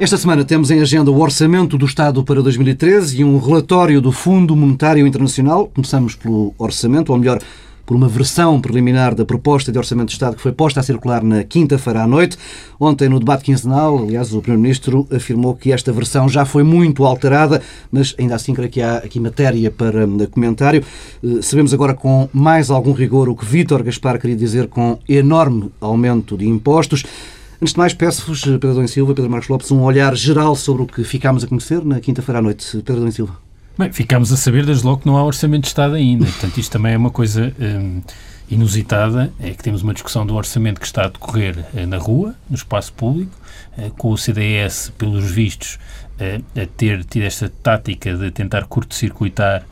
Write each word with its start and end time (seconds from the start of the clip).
Esta 0.00 0.16
semana 0.16 0.46
temos 0.46 0.70
em 0.70 0.80
agenda 0.80 1.10
o 1.10 1.20
Orçamento 1.20 1.76
do 1.76 1.84
Estado 1.84 2.24
para 2.24 2.40
2013 2.40 3.20
e 3.20 3.22
um 3.22 3.38
relatório 3.38 4.00
do 4.00 4.10
Fundo 4.10 4.56
Monetário 4.56 5.06
Internacional. 5.06 5.70
Começamos 5.74 6.14
pelo 6.14 6.54
orçamento, 6.56 7.12
ou 7.12 7.18
melhor, 7.18 7.38
por 7.84 7.98
uma 7.98 8.08
versão 8.08 8.58
preliminar 8.62 9.14
da 9.14 9.26
proposta 9.26 9.70
de 9.70 9.76
Orçamento 9.76 10.06
do 10.06 10.12
Estado 10.12 10.36
que 10.36 10.40
foi 10.40 10.52
posta 10.52 10.80
a 10.80 10.82
circular 10.82 11.22
na 11.22 11.44
quinta-feira 11.44 12.02
à 12.02 12.06
noite. 12.06 12.38
Ontem, 12.80 13.10
no 13.10 13.18
debate 13.18 13.44
quinzenal, 13.44 13.98
aliás, 13.98 14.32
o 14.32 14.40
Primeiro-Ministro 14.40 15.06
afirmou 15.14 15.54
que 15.54 15.70
esta 15.70 15.92
versão 15.92 16.30
já 16.30 16.46
foi 16.46 16.62
muito 16.62 17.04
alterada, 17.04 17.60
mas 17.92 18.14
ainda 18.18 18.36
assim 18.36 18.54
creio 18.54 18.70
que 18.70 18.80
há 18.80 18.96
aqui 18.96 19.20
matéria 19.20 19.70
para 19.70 20.06
comentário. 20.30 20.82
Eh, 21.22 21.42
sabemos 21.42 21.74
agora 21.74 21.92
com 21.92 22.26
mais 22.32 22.70
algum 22.70 22.92
rigor 22.92 23.28
o 23.28 23.36
que 23.36 23.44
Vítor 23.44 23.82
Gaspar 23.82 24.18
queria 24.18 24.36
dizer 24.36 24.66
com 24.68 24.98
enorme 25.06 25.70
aumento 25.78 26.38
de 26.38 26.48
impostos. 26.48 27.04
Antes 27.62 27.74
de 27.74 27.78
mais, 27.78 27.92
peço-vos, 27.92 28.40
Pedro 28.40 28.72
Dom 28.72 28.86
Silva, 28.86 29.14
Pedro 29.14 29.30
Marcos 29.30 29.50
Lopes, 29.50 29.70
um 29.70 29.82
olhar 29.82 30.16
geral 30.16 30.56
sobre 30.56 30.82
o 30.82 30.86
que 30.86 31.04
ficámos 31.04 31.44
a 31.44 31.46
conhecer 31.46 31.84
na 31.84 32.00
quinta-feira 32.00 32.38
à 32.38 32.42
noite. 32.42 32.78
Pedro 32.78 33.02
Dom 33.02 33.10
Silva. 33.10 33.36
Bem, 33.76 33.92
ficámos 33.92 34.32
a 34.32 34.36
saber 34.38 34.64
desde 34.64 34.86
logo 34.86 35.02
que 35.02 35.06
não 35.06 35.18
há 35.18 35.22
orçamento 35.22 35.64
de 35.64 35.68
Estado 35.68 35.94
ainda. 35.94 36.24
Portanto, 36.24 36.56
isto 36.56 36.72
também 36.72 36.94
é 36.94 36.96
uma 36.96 37.10
coisa 37.10 37.54
hum, 37.60 38.00
inusitada. 38.50 39.30
É 39.38 39.50
que 39.50 39.62
temos 39.62 39.82
uma 39.82 39.92
discussão 39.92 40.24
do 40.24 40.34
orçamento 40.36 40.80
que 40.80 40.86
está 40.86 41.04
a 41.04 41.08
decorrer 41.08 41.62
eh, 41.74 41.84
na 41.84 41.98
rua, 41.98 42.34
no 42.48 42.56
espaço 42.56 42.94
público, 42.94 43.32
eh, 43.76 43.90
com 43.98 44.10
o 44.10 44.16
CDS, 44.16 44.90
pelos 44.96 45.30
vistos, 45.30 45.78
eh, 46.18 46.40
a 46.56 46.64
ter 46.64 47.04
tido 47.04 47.24
esta 47.24 47.52
tática 47.62 48.16
de 48.16 48.30
tentar 48.30 48.64
curto-circuitar 48.64 49.66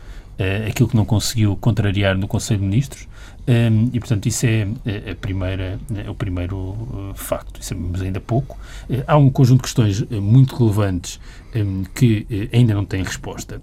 aquilo 0.68 0.88
que 0.88 0.94
não 0.94 1.04
conseguiu 1.04 1.56
contrariar 1.56 2.16
no 2.16 2.28
Conselho 2.28 2.60
de 2.60 2.66
Ministros. 2.66 3.08
Um, 3.48 3.88
e, 3.94 3.98
portanto, 3.98 4.26
isso 4.26 4.44
é, 4.44 4.68
é 4.84 5.12
a 5.12 5.16
primeira, 5.16 5.80
é 6.04 6.10
o 6.10 6.14
primeiro 6.14 6.56
uh, 6.56 7.12
facto. 7.14 7.58
E 7.60 7.64
sabemos 7.64 8.02
ainda 8.02 8.20
pouco. 8.20 8.58
Uh, 8.90 9.02
há 9.06 9.16
um 9.16 9.30
conjunto 9.30 9.60
de 9.60 9.62
questões 9.62 10.00
uh, 10.02 10.20
muito 10.20 10.54
relevantes 10.54 11.18
um, 11.56 11.82
que 11.94 12.26
uh, 12.30 12.54
ainda 12.54 12.74
não 12.74 12.84
têm 12.84 13.02
resposta. 13.02 13.62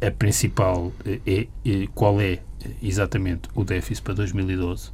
a 0.00 0.10
principal 0.12 0.92
é 1.26 1.48
qual 1.94 2.20
é 2.20 2.38
exatamente 2.80 3.48
o 3.54 3.64
déficit 3.64 4.02
para 4.02 4.14
2012 4.14 4.92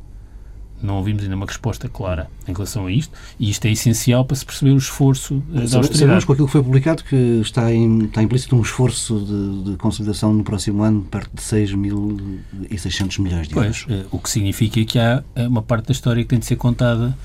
não 0.83 0.97
ouvimos 0.97 1.23
ainda 1.23 1.36
uma 1.36 1.47
resposta 1.47 1.89
clara 1.89 2.28
em 2.47 2.53
relação 2.53 2.86
a 2.86 2.92
isto, 2.92 3.12
e 3.39 3.50
isto 3.50 3.64
é 3.67 3.70
essencial 3.70 4.25
para 4.25 4.36
se 4.36 4.45
perceber 4.45 4.73
o 4.73 4.77
esforço 4.77 5.37
uh, 5.37 5.42
da 5.53 5.61
austeridade. 5.61 5.98
Sabemos 5.98 6.25
com 6.25 6.33
aquilo 6.33 6.47
que 6.47 6.53
foi 6.53 6.62
publicado 6.62 7.05
que 7.05 7.41
está, 7.41 7.72
em, 7.72 8.05
está 8.05 8.22
implícito 8.22 8.56
um 8.56 8.62
esforço 8.62 9.19
de, 9.20 9.70
de, 9.70 9.77
consolidação 9.77 10.33
no 10.33 10.45
próximo 10.45 10.83
ano 10.83 11.03
perto 11.03 11.31
de 11.34 11.42
6.600 11.42 13.20
milhões 13.20 13.48
de 13.48 13.56
euros. 13.56 13.84
Pois, 13.87 14.00
uh, 14.00 14.06
o 14.11 14.19
que 14.19 14.31
significa 14.31 14.84
que 14.84 14.98
há 14.98 15.22
eh, 15.34 15.47
uma 15.47 15.62
parte 15.62 15.87
da 15.87 15.92
história 15.92 16.22
que 16.22 16.28
tem 16.28 16.39
de 16.39 16.47
ser 16.47 16.56
contada 16.56 17.17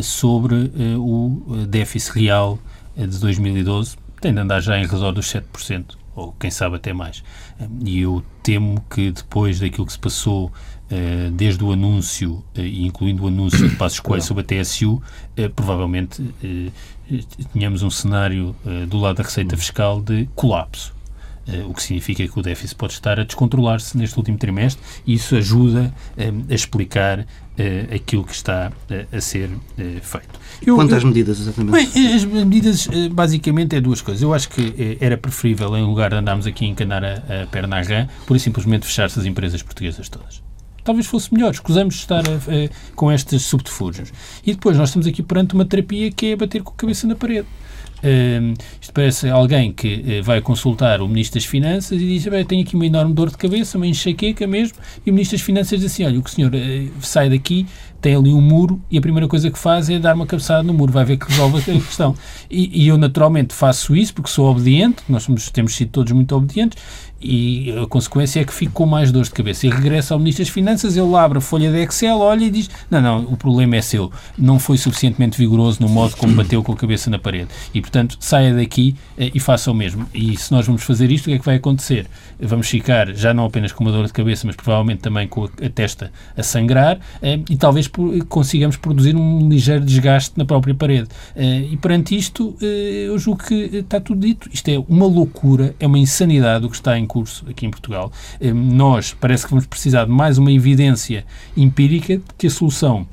sobre 0.00 0.70
o 0.96 1.66
déficit 1.68 2.20
real 2.20 2.56
de 2.96 3.18
2012, 3.18 3.96
tem 4.20 4.32
de 4.32 4.38
andar 4.38 4.60
já 4.60 4.78
em 4.78 4.86
redor 4.86 5.10
dos 5.10 5.26
7%, 5.26 5.96
ou 6.14 6.32
quem 6.38 6.50
sabe 6.50 6.76
até 6.76 6.92
mais. 6.92 7.24
E 7.84 8.00
eu 8.00 8.22
temo 8.42 8.82
que 8.88 9.10
depois 9.10 9.58
daquilo 9.58 9.86
que 9.86 9.92
se 9.92 9.98
passou 9.98 10.52
eh, 10.81 10.81
desde 11.32 11.64
o 11.64 11.72
anúncio, 11.72 12.44
eh, 12.54 12.66
incluindo 12.66 13.24
o 13.24 13.28
anúncio 13.28 13.68
de 13.68 13.76
Passos 13.76 14.00
Coelho 14.00 14.22
sobre 14.22 14.42
a 14.42 14.46
TSU, 14.46 15.02
eh, 15.36 15.48
provavelmente 15.48 16.22
tínhamos 17.52 17.82
um 17.82 17.90
cenário 17.90 18.54
do 18.88 18.98
lado 18.98 19.16
da 19.16 19.22
receita 19.22 19.56
fiscal 19.56 20.00
de 20.00 20.28
colapso. 20.34 20.94
o 21.68 21.74
que 21.74 21.82
significa 21.82 22.26
que 22.26 22.38
o 22.38 22.40
déficit 22.40 22.76
pode 22.76 22.92
estar 22.92 23.18
a 23.18 23.24
descontrolar-se 23.24 23.98
neste 23.98 24.16
último 24.16 24.38
trimestre 24.38 24.80
e 25.04 25.14
isso 25.14 25.34
ajuda 25.34 25.92
a 26.16 26.54
explicar 26.54 27.26
aquilo 27.92 28.22
que 28.22 28.32
está 28.32 28.70
a 29.12 29.20
ser 29.20 29.50
feito. 30.00 30.38
Eu, 30.64 30.76
Quantas 30.76 31.02
eu, 31.02 31.08
medidas, 31.08 31.40
exatamente? 31.40 31.72
Bem, 31.72 32.14
as 32.14 32.24
medidas, 32.24 32.88
basicamente, 33.10 33.74
é 33.74 33.80
duas 33.80 34.00
coisas. 34.00 34.22
Eu 34.22 34.32
acho 34.32 34.48
que 34.50 34.96
era 35.00 35.18
preferível, 35.18 35.76
em 35.76 35.84
lugar 35.84 36.10
de 36.10 36.16
andarmos 36.16 36.46
aqui 36.46 36.64
a 36.64 36.68
encanar 36.68 37.04
a, 37.04 37.42
a 37.42 37.46
perna 37.48 37.78
à 37.78 37.82
rã, 37.82 38.08
por 38.24 38.38
simplesmente 38.38 38.86
fechar-se 38.86 39.18
as 39.18 39.26
empresas 39.26 39.62
portuguesas 39.62 40.08
todas 40.08 40.51
talvez 40.84 41.06
fosse 41.06 41.32
melhor. 41.32 41.52
Escusamos 41.52 41.94
estar 41.94 42.22
a, 42.28 42.34
a, 42.34 42.94
com 42.94 43.10
estes 43.10 43.42
subterfúgios. 43.42 44.12
E 44.44 44.52
depois 44.52 44.76
nós 44.76 44.88
estamos 44.88 45.06
aqui 45.06 45.22
perante 45.22 45.54
uma 45.54 45.64
terapia 45.64 46.10
que 46.10 46.32
é 46.32 46.36
bater 46.36 46.62
com 46.62 46.72
a 46.72 46.76
cabeça 46.76 47.06
na 47.06 47.14
parede. 47.14 47.46
Uh, 48.02 48.54
isto 48.80 48.92
parece 48.92 49.28
alguém 49.28 49.72
que 49.72 50.18
uh, 50.18 50.24
vai 50.24 50.40
consultar 50.40 51.00
o 51.00 51.06
Ministro 51.06 51.38
das 51.38 51.48
Finanças 51.48 51.92
e 51.92 52.04
diz: 52.04 52.26
Bem, 52.26 52.44
tenho 52.44 52.62
aqui 52.62 52.74
uma 52.74 52.84
enorme 52.84 53.14
dor 53.14 53.30
de 53.30 53.36
cabeça, 53.36 53.78
uma 53.78 53.86
enxaqueca 53.86 54.44
mesmo. 54.44 54.76
E 55.06 55.10
o 55.10 55.14
Ministro 55.14 55.38
das 55.38 55.46
Finanças 55.46 55.78
diz 55.80 55.92
assim: 55.92 56.04
Olha, 56.04 56.18
o 56.18 56.22
que 56.22 56.28
o 56.28 56.32
senhor 56.32 56.52
uh, 56.52 56.90
sai 57.00 57.30
daqui, 57.30 57.64
tem 58.00 58.16
ali 58.16 58.32
um 58.32 58.40
muro 58.40 58.82
e 58.90 58.98
a 58.98 59.00
primeira 59.00 59.28
coisa 59.28 59.48
que 59.48 59.58
faz 59.58 59.88
é 59.88 60.00
dar 60.00 60.16
uma 60.16 60.26
cabeçada 60.26 60.64
no 60.64 60.74
muro, 60.74 60.92
vai 60.92 61.04
ver 61.04 61.16
que 61.16 61.30
resolve 61.30 61.58
a 61.58 61.62
questão. 61.80 62.16
E, 62.50 62.82
e 62.82 62.88
eu, 62.88 62.98
naturalmente, 62.98 63.54
faço 63.54 63.94
isso 63.94 64.12
porque 64.12 64.28
sou 64.28 64.50
obediente, 64.50 64.96
nós 65.08 65.22
somos, 65.22 65.48
temos 65.50 65.76
sido 65.76 65.90
todos 65.90 66.10
muito 66.10 66.34
obedientes, 66.34 66.82
e 67.22 67.72
a 67.82 67.86
consequência 67.86 68.40
é 68.40 68.44
que 68.44 68.52
fico 68.52 68.72
com 68.72 68.86
mais 68.86 69.12
dores 69.12 69.28
de 69.28 69.34
cabeça. 69.34 69.66
E 69.66 69.70
regressa 69.70 70.14
ao 70.14 70.18
Ministro 70.18 70.44
das 70.44 70.52
Finanças, 70.52 70.96
ele 70.96 71.14
abre 71.14 71.38
a 71.38 71.40
folha 71.40 71.70
de 71.70 71.78
Excel, 71.78 72.18
olha 72.18 72.44
e 72.44 72.50
diz: 72.50 72.70
Não, 72.90 73.00
não, 73.00 73.20
o 73.24 73.36
problema 73.36 73.76
é 73.76 73.82
seu. 73.82 74.10
Não 74.36 74.58
foi 74.58 74.76
suficientemente 74.76 75.38
vigoroso 75.38 75.78
no 75.80 75.88
modo 75.88 76.16
como 76.16 76.34
bateu 76.34 76.62
com 76.62 76.72
a 76.72 76.76
cabeça 76.76 77.10
na 77.10 77.18
parede. 77.18 77.48
E, 77.72 77.80
portanto, 77.80 78.16
saia 78.20 78.54
daqui 78.54 78.96
eh, 79.16 79.30
e 79.34 79.40
faça 79.40 79.70
o 79.70 79.74
mesmo. 79.74 80.06
E 80.12 80.36
se 80.36 80.52
nós 80.52 80.66
vamos 80.66 80.82
fazer 80.82 81.10
isto, 81.10 81.26
o 81.26 81.28
que 81.28 81.34
é 81.34 81.38
que 81.38 81.44
vai 81.44 81.56
acontecer? 81.56 82.06
Vamos 82.40 82.68
ficar 82.68 83.14
já 83.14 83.32
não 83.32 83.44
apenas 83.44 83.72
com 83.72 83.84
uma 83.84 83.92
dor 83.92 84.06
de 84.06 84.12
cabeça, 84.12 84.46
mas 84.46 84.56
provavelmente 84.56 85.00
também 85.00 85.28
com 85.28 85.44
a 85.44 85.68
testa 85.68 86.12
a 86.36 86.42
sangrar 86.42 86.98
eh, 87.20 87.40
e 87.48 87.56
talvez 87.56 87.90
consigamos 88.28 88.76
produzir 88.76 89.14
um 89.14 89.48
ligeiro 89.48 89.84
desgaste 89.84 90.32
na 90.36 90.44
própria 90.44 90.74
parede. 90.74 91.08
Eh, 91.36 91.68
e 91.72 91.76
perante 91.76 92.16
isto, 92.16 92.56
eu 92.60 93.18
julgo 93.18 93.44
que 93.44 93.54
está 93.54 94.00
tudo 94.00 94.20
dito. 94.20 94.48
Isto 94.52 94.68
é 94.68 94.78
uma 94.88 95.06
loucura, 95.06 95.74
é 95.78 95.86
uma 95.86 95.98
insanidade 95.98 96.66
o 96.66 96.70
que 96.70 96.76
está 96.76 96.98
em 96.98 97.06
curso 97.12 97.44
aqui 97.46 97.66
em 97.66 97.70
Portugal. 97.70 98.10
Eh, 98.40 98.54
nós 98.54 99.12
parece 99.12 99.44
que 99.44 99.50
vamos 99.50 99.66
precisar 99.66 100.06
de 100.06 100.10
mais 100.10 100.38
uma 100.38 100.50
evidência 100.50 101.26
empírica 101.54 102.16
de 102.16 102.24
que 102.38 102.46
a 102.46 102.50
solução 102.50 103.06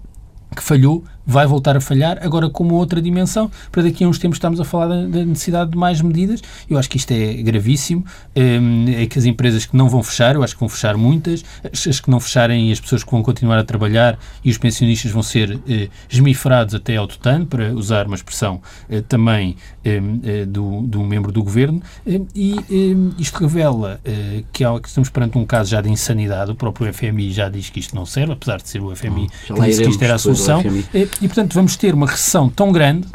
que 0.55 0.63
falhou 0.63 1.03
vai 1.29 1.45
voltar 1.45 1.77
a 1.77 1.81
falhar, 1.81 2.17
agora 2.21 2.49
com 2.49 2.63
uma 2.63 2.73
outra 2.73 2.99
dimensão. 2.99 3.51
Para 3.71 3.83
daqui 3.83 4.03
a 4.03 4.07
uns 4.07 4.17
tempos 4.17 4.37
estamos 4.37 4.59
a 4.59 4.65
falar 4.65 4.87
da, 4.87 5.05
da 5.05 5.25
necessidade 5.25 5.71
de 5.71 5.77
mais 5.77 6.01
medidas. 6.01 6.41
Eu 6.67 6.77
acho 6.77 6.89
que 6.89 6.97
isto 6.97 7.11
é 7.11 7.33
gravíssimo. 7.35 8.03
É, 8.35 9.03
é 9.03 9.05
que 9.05 9.19
as 9.19 9.25
empresas 9.25 9.65
que 9.65 9.77
não 9.77 9.87
vão 9.87 10.01
fechar, 10.01 10.33
eu 10.35 10.43
acho 10.43 10.55
que 10.55 10.59
vão 10.59 10.69
fechar 10.69 10.97
muitas. 10.97 11.45
As 11.71 11.99
que 11.99 12.09
não 12.09 12.19
fecharem, 12.19 12.71
as 12.71 12.79
pessoas 12.79 13.03
que 13.03 13.11
vão 13.11 13.21
continuar 13.21 13.59
a 13.59 13.63
trabalhar 13.63 14.17
e 14.43 14.49
os 14.49 14.57
pensionistas 14.57 15.11
vão 15.11 15.21
ser 15.21 15.59
eh, 15.69 15.89
esmifrados 16.09 16.73
até 16.73 16.95
ao 16.95 17.07
tutano, 17.07 17.45
para 17.45 17.73
usar 17.73 18.07
uma 18.07 18.15
expressão 18.15 18.61
eh, 18.89 19.01
também 19.01 19.55
eh, 19.85 20.01
eh 20.23 20.45
do, 20.45 20.81
do 20.81 21.03
membro 21.03 21.31
do 21.31 21.43
governo. 21.43 21.81
Eh, 22.07 22.21
e 22.33 22.55
eh, 22.57 23.13
isto 23.19 23.39
revela 23.39 23.99
que, 24.51 24.63
há, 24.63 24.79
que, 24.79 24.87
estamos 24.87 25.09
perante 25.09 25.37
um 25.37 25.45
caso 25.45 25.69
já 25.69 25.81
de 25.81 25.89
insanidade. 25.89 26.51
O 26.51 26.55
próprio 26.55 26.91
FMI 26.91 27.31
já 27.31 27.49
diz 27.49 27.69
que 27.69 27.79
isto 27.79 27.95
não 27.95 28.05
serve, 28.05 28.33
apesar 28.33 28.57
de 28.57 28.67
ser 28.67 28.81
o 28.81 28.95
FMI 28.95 29.29
que 29.45 29.61
disse 29.61 29.83
que 29.83 29.89
isto 29.89 30.03
era 30.03 30.15
a 30.15 30.17
solução. 30.17 30.63
E, 31.21 31.27
portanto, 31.27 31.53
vamos 31.53 31.75
ter 31.75 31.93
uma 31.93 32.07
recessão 32.07 32.49
tão 32.49 32.71
grande, 32.71 33.07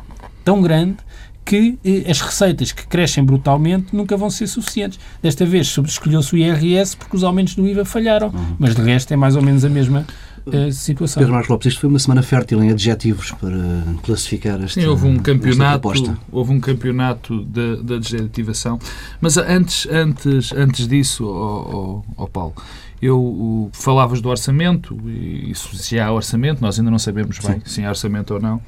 tão 0.45 0.61
grande, 0.61 0.97
que 1.45 1.79
eh, 1.85 2.11
as 2.11 2.21
receitas 2.21 2.73
que 2.73 2.87
crescem 2.87 3.23
brutalmente 3.23 3.95
nunca 3.95 4.17
vão 4.17 4.31
ser 4.31 4.47
suficientes. 4.47 4.99
Desta 5.23 5.45
vez 5.45 5.77
escolheu-se 5.87 6.35
o 6.35 6.39
IRS 6.39 6.97
porque 6.97 7.17
os 7.17 7.23
aumentos 7.23 7.55
do 7.55 7.67
IVA 7.67 7.85
falharam, 7.85 8.29
uhum. 8.29 8.57
mas 8.59 8.75
de 8.75 8.83
resto 8.83 9.13
é 9.13 9.17
mais 9.17 9.37
ou 9.37 9.43
menos 9.43 9.65
a 9.65 9.69
mesma 9.69 10.07
uh, 10.47 10.73
situação. 10.73 11.21
Pedro 11.21 11.35
Marcos 11.35 11.51
Lopes, 11.51 11.67
isto 11.67 11.81
foi 11.81 11.91
uma 11.91 11.99
semana 11.99 12.23
fértil 12.23 12.63
em 12.63 12.71
adjetivos 12.71 13.33
para 13.33 13.59
classificar 14.03 14.63
esta 14.63 14.81
Sim, 14.81 14.87
houve 14.87 15.07
um 15.07 15.19
campeonato, 15.19 16.17
houve 16.33 16.53
um 16.53 16.61
campeonato 16.61 17.45
da, 17.45 17.77
da 17.77 17.99
desativação, 17.99 18.79
mas 19.21 19.37
antes, 19.37 19.87
antes, 19.91 20.53
antes 20.53 20.89
disso, 20.89 21.27
oh, 21.27 22.03
oh, 22.17 22.23
oh 22.25 22.27
Paulo, 22.27 22.55
eu 23.05 23.71
falavas 23.73 24.21
do 24.21 24.29
orçamento, 24.29 24.99
e 25.07 25.51
isso 25.51 25.77
se 25.77 25.99
há 25.99 26.11
orçamento, 26.11 26.61
nós 26.61 26.79
ainda 26.79 26.91
não 26.91 26.99
sabemos 26.99 27.39
bem 27.39 27.57
Sim. 27.57 27.63
se 27.65 27.85
há 27.85 27.91
orçamento 27.91 28.35
ou 28.35 28.41
não, 28.41 28.61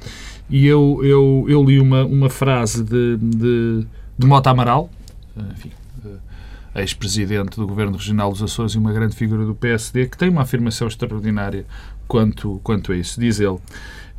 e 0.49 0.65
eu, 0.65 0.99
eu, 1.03 1.45
eu 1.47 1.63
li 1.63 1.79
uma, 1.79 2.05
uma 2.05 2.29
frase 2.29 2.83
de, 2.83 3.17
de, 3.17 3.85
de 4.17 4.27
Mota 4.27 4.51
Amaral, 4.51 4.89
enfim, 5.53 5.71
eh, 6.05 6.81
ex-presidente 6.81 7.57
do 7.57 7.65
Governo 7.65 7.97
Regional 7.97 8.31
dos 8.31 8.43
Açores 8.43 8.73
e 8.73 8.77
uma 8.77 8.93
grande 8.93 9.15
figura 9.15 9.43
do 9.43 9.55
PSD, 9.55 10.07
que 10.07 10.17
tem 10.17 10.29
uma 10.29 10.43
afirmação 10.43 10.87
extraordinária 10.87 11.65
quanto, 12.07 12.61
quanto 12.63 12.91
a 12.91 12.95
isso. 12.95 13.19
Diz 13.19 13.39
ele: 13.39 13.57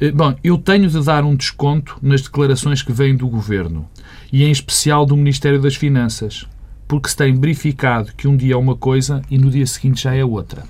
eh, 0.00 0.10
Bom, 0.10 0.34
eu 0.42 0.58
tenho 0.58 0.88
de 0.88 1.00
dar 1.04 1.24
um 1.24 1.36
desconto 1.36 1.96
nas 2.02 2.22
declarações 2.22 2.82
que 2.82 2.92
vêm 2.92 3.16
do 3.16 3.28
Governo, 3.28 3.88
e 4.32 4.44
em 4.44 4.50
especial 4.50 5.06
do 5.06 5.16
Ministério 5.16 5.60
das 5.60 5.76
Finanças 5.76 6.46
porque 6.88 7.10
se 7.10 7.16
tem 7.16 7.34
verificado 7.34 8.12
que 8.16 8.26
um 8.26 8.36
dia 8.36 8.54
é 8.54 8.56
uma 8.56 8.74
coisa 8.74 9.22
e 9.30 9.36
no 9.36 9.50
dia 9.50 9.66
seguinte 9.66 10.02
já 10.02 10.14
é 10.14 10.24
outra. 10.24 10.64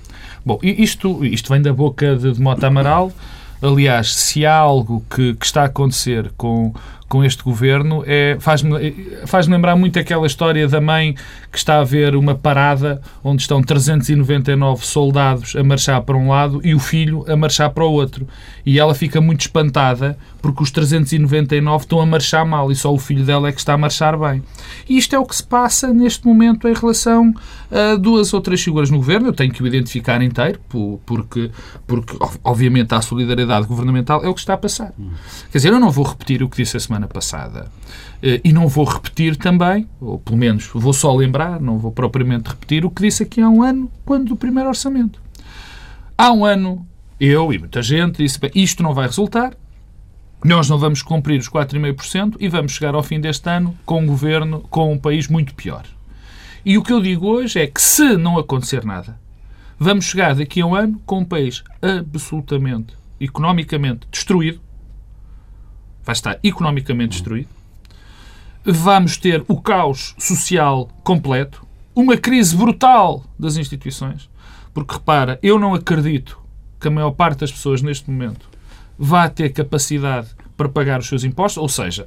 Bom, 0.45 0.59
isto, 0.61 1.23
isto 1.25 1.51
vem 1.51 1.61
da 1.61 1.71
boca 1.71 2.15
de, 2.15 2.33
de 2.33 2.41
Mota 2.41 2.67
Amaral. 2.67 3.11
Aliás, 3.61 4.13
se 4.13 4.45
há 4.45 4.55
algo 4.55 5.03
que, 5.09 5.33
que, 5.33 5.45
está 5.45 5.63
a 5.63 5.65
acontecer 5.65 6.31
com, 6.37 6.73
com 7.09 7.23
este 7.23 7.43
governo 7.43 8.03
é, 8.05 8.37
faz-me 8.39 9.09
faz 9.25 9.47
lembrar 9.47 9.75
muito 9.75 9.97
aquela 9.97 10.27
história 10.27 10.67
da 10.67 10.79
mãe 10.79 11.15
que 11.51 11.57
está 11.57 11.79
a 11.79 11.83
ver 11.83 12.15
uma 12.15 12.35
parada 12.35 13.01
onde 13.23 13.41
estão 13.41 13.61
399 13.63 14.85
soldados 14.85 15.55
a 15.55 15.63
marchar 15.63 16.01
para 16.03 16.15
um 16.15 16.29
lado 16.29 16.61
e 16.63 16.75
o 16.75 16.79
filho 16.79 17.25
a 17.27 17.35
marchar 17.35 17.71
para 17.71 17.83
o 17.83 17.91
outro. 17.91 18.27
E 18.63 18.79
ela 18.79 18.93
fica 18.93 19.19
muito 19.19 19.41
espantada 19.41 20.15
porque 20.39 20.61
os 20.61 20.69
399 20.69 21.83
estão 21.83 21.99
a 21.99 22.05
marchar 22.05 22.45
mal 22.45 22.71
e 22.71 22.75
só 22.75 22.93
o 22.93 22.99
filho 22.99 23.25
dela 23.25 23.49
é 23.49 23.51
que 23.51 23.59
está 23.59 23.73
a 23.73 23.77
marchar 23.77 24.17
bem. 24.17 24.43
E 24.87 24.97
isto 24.97 25.15
é 25.15 25.19
o 25.19 25.25
que 25.25 25.35
se 25.35 25.43
passa 25.43 25.91
neste 25.91 26.25
momento 26.25 26.67
em 26.67 26.73
relação 26.73 27.33
a 27.71 27.95
duas 27.95 28.31
ou 28.33 28.39
três 28.39 28.61
figuras 28.61 28.91
no 28.91 28.97
governo. 28.97 29.27
Eu 29.27 29.33
tenho 29.33 29.51
que 29.51 29.63
o 29.63 29.67
identificar 29.67 30.21
inteiro, 30.21 30.59
porque, 31.05 31.49
porque 31.87 32.15
obviamente 32.43 32.93
a 32.93 33.01
solidariedade 33.01 33.65
governamental 33.65 34.23
é 34.23 34.27
o 34.27 34.33
que 34.33 34.39
está 34.39 34.53
a 34.53 34.57
passar. 34.57 34.93
Quer 35.51 35.57
dizer, 35.57 35.73
eu 35.73 35.79
não 35.79 35.89
vou 35.89 36.05
repetir 36.05 36.43
o 36.43 36.49
que 36.49 36.57
disse 36.57 36.77
a 36.77 36.79
semana 36.79 36.98
passada 37.07 37.71
eh, 38.21 38.41
e 38.43 38.51
não 38.51 38.67
vou 38.67 38.85
repetir 38.85 39.35
também, 39.35 39.87
ou 39.99 40.19
pelo 40.19 40.37
menos 40.37 40.69
vou 40.73 40.93
só 40.93 41.15
lembrar, 41.15 41.59
não 41.59 41.77
vou 41.77 41.91
propriamente 41.91 42.49
repetir 42.49 42.85
o 42.85 42.89
que 42.89 43.01
disse 43.01 43.23
aqui 43.23 43.41
há 43.41 43.49
um 43.49 43.63
ano, 43.63 43.91
quando 44.05 44.29
do 44.29 44.35
primeiro 44.35 44.69
orçamento. 44.69 45.21
Há 46.17 46.31
um 46.31 46.45
ano, 46.45 46.85
eu 47.19 47.53
e 47.53 47.57
muita 47.57 47.81
gente 47.81 48.23
disse, 48.23 48.39
bem, 48.39 48.51
isto 48.53 48.83
não 48.83 48.93
vai 48.93 49.07
resultar, 49.07 49.53
nós 50.43 50.69
não 50.69 50.77
vamos 50.77 51.01
cumprir 51.01 51.39
os 51.39 51.49
4,5% 51.49 52.37
e 52.39 52.47
vamos 52.47 52.71
chegar 52.71 52.95
ao 52.95 53.03
fim 53.03 53.19
deste 53.19 53.49
ano 53.49 53.77
com 53.85 54.01
um 54.01 54.05
governo, 54.05 54.61
com 54.69 54.93
um 54.93 54.97
país 54.97 55.27
muito 55.27 55.53
pior. 55.53 55.83
E 56.65 56.77
o 56.77 56.83
que 56.83 56.93
eu 56.93 57.01
digo 57.01 57.27
hoje 57.27 57.59
é 57.59 57.67
que 57.67 57.81
se 57.81 58.15
não 58.15 58.37
acontecer 58.37 58.85
nada, 58.85 59.19
vamos 59.77 60.05
chegar 60.05 60.35
daqui 60.35 60.61
a 60.61 60.65
um 60.65 60.75
ano 60.75 61.01
com 61.05 61.19
um 61.19 61.25
país 61.25 61.63
absolutamente, 61.81 62.93
economicamente 63.19 64.07
destruído, 64.11 64.61
vai 66.03 66.13
estar 66.13 66.39
economicamente 66.43 67.11
destruído, 67.11 67.49
vamos 68.63 69.17
ter 69.17 69.43
o 69.47 69.59
caos 69.59 70.15
social 70.17 70.89
completo, 71.03 71.65
uma 71.95 72.17
crise 72.17 72.55
brutal 72.55 73.23
das 73.37 73.57
instituições, 73.57 74.29
porque 74.73 74.93
repara, 74.93 75.39
eu 75.41 75.59
não 75.59 75.73
acredito 75.73 76.39
que 76.79 76.87
a 76.87 76.91
maior 76.91 77.11
parte 77.11 77.39
das 77.39 77.51
pessoas 77.51 77.81
neste 77.81 78.09
momento 78.09 78.49
vá 78.97 79.27
ter 79.29 79.49
capacidade 79.49 80.29
para 80.55 80.69
pagar 80.69 80.99
os 80.99 81.07
seus 81.07 81.23
impostos, 81.23 81.61
ou 81.61 81.69
seja, 81.69 82.05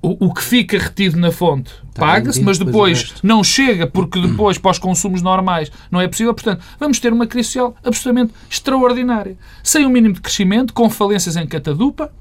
o, 0.00 0.26
o 0.26 0.34
que 0.34 0.42
fica 0.42 0.78
retido 0.78 1.18
na 1.18 1.32
fonte 1.32 1.72
paga-se, 1.94 2.40
mas 2.40 2.58
depois 2.58 3.14
não 3.22 3.42
chega 3.42 3.86
porque 3.86 4.20
depois 4.20 4.56
para 4.56 4.70
os 4.70 4.78
consumos 4.78 5.20
normais 5.20 5.72
não 5.90 6.00
é 6.00 6.06
possível. 6.06 6.32
Portanto, 6.32 6.64
vamos 6.78 7.00
ter 7.00 7.12
uma 7.12 7.26
crise 7.26 7.48
social 7.48 7.76
absolutamente 7.84 8.32
extraordinária. 8.48 9.36
Sem 9.62 9.84
o 9.84 9.88
um 9.88 9.90
mínimo 9.90 10.14
de 10.14 10.20
crescimento, 10.20 10.72
com 10.72 10.88
falências 10.88 11.36
em 11.36 11.46
catadupa, 11.46 12.12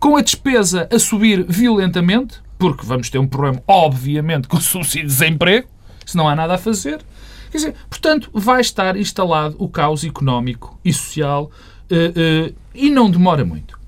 com 0.00 0.16
a 0.16 0.22
despesa 0.22 0.88
a 0.90 0.98
subir 0.98 1.44
violentamente, 1.46 2.40
porque 2.58 2.84
vamos 2.84 3.10
ter 3.10 3.18
um 3.18 3.28
problema, 3.28 3.62
obviamente, 3.68 4.48
com 4.48 4.56
o 4.56 4.60
subsídio 4.60 5.06
de 5.06 5.14
desemprego, 5.14 5.68
se 6.04 6.16
não 6.16 6.26
há 6.26 6.34
nada 6.34 6.54
a 6.54 6.58
fazer. 6.58 7.00
Quer 7.50 7.58
dizer, 7.58 7.74
portanto, 7.88 8.30
vai 8.32 8.62
estar 8.62 8.96
instalado 8.96 9.56
o 9.58 9.68
caos 9.68 10.02
económico 10.04 10.78
e 10.84 10.92
social 10.92 11.50
uh, 11.90 12.50
uh, 12.50 12.54
e 12.74 12.88
não 12.88 13.10
demora 13.10 13.44
muito. 13.44 13.78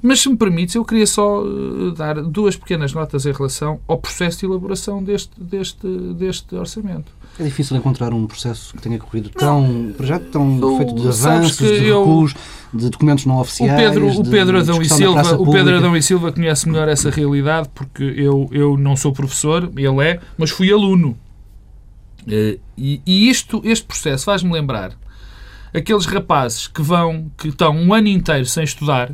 Mas, 0.00 0.20
se 0.20 0.28
me 0.28 0.36
permites, 0.36 0.76
eu 0.76 0.84
queria 0.84 1.06
só 1.06 1.42
uh, 1.42 1.90
dar 1.90 2.22
duas 2.22 2.56
pequenas 2.56 2.92
notas 2.92 3.26
em 3.26 3.32
relação 3.32 3.80
ao 3.86 3.98
processo 3.98 4.38
de 4.38 4.46
elaboração 4.46 5.02
deste, 5.02 5.32
deste, 5.38 5.86
deste 6.14 6.54
orçamento. 6.54 7.12
É 7.38 7.44
difícil 7.44 7.76
encontrar 7.76 8.12
um 8.12 8.26
processo 8.26 8.74
que 8.74 8.82
tenha 8.82 8.98
corrido 8.98 9.30
tão, 9.30 9.94
já 10.00 10.18
tão 10.18 10.58
eu, 10.60 10.76
feito 10.76 10.94
de 10.94 11.08
avanços, 11.08 11.56
de 11.56 11.78
recuos, 11.78 12.34
de 12.74 12.90
documentos 12.90 13.26
não 13.26 13.38
oficiais. 13.38 13.72
O 13.72 13.76
Pedro, 13.76 14.08
o 14.08 14.30
Pedro, 14.30 14.58
Adão, 14.58 14.82
e 14.82 14.88
Silva, 14.88 15.36
o 15.36 15.50
Pedro 15.50 15.76
Adão 15.76 15.96
e 15.96 16.02
Silva 16.02 16.32
conhece 16.32 16.68
melhor 16.68 16.88
essa 16.88 17.10
realidade 17.10 17.68
porque 17.74 18.02
eu, 18.02 18.48
eu 18.50 18.76
não 18.76 18.96
sou 18.96 19.12
professor, 19.12 19.70
ele 19.76 20.04
é, 20.04 20.20
mas 20.36 20.50
fui 20.50 20.72
aluno. 20.72 21.16
Uh, 22.26 22.58
e, 22.76 23.00
e 23.06 23.30
isto, 23.30 23.62
este 23.64 23.86
processo 23.86 24.24
faz-me 24.24 24.52
lembrar 24.52 24.92
aqueles 25.72 26.06
rapazes 26.06 26.66
que 26.66 26.82
vão, 26.82 27.30
que 27.38 27.48
estão 27.48 27.76
um 27.76 27.94
ano 27.94 28.08
inteiro 28.08 28.46
sem 28.46 28.64
estudar 28.64 29.12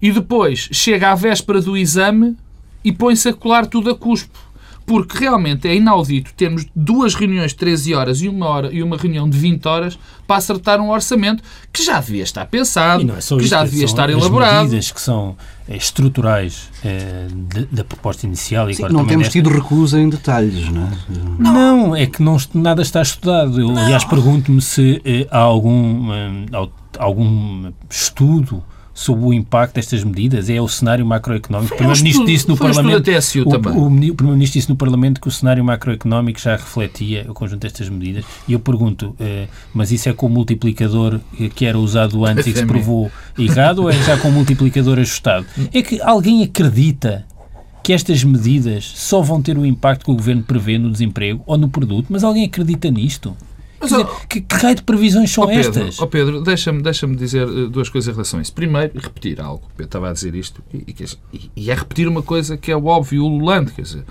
e 0.00 0.10
depois 0.10 0.68
chega 0.72 1.10
à 1.10 1.14
véspera 1.14 1.60
do 1.60 1.76
exame 1.76 2.36
e 2.84 2.92
põe-se 2.92 3.28
a 3.28 3.32
colar 3.32 3.66
tudo 3.66 3.90
a 3.90 3.94
cuspo. 3.94 4.38
Porque 4.88 5.18
realmente 5.18 5.68
é 5.68 5.74
inaudito 5.74 6.32
termos 6.34 6.66
duas 6.74 7.14
reuniões 7.14 7.52
de 7.52 7.58
13 7.58 7.94
horas 7.94 8.22
e 8.22 8.28
uma, 8.28 8.46
hora, 8.46 8.72
e 8.72 8.82
uma 8.82 8.96
reunião 8.96 9.28
de 9.28 9.36
20 9.36 9.66
horas 9.66 9.98
para 10.26 10.36
acertar 10.36 10.80
um 10.80 10.90
orçamento 10.90 11.42
que 11.72 11.84
já 11.84 12.00
devia 12.00 12.22
estar 12.22 12.46
pensado, 12.46 13.02
é 13.12 13.36
que 13.36 13.46
já 13.46 13.62
devia 13.64 13.84
estar 13.84 14.10
elaborado. 14.10 14.56
As 14.56 14.62
medidas 14.64 14.90
que 14.90 15.00
são 15.00 15.36
eh, 15.68 15.76
estruturais 15.76 16.70
é, 16.82 17.26
da 17.70 17.84
proposta 17.84 18.26
inicial. 18.26 18.70
E 18.70 18.74
Sim, 18.74 18.84
não 18.90 19.06
temos 19.06 19.28
tido 19.28 19.50
recusa 19.50 20.00
em 20.00 20.08
detalhes, 20.08 20.68
não 20.70 20.84
é? 20.84 20.90
Não, 21.38 21.96
é 21.96 22.06
que 22.06 22.22
não, 22.22 22.36
nada 22.54 22.82
está 22.82 23.02
estudado. 23.02 23.60
Eu, 23.60 23.70
aliás, 23.70 24.04
pergunto-me 24.04 24.60
se 24.62 25.00
eh, 25.04 25.26
há 25.30 25.38
algum, 25.38 26.08
algum 26.98 27.70
estudo 27.90 28.64
sobre 28.98 29.24
o 29.26 29.32
impacto 29.32 29.76
destas 29.76 30.02
medidas? 30.02 30.50
É 30.50 30.60
o 30.60 30.66
cenário 30.66 31.06
macroeconómico. 31.06 31.72
O 31.72 31.76
Primeiro-Ministro 31.76 32.26
disse 32.26 32.48
no 32.48 32.56
Parlamento. 32.56 33.08
O, 33.08 33.50
o, 33.50 33.86
o 33.86 34.14
Primeiro-Ministro 34.14 34.58
disse 34.58 34.68
no 34.68 34.76
Parlamento 34.76 35.20
que 35.20 35.28
o 35.28 35.30
cenário 35.30 35.64
macroeconómico 35.64 36.40
já 36.40 36.56
refletia 36.56 37.24
o 37.28 37.32
conjunto 37.32 37.60
destas 37.60 37.88
medidas. 37.88 38.24
E 38.48 38.54
eu 38.54 38.58
pergunto, 38.58 39.14
eh, 39.20 39.46
mas 39.72 39.92
isso 39.92 40.08
é 40.08 40.12
com 40.12 40.26
o 40.26 40.28
multiplicador 40.28 41.20
que 41.54 41.64
era 41.64 41.78
usado 41.78 42.26
antes 42.26 42.48
e 42.48 42.52
que 42.52 42.58
se 42.58 42.66
provou 42.66 43.10
errado 43.38 43.82
ou 43.82 43.90
é 43.90 43.92
já 44.02 44.16
com 44.18 44.28
o 44.28 44.32
multiplicador 44.32 44.98
ajustado? 44.98 45.46
É 45.72 45.82
que 45.82 46.00
alguém 46.00 46.42
acredita 46.42 47.24
que 47.82 47.92
estas 47.92 48.24
medidas 48.24 48.84
só 48.96 49.20
vão 49.20 49.40
ter 49.40 49.56
o 49.56 49.64
impacto 49.64 50.04
que 50.04 50.10
o 50.10 50.14
Governo 50.14 50.42
prevê 50.42 50.78
no 50.78 50.90
desemprego 50.90 51.42
ou 51.46 51.56
no 51.56 51.68
produto, 51.68 52.06
mas 52.10 52.24
alguém 52.24 52.44
acredita 52.44 52.90
nisto? 52.90 53.36
Mas, 53.80 53.90
dizer, 53.90 54.06
que, 54.28 54.40
que 54.40 54.54
raio 54.56 54.74
de 54.74 54.82
previsões 54.82 55.30
são 55.30 55.44
oh 55.44 55.46
Pedro, 55.46 55.68
estas? 55.68 55.98
Oh 56.00 56.06
Pedro, 56.06 56.40
deixa-me 56.42 56.82
deixa 56.82 57.06
dizer 57.06 57.46
uh, 57.46 57.68
duas 57.68 57.88
coisas 57.88 58.08
em 58.08 58.12
relação 58.12 58.38
a 58.38 58.42
isso. 58.42 58.52
Primeiro, 58.52 58.98
repetir 58.98 59.40
algo. 59.40 59.68
Eu 59.78 59.84
estava 59.84 60.10
a 60.10 60.12
dizer 60.12 60.34
isto 60.34 60.62
e, 60.72 60.94
e, 61.32 61.50
e 61.54 61.70
é 61.70 61.74
repetir 61.74 62.08
uma 62.08 62.22
coisa 62.22 62.56
que 62.56 62.72
é 62.72 62.76
óbvio, 62.76 63.24
o 63.24 63.28
Lulante. 63.28 63.72
Quer 63.72 63.82
dizer, 63.82 64.04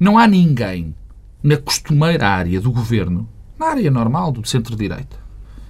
não 0.00 0.18
há 0.18 0.26
ninguém 0.26 0.94
na 1.42 1.56
costumeira 1.56 2.28
área 2.28 2.60
do 2.60 2.72
governo, 2.72 3.28
na 3.58 3.66
área 3.66 3.90
normal 3.90 4.32
do 4.32 4.46
centro-direita, 4.46 5.16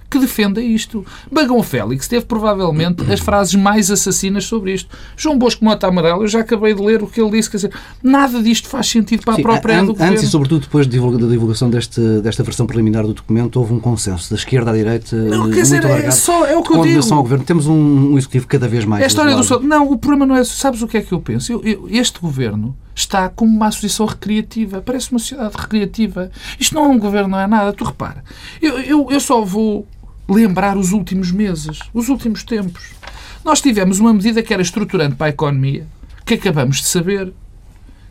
que 0.09 0.19
defenda 0.19 0.61
isto. 0.61 1.05
Bagão 1.31 1.61
Félix 1.61 2.07
teve 2.07 2.25
provavelmente 2.25 3.09
as 3.11 3.19
frases 3.19 3.55
mais 3.55 3.91
assassinas 3.91 4.45
sobre 4.45 4.73
isto. 4.73 4.89
João 5.15 5.37
Bosco 5.37 5.63
Mota 5.63 5.87
Amarelo, 5.87 6.23
eu 6.23 6.27
já 6.27 6.39
acabei 6.39 6.73
de 6.73 6.81
ler 6.81 7.03
o 7.03 7.07
que 7.07 7.21
ele 7.21 7.31
disse, 7.31 7.49
quer 7.49 7.57
dizer, 7.57 7.73
nada 8.01 8.41
disto 8.41 8.67
faz 8.67 8.87
sentido 8.87 9.23
para 9.23 9.35
Sim, 9.35 9.41
a 9.41 9.43
própria 9.43 9.79
an 9.79 9.85
do 9.85 9.95
Antes 9.99 10.23
e 10.23 10.27
sobretudo 10.27 10.61
depois 10.61 10.87
da 10.87 10.91
divulgação 10.91 11.69
deste, 11.69 12.01
desta 12.21 12.43
versão 12.43 12.65
preliminar 12.65 13.05
do 13.05 13.13
documento, 13.13 13.57
houve 13.59 13.73
um 13.73 13.79
consenso 13.79 14.29
da 14.29 14.35
esquerda 14.35 14.71
à 14.71 14.73
direita 14.73 15.15
não, 15.15 15.49
quer 15.49 15.61
dizer, 15.61 15.83
é, 15.85 16.11
só, 16.11 16.45
é 16.45 16.57
o 16.57 16.63
que 16.63 16.73
eu 16.73 16.81
digo. 16.81 17.13
ao 17.13 17.21
governo. 17.21 17.45
Temos 17.45 17.67
um, 17.67 18.13
um 18.13 18.17
executivo 18.17 18.47
cada 18.47 18.67
vez 18.67 18.85
mais... 18.85 19.01
É 19.01 19.05
a 19.05 19.07
história 19.07 19.35
do 19.35 19.43
sol. 19.43 19.61
Não, 19.61 19.91
o 19.91 19.97
problema 19.97 20.25
não 20.25 20.35
é... 20.35 20.43
Sabes 20.43 20.81
o 20.81 20.87
que 20.87 20.97
é 20.97 21.01
que 21.01 21.11
eu 21.11 21.19
penso? 21.19 21.51
Eu, 21.51 21.61
eu, 21.63 21.87
este 21.89 22.19
governo 22.19 22.75
está 22.95 23.29
como 23.29 23.55
uma 23.55 23.67
associação 23.67 24.05
recreativa. 24.05 24.81
Parece 24.81 25.11
uma 25.11 25.19
sociedade 25.19 25.55
recreativa. 25.57 26.31
Isto 26.59 26.75
não 26.75 26.85
é 26.85 26.87
um 26.87 26.99
governo, 26.99 27.29
não 27.29 27.39
é 27.39 27.47
nada. 27.47 27.73
Tu 27.73 27.83
repara, 27.83 28.23
eu, 28.61 28.79
eu, 28.79 29.07
eu 29.09 29.19
só 29.19 29.43
vou 29.43 29.87
lembrar 30.29 30.77
os 30.77 30.91
últimos 30.91 31.31
meses, 31.31 31.79
os 31.93 32.07
últimos 32.07 32.43
tempos. 32.43 32.91
Nós 33.43 33.61
tivemos 33.61 33.99
uma 33.99 34.13
medida 34.13 34.43
que 34.43 34.53
era 34.53 34.61
estruturante 34.61 35.15
para 35.15 35.27
a 35.27 35.29
economia, 35.29 35.87
que 36.25 36.35
acabamos 36.35 36.77
de 36.77 36.87
saber 36.87 37.33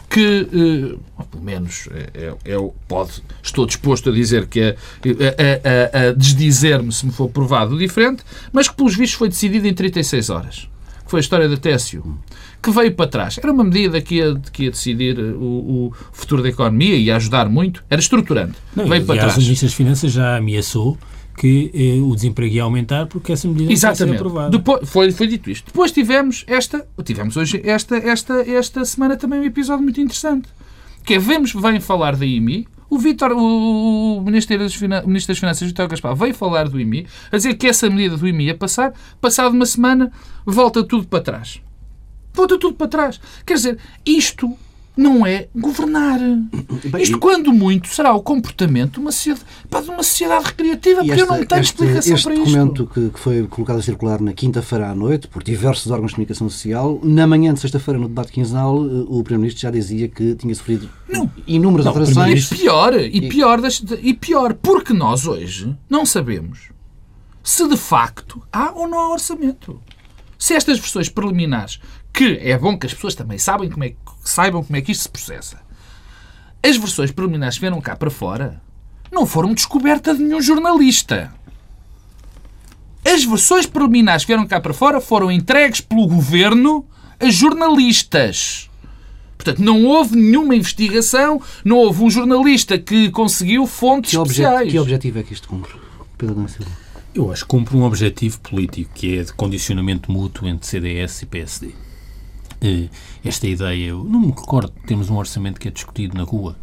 que, 0.08 0.48
eh, 0.52 1.24
pelo 1.30 1.44
menos, 1.44 1.88
é, 1.92 2.10
é, 2.14 2.52
é, 2.52 2.70
pode, 2.86 3.22
estou 3.42 3.66
disposto 3.66 4.08
a 4.08 4.12
dizer 4.12 4.46
que 4.46 4.60
é, 4.60 4.76
a, 5.04 5.98
a, 5.98 6.08
a 6.08 6.12
desdizer-me 6.12 6.90
se 6.90 7.04
me 7.04 7.12
for 7.12 7.28
provado 7.28 7.78
diferente, 7.78 8.22
mas 8.52 8.68
que, 8.68 8.74
pelos 8.74 8.96
vistos, 8.96 9.18
foi 9.18 9.28
decidido 9.28 9.66
em 9.66 9.74
36 9.74 10.30
horas. 10.30 10.68
Que 11.04 11.10
foi 11.10 11.20
a 11.20 11.22
história 11.22 11.48
da 11.48 11.56
TSU, 11.56 12.18
que 12.62 12.70
veio 12.70 12.94
para 12.94 13.06
trás. 13.06 13.38
Era 13.38 13.50
uma 13.52 13.64
medida 13.64 14.00
que 14.00 14.16
ia, 14.16 14.34
que 14.52 14.64
ia 14.64 14.70
decidir 14.70 15.18
o, 15.18 15.88
o 15.88 15.92
futuro 16.12 16.42
da 16.42 16.48
economia 16.50 16.96
e 16.96 17.04
ia 17.04 17.16
ajudar 17.16 17.48
muito. 17.48 17.82
Era 17.88 18.00
estruturante. 18.00 18.54
Não, 18.76 18.86
veio 18.86 19.04
para 19.06 19.20
trás. 19.20 19.36
O 19.36 19.40
Ministro 19.40 19.68
das 19.68 19.74
Finanças 19.74 20.12
já 20.12 20.36
ameaçou 20.36 20.98
que 21.38 21.70
eh, 21.72 22.02
o 22.02 22.14
desemprego 22.16 22.52
ia 22.52 22.64
aumentar 22.64 23.06
porque 23.06 23.32
essa 23.32 23.46
medida 23.46 23.72
Exatamente. 23.72 24.18
ser 24.18 24.26
aprovada. 24.26 24.50
Depois, 24.50 24.88
foi, 24.88 25.12
foi 25.12 25.26
dito 25.28 25.48
isto. 25.48 25.66
Depois 25.66 25.92
tivemos 25.92 26.44
esta, 26.48 26.86
tivemos 27.04 27.36
hoje 27.36 27.62
esta, 27.64 27.96
esta, 27.96 28.34
esta 28.50 28.84
semana 28.84 29.16
também 29.16 29.38
um 29.38 29.44
episódio 29.44 29.82
muito 29.82 30.00
interessante, 30.00 30.48
que 31.04 31.14
é, 31.14 31.18
vemos, 31.18 31.52
vem 31.52 31.78
falar 31.78 32.16
da 32.16 32.26
IMI, 32.26 32.66
o, 32.90 32.98
Vitor, 32.98 33.32
o, 33.32 34.20
Ministro 34.20 34.58
das, 34.58 34.74
o 34.80 35.06
Ministro 35.06 35.32
das 35.32 35.38
Finanças, 35.38 35.68
Vitor 35.68 35.86
Gaspar, 35.86 36.16
veio 36.16 36.34
falar 36.34 36.68
do 36.68 36.80
IMI, 36.80 37.06
a 37.30 37.36
dizer 37.36 37.54
que 37.54 37.68
essa 37.68 37.88
medida 37.88 38.16
do 38.16 38.26
IMI 38.26 38.46
ia 38.46 38.54
passar, 38.56 38.92
passado 39.20 39.52
uma 39.54 39.66
semana, 39.66 40.10
volta 40.44 40.82
tudo 40.82 41.06
para 41.06 41.20
trás. 41.20 41.60
Volta 42.34 42.58
tudo 42.58 42.74
para 42.74 42.88
trás. 42.88 43.20
Quer 43.46 43.54
dizer, 43.54 43.78
isto 44.04 44.56
não 44.98 45.24
é 45.24 45.46
governar. 45.54 46.18
Bem, 46.18 47.02
Isto, 47.02 47.18
quando 47.20 47.52
muito, 47.52 47.86
será 47.86 48.12
o 48.12 48.20
comportamento 48.20 48.94
de 48.94 48.98
uma 48.98 49.12
sociedade, 49.12 49.44
de 49.70 49.90
uma 49.90 50.02
sociedade 50.02 50.46
recreativa, 50.46 50.96
porque 50.96 51.12
esta, 51.12 51.22
eu 51.22 51.38
não 51.38 51.46
tenho 51.46 51.60
este, 51.60 51.72
explicação 51.72 52.14
este 52.14 52.24
para 52.24 52.34
isto. 52.34 52.42
Este 52.42 52.56
documento 52.56 52.86
que, 52.86 53.10
que, 53.10 53.20
foi 53.20 53.46
colocado 53.46 53.78
a 53.78 53.82
circular 53.82 54.20
na 54.20 54.32
quinta-feira 54.32 54.90
à 54.90 54.94
noite 54.96 55.28
por 55.28 55.44
diversos 55.44 55.88
órgãos 55.92 56.10
de 56.10 56.16
comunicação 56.16 56.50
social, 56.50 56.98
na 57.04 57.28
manhã 57.28 57.54
de 57.54 57.60
sexta-feira, 57.60 58.00
no 58.00 58.08
debate 58.08 58.32
quinzenal, 58.32 58.74
eh, 58.84 59.04
o 59.06 59.22
Primeiro-Ministro 59.22 59.62
já 59.62 59.70
dizia 59.70 60.08
que 60.08 60.34
tinha 60.34 60.52
sofrido 60.52 60.90
não, 61.08 61.30
inúmeras 61.46 61.84
não, 61.84 61.92
alterações. 61.92 62.50
E 62.50 62.56
pior, 62.56 62.94
e 62.98 63.28
pior, 63.28 63.60
e 64.02 64.14
pior, 64.14 64.54
porque 64.54 64.92
nós 64.92 65.26
hoje 65.26 65.76
não 65.88 66.04
sabemos 66.04 66.70
se 67.40 67.66
de 67.68 67.76
facto 67.76 68.42
há 68.52 68.72
ou 68.72 68.88
não 68.88 68.98
há 68.98 69.12
orçamento. 69.12 69.80
Se 70.38 70.54
estas 70.54 70.78
versões 70.78 71.08
preliminares, 71.08 71.80
que 72.12 72.38
é 72.42 72.56
bom 72.58 72.76
que 72.76 72.86
as 72.86 72.94
pessoas 72.94 73.14
também 73.14 73.38
sabem 73.38 73.70
como 73.70 73.84
é, 73.84 73.94
saibam 74.24 74.62
como 74.62 74.76
é 74.76 74.80
que 74.80 74.92
isto 74.92 75.02
se 75.02 75.08
processa, 75.08 75.60
as 76.62 76.76
versões 76.76 77.10
preliminares 77.10 77.56
que 77.56 77.60
vieram 77.60 77.80
cá 77.80 77.94
para 77.96 78.10
fora 78.10 78.60
não 79.12 79.24
foram 79.24 79.54
descoberta 79.54 80.14
de 80.14 80.22
nenhum 80.22 80.40
jornalista. 80.40 81.32
As 83.04 83.24
versões 83.24 83.64
preliminares 83.64 84.24
que 84.24 84.28
vieram 84.28 84.46
cá 84.46 84.60
para 84.60 84.74
fora 84.74 85.00
foram 85.00 85.30
entregues 85.30 85.80
pelo 85.80 86.06
governo 86.06 86.84
a 87.18 87.30
jornalistas. 87.30 88.68
Portanto, 89.36 89.60
não 89.60 89.84
houve 89.84 90.16
nenhuma 90.16 90.54
investigação, 90.54 91.40
não 91.64 91.76
houve 91.76 92.02
um 92.02 92.10
jornalista 92.10 92.76
que 92.76 93.10
conseguiu 93.10 93.66
fontes 93.66 94.10
que 94.10 94.16
especiais. 94.16 94.70
Que 94.70 94.78
objetivo 94.78 95.20
é 95.20 95.22
que 95.22 95.32
isto 95.32 95.48
cumpre, 95.48 95.72
Pedro 96.18 96.46
Silva? 96.48 96.70
Eu 97.14 97.32
acho 97.32 97.44
que 97.44 97.48
cumpre 97.48 97.76
um 97.76 97.84
objetivo 97.84 98.40
político, 98.40 98.90
que 98.94 99.18
é 99.18 99.22
de 99.22 99.32
condicionamento 99.32 100.10
mútuo 100.10 100.46
entre 100.46 100.66
CDS 100.66 101.22
e 101.22 101.26
PSD. 101.26 101.87
Eh, 102.60 102.88
esta 103.24 103.46
ideia, 103.46 103.86
eu 103.86 104.04
não 104.04 104.20
me 104.20 104.28
recordo 104.28 104.72
de 104.72 104.86
termos 104.86 105.08
um 105.10 105.16
orçamento 105.16 105.60
que 105.60 105.68
é 105.68 105.70
discutido 105.70 106.16
na 106.16 106.24
rua, 106.24 106.56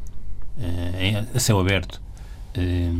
eh, 0.59 1.25
a 1.33 1.39
céu 1.39 1.59
aberto. 1.59 2.01
Eh, 2.53 2.91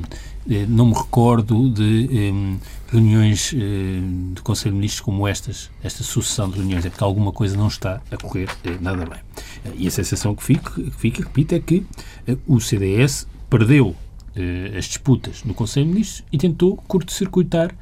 não 0.68 0.88
me 0.88 0.94
recordo 0.94 1.70
de 1.70 2.60
reuniões 2.92 3.52
de 3.52 4.42
Conselho 4.44 4.74
de 4.74 4.78
Ministros 4.78 5.02
como 5.02 5.28
estas, 5.28 5.72
esta 5.82 6.04
sucessão 6.04 6.50
de 6.50 6.58
reuniões, 6.58 6.86
é 6.86 6.90
porque 6.90 7.04
alguma 7.04 7.32
coisa 7.32 7.58
não 7.58 7.68
está 7.68 8.00
a 8.12 8.18
correr 8.18 8.48
nada 8.80 9.06
bem. 9.06 9.20
E 9.76 9.88
a 9.88 9.92
sensação 9.92 10.36
que 10.36 10.44
fica, 10.44 10.70
que 10.70 10.92
fica 10.92 11.24
repito, 11.24 11.56
é 11.56 11.60
que 11.60 11.84
o 12.46 12.60
CDS 12.60 13.28
perdeu 13.50 13.96
as 14.78 14.86
disputas 14.86 15.44
no 15.44 15.56
Conselho 15.56 15.88
de 15.88 15.94
Ministros 15.94 16.24
e 16.32 16.38
tentou 16.38 16.78
curto-circuitar 16.88 17.74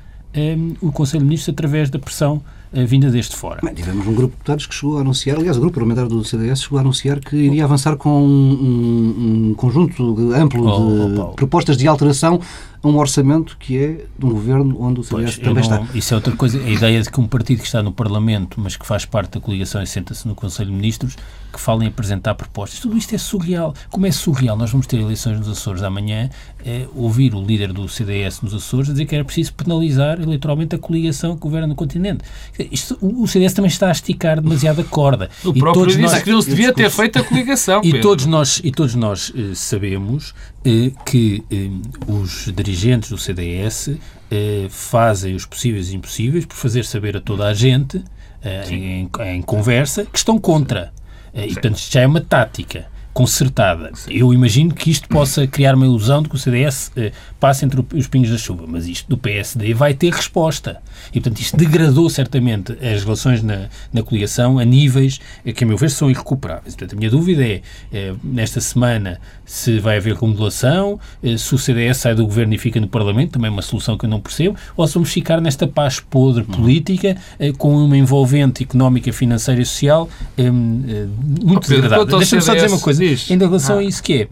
o 0.80 0.90
Conselho 0.94 1.20
de 1.20 1.26
Ministros 1.26 1.54
através 1.54 1.90
da 1.90 2.00
pressão 2.00 2.42
vinda 2.86 3.10
deste 3.12 3.36
fora. 3.36 3.60
Bem, 3.64 3.74
tivemos 3.74 4.08
um 4.08 4.14
grupo 4.14 4.32
de 4.32 4.38
deputados 4.38 4.66
que 4.66 4.74
chegou 4.74 4.98
a 4.98 5.02
anunciar, 5.02 5.38
aliás, 5.38 5.58
o 5.58 5.60
grupo 5.60 5.76
parlamentar 5.76 6.08
do 6.08 6.24
CDS 6.26 6.64
chegou 6.64 6.80
a 6.80 6.82
anunciar 6.82 7.20
que 7.20 7.36
iria 7.36 7.64
avançar 7.64 7.96
com 7.96 8.24
um, 8.24 9.50
um 9.50 9.54
conjunto 9.54 10.34
amplo 10.34 10.66
oh, 10.66 11.14
de 11.14 11.20
oh, 11.20 11.26
propostas 11.36 11.78
de 11.78 11.88
alteração 11.88 12.40
a 12.84 12.88
um 12.88 12.98
orçamento 12.98 13.56
que 13.58 13.78
é 13.78 14.06
de 14.20 14.26
um 14.26 14.30
governo 14.30 14.76
onde 14.82 15.00
o 15.00 15.04
CDS 15.04 15.38
pois, 15.38 15.38
também 15.38 15.70
não, 15.70 15.84
está. 15.84 15.98
Isso 15.98 16.14
é 16.14 16.18
outra 16.18 16.36
coisa. 16.36 16.60
A 16.60 16.70
ideia 16.70 17.02
de 17.02 17.10
que 17.10 17.20
um 17.20 17.28
partido 17.28 17.60
que 17.60 17.66
está 17.66 17.82
no 17.82 17.94
Parlamento, 17.94 18.60
mas 18.60 18.76
que 18.76 18.86
faz 18.86 19.06
parte 19.06 19.32
da 19.32 19.40
coligação 19.40 19.82
e 19.82 19.88
senta-se 19.88 20.28
no 20.28 20.36
Conselho 20.36 20.70
de 20.70 20.76
Ministros, 20.76 21.16
que 21.52 21.60
falem 21.62 21.88
apresentar 21.88 22.36
propostas. 22.36 22.80
Tudo 22.80 22.98
isto 22.98 23.14
é 23.16 23.18
surreal. 23.18 23.74
Como 23.90 24.06
é 24.06 24.12
surreal? 24.12 24.58
Nós 24.58 24.72
vamos 24.72 24.88
ter 24.88 25.00
eleições 25.00 25.38
nos 25.38 25.48
Açores 25.48 25.84
amanhã, 25.84 26.30
é, 26.66 26.88
ouvir 26.96 27.36
o 27.36 27.42
líder 27.42 27.72
do 27.72 27.88
CDS 27.88 28.42
nos 28.42 28.54
Açores 28.54 28.90
dizer 28.90 29.06
que 29.06 29.16
era 29.16 29.24
preciso 29.24 29.54
penalizar 29.54 30.20
eleitoralmente 30.20 30.76
a 30.76 30.80
coligação 30.80 31.36
que 31.36 31.42
governa 31.42 31.68
no 31.68 31.76
continente. 31.76 32.24
Isto, 32.72 32.98
o, 33.00 33.26
CDS 33.28 33.54
também 33.54 33.70
está 33.70 33.88
a 33.88 33.92
esticar 33.92 34.42
demasiado 34.42 34.82
a 34.82 34.84
corda. 34.84 35.30
O 35.46 35.50
e 35.50 35.60
próprio 35.60 35.84
todos 35.84 35.96
disse 35.96 36.16
nós, 36.16 36.24
que 36.24 36.32
não 36.32 36.42
se 36.42 36.50
devia 36.50 36.74
ter 36.74 36.90
feito 36.90 37.20
a 37.20 37.24
coligação. 37.24 37.82
E 37.84 38.02
todos 38.02 38.26
nós, 38.26 38.60
e 38.64 38.72
todos 38.72 38.96
nós 38.96 39.32
eh, 39.36 39.52
sabemos 39.54 40.34
eh, 40.66 40.92
que 41.06 41.44
eh, 41.52 41.70
os 42.08 42.52
dirigentes 42.56 42.73
do 43.10 43.18
CDS 43.18 43.92
eh, 44.32 44.68
fazem 44.70 45.36
os 45.36 45.46
possíveis 45.46 45.92
e 45.92 45.96
impossíveis 45.96 46.46
por 46.46 46.56
fazer 46.56 46.86
saber 46.86 47.18
a 47.18 47.22
toda 47.22 47.48
a 47.48 47.54
gente, 47.54 48.04
eh, 48.42 48.66
em, 48.70 49.10
em, 49.26 49.42
conversa, 49.42 50.06
que 50.06 50.18
estão 50.18 50.38
contra. 50.38 50.92
Eh, 51.34 51.48
e, 51.48 51.54
portanto, 51.54 51.78
isto 51.78 51.94
já 51.94 52.02
é 52.02 52.08
uma 52.08 52.22
tática 52.22 52.88
concertada. 53.14 53.92
Sim. 53.94 54.12
Eu 54.12 54.34
imagino 54.34 54.74
que 54.74 54.90
isto 54.90 55.08
possa 55.08 55.46
criar 55.46 55.76
uma 55.76 55.86
ilusão 55.86 56.24
de 56.24 56.30
que 56.30 56.36
o 56.36 56.40
CDS 56.40 56.92
eh, 56.96 57.12
passa 57.44 57.66
entre 57.66 57.86
os 57.94 58.08
pingos 58.08 58.30
da 58.30 58.38
chuva, 58.38 58.64
mas 58.66 58.88
isto 58.88 59.10
do 59.10 59.18
PSD 59.18 59.74
vai 59.74 59.94
ter 59.94 60.14
resposta. 60.14 60.82
E, 61.10 61.20
portanto, 61.20 61.42
isto 61.42 61.58
degradou 61.58 62.10
certamente 62.10 62.72
as 62.82 63.04
relações 63.04 63.44
na, 63.44 63.68
na 63.92 64.02
coligação 64.02 64.60
a 64.60 64.64
níveis 64.64 65.20
que, 65.54 65.62
a 65.66 65.68
meu 65.68 65.76
ver, 65.76 65.90
são 65.90 66.10
irrecuperáveis. 66.10 66.74
Portanto, 66.74 66.94
a 66.94 66.96
minha 66.98 67.12
dúvida 67.12 67.44
é, 67.44 67.62
eh, 67.92 68.14
nesta 68.24 68.62
semana, 68.62 69.20
se 69.46 69.78
vai 69.78 69.98
haver 69.98 70.16
remodelação, 70.16 70.98
eh, 71.22 71.36
se 71.36 71.54
o 71.54 71.58
CDS 71.58 71.98
sai 71.98 72.16
do 72.16 72.24
governo 72.26 72.54
e 72.54 72.58
fica 72.58 72.80
no 72.80 72.88
Parlamento, 72.88 73.32
também 73.32 73.50
é 73.50 73.52
uma 73.52 73.62
solução 73.62 73.98
que 73.98 74.06
eu 74.06 74.10
não 74.10 74.22
percebo, 74.22 74.56
ou 74.78 74.88
se 74.88 74.94
vamos 74.94 75.12
ficar 75.12 75.42
nesta 75.42 75.68
paz 75.68 76.00
podre 76.00 76.46
política 76.46 77.18
eh, 77.38 77.52
com 77.52 77.76
uma 77.76 77.98
envolvente 77.98 78.64
económica, 78.64 79.12
financeira 79.12 79.62
e 79.62 79.66
social 79.66 80.08
eh, 80.38 80.50
muito 80.50 81.68
degradável. 81.68 82.06
Deixa-me 82.06 82.42
só 82.42 82.54
dizer 82.54 82.70
uma 82.70 82.80
coisa, 82.80 83.04
ainda 83.04 83.44
em 83.44 83.48
relação 83.48 83.76
ah. 83.76 83.80
a 83.80 83.84
isso 83.84 84.02
que 84.02 84.14
é, 84.14 84.28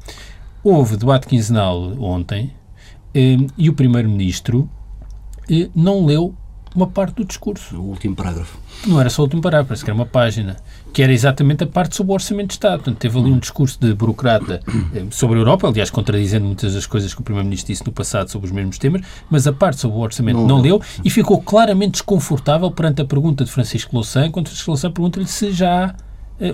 houve 0.63 0.95
debate 0.95 1.27
quinzenal 1.27 1.93
ontem 1.99 2.51
e 3.13 3.69
o 3.69 3.73
Primeiro-Ministro 3.73 4.69
não 5.75 6.05
leu 6.05 6.35
uma 6.75 6.87
parte 6.87 7.15
do 7.15 7.25
discurso. 7.25 7.75
O 7.75 7.89
último 7.89 8.15
parágrafo. 8.15 8.57
Não 8.87 8.99
era 8.99 9.09
só 9.09 9.21
o 9.21 9.25
último 9.25 9.41
parágrafo, 9.41 9.69
parece 9.69 9.83
que 9.83 9.89
era 9.89 9.95
uma 9.95 10.05
página, 10.05 10.57
que 10.93 11.03
era 11.03 11.11
exatamente 11.11 11.63
a 11.63 11.67
parte 11.67 11.95
sobre 11.95 12.11
o 12.11 12.13
Orçamento 12.13 12.47
de 12.47 12.53
Estado. 12.53 12.77
Portanto, 12.77 12.97
teve 12.97 13.19
ali 13.19 13.31
um 13.31 13.37
discurso 13.37 13.77
de 13.79 13.93
burocrata 13.93 14.61
eh, 14.95 15.05
sobre 15.11 15.37
a 15.37 15.41
Europa, 15.41 15.67
aliás, 15.67 15.89
contradizendo 15.89 16.45
muitas 16.45 16.73
das 16.73 16.85
coisas 16.85 17.13
que 17.13 17.21
o 17.21 17.23
Primeiro-Ministro 17.23 17.73
disse 17.73 17.85
no 17.85 17.91
passado 17.91 18.29
sobre 18.29 18.47
os 18.47 18.53
mesmos 18.53 18.77
temas, 18.77 19.01
mas 19.29 19.45
a 19.45 19.53
parte 19.53 19.79
sobre 19.79 19.97
o 19.97 20.01
Orçamento 20.01 20.37
não, 20.37 20.47
não 20.47 20.61
leu 20.61 20.81
e 21.03 21.09
ficou 21.09 21.41
claramente 21.41 21.93
desconfortável 21.93 22.71
perante 22.71 23.01
a 23.01 23.05
pergunta 23.05 23.43
de 23.43 23.51
Francisco 23.51 23.93
Louçã, 23.93 24.31
quando 24.31 24.47
Francisco 24.47 24.71
Louçã 24.71 24.91
pergunta-lhe 24.91 25.27
se 25.27 25.51
já 25.51 25.85
há 25.85 25.87
eh, 25.89 25.95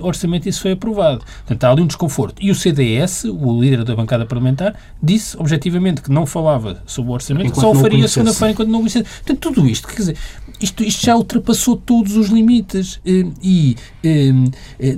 orçamento 0.02 0.48
isso 0.48 0.60
foi 0.60 0.72
aprovado. 0.72 1.24
Portanto, 1.46 1.64
há 1.64 1.70
ali 1.70 1.82
um 1.82 1.86
desconforto. 1.86 2.42
E 2.42 2.50
o 2.50 2.54
CDS, 2.54 3.24
o 3.24 3.60
líder 3.60 3.84
da 3.84 3.94
bancada 3.94 4.26
parlamentar, 4.26 4.74
disse 5.02 5.36
objetivamente 5.38 6.02
que 6.02 6.10
não 6.10 6.26
falava 6.26 6.82
sobre 6.86 7.10
o 7.10 7.14
orçamento, 7.14 7.46
enquanto 7.46 7.54
que 7.54 7.60
só 7.60 7.70
o 7.72 7.74
faria 7.74 8.08
segunda-feira 8.08 8.52
enquanto 8.52 8.68
não 8.68 8.78
o 8.78 8.82
conhecesse. 8.82 9.04
Portanto, 9.04 9.38
tudo 9.38 9.68
isto, 9.68 9.88
quer 9.88 9.96
dizer, 9.96 10.16
isto, 10.60 10.82
isto 10.82 11.04
já 11.04 11.16
ultrapassou 11.16 11.76
todos 11.76 12.16
os 12.16 12.28
limites 12.28 13.00
eh, 13.06 13.26
e, 13.42 13.76
eh, 14.02 14.32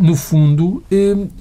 no 0.01 0.17
fundo, 0.17 0.83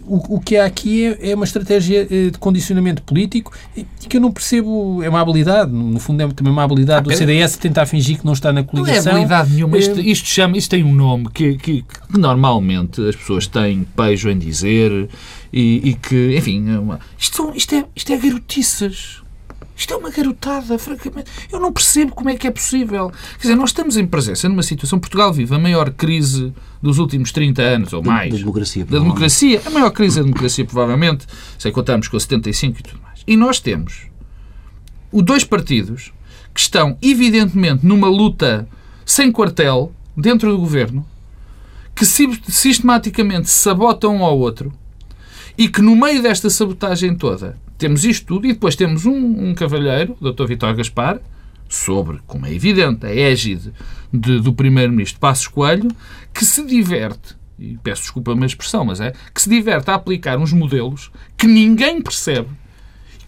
o, 0.05 0.35
o 0.35 0.39
que 0.39 0.57
há 0.57 0.65
aqui 0.65 1.05
é, 1.05 1.31
é 1.31 1.35
uma 1.35 1.45
estratégia 1.45 2.05
de 2.05 2.37
condicionamento 2.39 3.01
político 3.03 3.53
e 3.75 3.85
que 4.07 4.17
eu 4.17 4.21
não 4.21 4.31
percebo, 4.31 5.01
é 5.03 5.09
uma 5.09 5.21
habilidade, 5.21 5.71
no 5.71 5.99
fundo 5.99 6.21
é 6.21 6.27
também 6.27 6.51
uma 6.51 6.63
habilidade 6.63 6.99
ah, 6.99 7.11
do 7.11 7.15
CDS 7.15 7.57
tentar 7.57 7.85
fingir 7.85 8.19
que 8.19 8.25
não 8.25 8.33
está 8.33 8.51
na 8.51 8.63
coligação. 8.63 9.13
Não 9.13 9.19
é 9.19 9.23
habilidade 9.23 9.53
nenhuma, 9.53 9.77
isto, 9.77 9.99
isto, 9.99 10.27
chama, 10.27 10.57
isto 10.57 10.69
tem 10.69 10.83
um 10.83 10.93
nome 10.93 11.29
que, 11.33 11.57
que, 11.57 11.81
que 11.81 12.17
normalmente 12.17 13.01
as 13.07 13.15
pessoas 13.15 13.38
têm 13.47 13.83
pejo 13.95 14.29
em 14.29 14.37
dizer 14.37 15.09
e, 15.51 15.89
e 15.89 15.93
que, 15.95 16.37
enfim, 16.37 16.69
é 16.69 16.79
uma, 16.79 16.99
isto, 17.17 17.51
isto, 17.55 17.75
é, 17.75 17.85
isto 17.95 18.13
é 18.13 18.17
garotiças. 18.17 19.21
Isto 19.79 19.93
é 19.93 19.97
uma 19.97 20.09
garotada, 20.09 20.77
francamente. 20.77 21.31
Eu 21.49 21.57
não 21.57 21.71
percebo 21.71 22.13
como 22.13 22.29
é 22.29 22.35
que 22.35 22.45
é 22.45 22.51
possível. 22.51 23.09
Quer 23.35 23.43
dizer, 23.43 23.55
nós 23.55 23.69
estamos 23.69 23.95
em 23.95 24.05
presença 24.05 24.49
numa 24.49 24.61
situação. 24.61 24.99
Portugal 24.99 25.31
vive 25.31 25.55
a 25.55 25.57
maior 25.57 25.89
crise 25.91 26.53
dos 26.81 26.97
últimos 26.97 27.31
30 27.31 27.61
anos 27.61 27.93
ou 27.93 28.03
mais. 28.03 28.29
Da 28.29 28.39
democracia. 28.39 28.83
Da 28.83 28.99
democracia. 28.99 29.61
A 29.65 29.69
maior 29.69 29.89
crise 29.91 30.17
da 30.17 30.23
democracia, 30.23 30.65
provavelmente, 30.65 31.25
se 31.57 31.71
contamos 31.71 32.09
com 32.09 32.17
a 32.17 32.19
75 32.19 32.77
e 32.77 32.83
tudo 32.83 32.99
mais. 33.01 33.21
E 33.25 33.37
nós 33.37 33.61
temos 33.61 34.01
os 35.13 35.23
dois 35.23 35.45
partidos 35.45 36.11
que 36.53 36.59
estão, 36.59 36.97
evidentemente, 37.01 37.85
numa 37.85 38.09
luta 38.09 38.67
sem 39.05 39.31
quartel 39.31 39.93
dentro 40.15 40.51
do 40.51 40.57
governo 40.57 41.07
que 41.99 42.05
sistematicamente 42.05 43.49
sabotam 43.49 44.15
um 44.15 44.23
ao 44.23 44.39
outro 44.39 44.71
e 45.57 45.67
que 45.67 45.81
no 45.81 45.97
meio 45.97 46.23
desta 46.23 46.49
sabotagem 46.49 47.13
toda 47.13 47.57
temos 47.77 48.05
isto 48.05 48.25
tudo 48.25 48.47
e 48.47 48.53
depois 48.53 48.73
temos 48.73 49.05
um, 49.05 49.49
um 49.49 49.53
cavalheiro, 49.53 50.15
o 50.21 50.31
Dr. 50.31 50.45
Vitor 50.45 50.73
Gaspar, 50.73 51.19
sobre, 51.67 52.19
como 52.25 52.45
é 52.45 52.53
evidente, 52.53 53.05
a 53.05 53.13
égide 53.13 53.73
de, 54.13 54.39
do 54.39 54.53
Primeiro-Ministro 54.53 55.19
Passos 55.19 55.47
Coelho, 55.47 55.89
que 56.33 56.45
se 56.45 56.65
diverte, 56.65 57.35
e 57.59 57.77
peço 57.83 58.03
desculpa 58.03 58.31
a 58.31 58.35
minha 58.35 58.47
expressão, 58.47 58.85
mas 58.85 59.01
é, 59.01 59.13
que 59.33 59.41
se 59.41 59.49
diverte 59.49 59.91
a 59.91 59.95
aplicar 59.95 60.37
uns 60.37 60.53
modelos 60.53 61.11
que 61.37 61.47
ninguém 61.47 62.01
percebe 62.01 62.47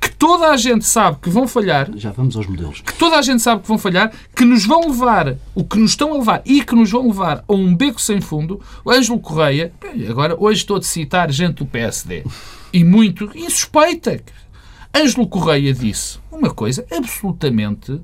que 0.01 0.09
toda 0.09 0.49
a 0.49 0.57
gente 0.57 0.83
sabe 0.83 1.19
que 1.21 1.29
vão 1.29 1.47
falhar. 1.47 1.91
Já 1.95 2.11
vamos 2.11 2.35
aos 2.35 2.47
modelos. 2.47 2.81
Que 2.81 2.93
toda 2.95 3.17
a 3.17 3.21
gente 3.21 3.39
sabe 3.39 3.61
que 3.61 3.67
vão 3.67 3.77
falhar, 3.77 4.11
que 4.35 4.43
nos 4.43 4.65
vão 4.65 4.87
levar, 4.87 5.35
o 5.53 5.63
que 5.63 5.77
nos 5.77 5.91
estão 5.91 6.11
a 6.13 6.17
levar 6.17 6.41
e 6.43 6.63
que 6.63 6.73
nos 6.73 6.89
vão 6.89 7.07
levar 7.07 7.43
a 7.47 7.53
um 7.53 7.75
beco 7.75 8.01
sem 8.01 8.19
fundo. 8.19 8.59
O 8.83 8.89
Ângelo 8.89 9.19
Correia, 9.19 9.71
agora 10.09 10.35
hoje 10.39 10.61
estou 10.61 10.77
a 10.77 10.81
citar 10.81 11.31
gente 11.31 11.57
do 11.57 11.67
PSD, 11.67 12.23
e 12.73 12.83
muito 12.83 13.29
insuspeita. 13.35 14.23
Ângelo 14.93 15.27
Correia 15.27 15.71
disse 15.71 16.19
uma 16.31 16.51
coisa 16.51 16.83
absolutamente, 16.91 18.01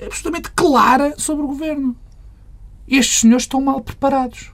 absolutamente 0.00 0.50
clara 0.52 1.14
sobre 1.18 1.44
o 1.44 1.48
governo. 1.48 1.94
Estes 2.88 3.20
senhores 3.20 3.42
estão 3.42 3.60
mal 3.60 3.82
preparados. 3.82 4.50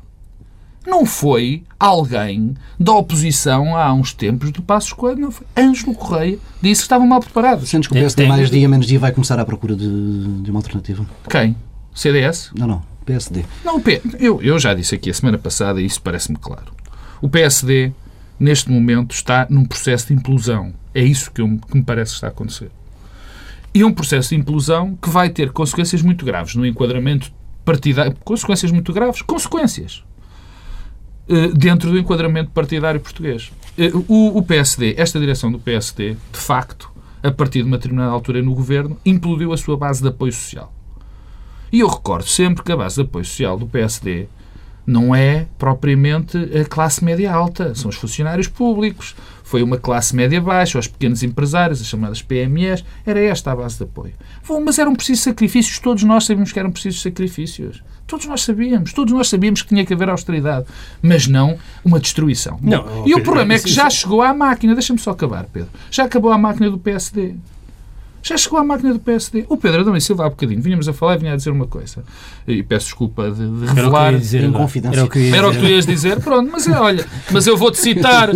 Não 0.87 1.07
foi 1.07 1.63
alguém 1.79 2.55
da 2.79 2.93
oposição 2.93 3.77
há 3.77 3.93
uns 3.93 4.13
tempos 4.13 4.51
do 4.51 4.63
Passos 4.63 4.93
Coelho, 4.93 5.21
não 5.21 5.31
foi. 5.31 5.47
Ângelo 5.57 5.95
Correia 5.95 6.39
disse 6.61 6.83
que 6.83 6.85
estavam 6.85 7.07
mal 7.07 7.21
preparados. 7.21 7.69
Sentes 7.69 7.89
que 7.89 7.95
o 7.95 7.99
PSD 7.99 8.27
mais 8.27 8.51
dia 8.51 8.69
menos 8.69 8.87
dia 8.87 8.99
vai 8.99 9.13
começar 9.13 9.39
à 9.39 9.45
procura 9.45 9.75
de, 9.75 10.43
de 10.43 10.51
uma 10.51 10.59
alternativa? 10.59 11.07
Quem? 11.29 11.57
CDS? 11.95 12.51
Não, 12.55 12.67
não. 12.67 12.83
PSD. 13.05 13.45
Não, 13.65 13.77
o 13.77 13.81
P... 13.81 14.01
eu, 14.19 14.43
eu 14.43 14.59
já 14.59 14.75
disse 14.75 14.95
aqui 14.95 15.11
a 15.11 15.15
semana 15.15 15.39
passada 15.39 15.81
e 15.81 15.87
isso 15.87 16.01
parece-me 16.01 16.39
claro. 16.39 16.73
O 17.21 17.29
PSD, 17.29 17.93
neste 18.39 18.71
momento, 18.71 19.13
está 19.13 19.47
num 19.49 19.65
processo 19.65 20.09
de 20.09 20.15
implosão. 20.15 20.73
É 20.95 21.03
isso 21.03 21.31
que, 21.31 21.41
eu, 21.41 21.59
que 21.71 21.77
me 21.77 21.83
parece 21.83 22.13
que 22.13 22.17
está 22.17 22.29
a 22.29 22.31
acontecer. 22.31 22.71
E 23.73 23.85
um 23.85 23.93
processo 23.93 24.31
de 24.31 24.37
implosão 24.37 24.97
que 24.97 25.09
vai 25.11 25.29
ter 25.31 25.51
consequências 25.51 26.01
muito 26.01 26.25
graves 26.25 26.55
no 26.55 26.65
enquadramento 26.65 27.33
partidário. 27.65 28.17
Consequências 28.25 28.71
muito 28.71 28.93
graves. 28.93 29.23
Consequências. 29.23 30.05
Eh, 31.27 31.49
dentro 31.55 31.91
do 31.91 31.99
enquadramento 31.99 32.51
partidário 32.51 33.01
português. 33.01 33.51
Eh, 33.79 33.91
o, 34.09 34.43
PSD, 34.43 34.95
esta 34.99 35.19
direção 35.19 35.51
do 35.51 35.59
PSD, 35.59 36.17
de 36.33 36.39
facto, 36.39 36.91
a 37.23 37.31
partir 37.31 37.63
de 37.63 37.69
uma 37.69 37.79
determinada 37.79 38.13
altura 38.13 38.43
no 38.43 38.55
governo, 38.55 38.99
implodiu 39.07 39.53
a 39.53 39.57
sua 39.57 39.77
base 39.77 40.03
de 40.03 40.09
apoio 40.09 40.33
social. 40.33 40.71
E 41.73 41.81
eu 41.81 41.89
recordo 41.89 42.29
sempre 42.29 42.63
que 42.63 42.71
a 42.71 42.77
base 42.77 42.97
de 42.97 43.03
apoio 43.03 43.25
social 43.25 43.59
do 43.59 43.67
PSD 43.67 44.29
não 44.87 45.15
é 45.15 45.47
propriamente 45.59 46.37
a 46.37 46.65
classe 46.67 47.03
média 47.03 47.33
alta, 47.33 47.75
são 47.75 47.89
os 47.89 47.97
funcionários 47.97 48.47
públicos. 48.47 49.17
Foi 49.45 49.63
uma 49.63 49.77
classe 49.77 50.17
média 50.17 50.41
baixa, 50.41 50.79
os 50.79 50.89
pequenos 50.89 51.23
empresários, 51.23 51.81
as 51.81 51.87
chamadas 51.87 52.23
PMEs, 52.23 52.83
era 53.07 53.21
esta 53.21 53.53
a 53.53 53.57
base 53.57 53.77
de 53.77 53.85
apoio. 53.85 54.15
Mas 54.65 54.79
eram 54.79 54.97
precisos 54.97 55.23
sacrifícios, 55.23 55.79
todos 55.79 56.03
nós 56.03 56.25
sabíamos 56.25 56.51
que 56.51 56.59
eram 56.59 56.73
precisos 56.73 57.03
sacrifícios. 57.03 57.83
Todos 58.07 58.27
nós 58.27 58.43
sabíamos, 58.43 58.93
todos 58.93 59.13
nós 59.13 59.29
sabíamos 59.29 59.63
que 59.63 59.69
tinha 59.69 59.85
que 59.85 59.93
haver 59.93 60.09
austeridade, 60.09 60.67
mas 61.01 61.27
não 61.27 61.59
uma 61.85 62.01
destruição. 62.01 62.59
Não, 62.61 63.07
e 63.07 63.15
o 63.15 63.23
problema 63.23 63.55
é 63.55 63.59
que 63.59 63.71
já 63.71 63.89
chegou 63.89 64.23
à 64.23 64.35
máquina, 64.35 64.75
deixa-me 64.75 64.99
só 64.99 65.11
acabar, 65.11 65.45
Pedro, 65.45 65.71
já 65.91 66.05
acabou 66.05 66.33
a 66.33 66.39
máquina 66.39 66.71
do 66.71 66.79
PSD. 66.79 67.35
Já 68.25 68.39
chegou 68.39 68.59
à 68.59 68.65
máquina 68.65 68.95
do 68.95 68.99
PSD. 68.99 69.45
O 69.51 69.57
Pedro 69.59 69.83
Adão 69.83 69.95
e 69.95 70.01
Silva 70.01 70.25
há 70.25 70.31
bocadinho 70.31 70.63
vinhamos 70.63 70.89
a 70.89 70.95
falar 70.95 71.17
e 71.17 71.19
vinha 71.19 71.35
a 71.35 71.37
dizer 71.37 71.51
uma 71.51 71.67
coisa. 71.67 72.03
E 72.49 72.63
peço 72.63 72.87
desculpa 72.87 73.31
de, 73.31 73.47
de 73.47 73.67
revelar. 73.67 74.15
Era 74.15 74.47
em 74.47 74.51
confidência. 74.51 74.97
Era 74.97 75.05
o, 75.05 75.11
que 75.11 75.35
Era 75.35 75.49
o 75.49 75.53
que 75.53 75.59
tu 75.59 75.67
ias 75.67 75.85
dizer. 75.85 76.19
Pronto, 76.21 76.51
mas 76.51 76.67
é, 76.67 76.73
olha, 76.73 77.07
mas 77.31 77.47
eu 77.47 77.55
vou-te 77.55 77.79
citar, 77.79 78.31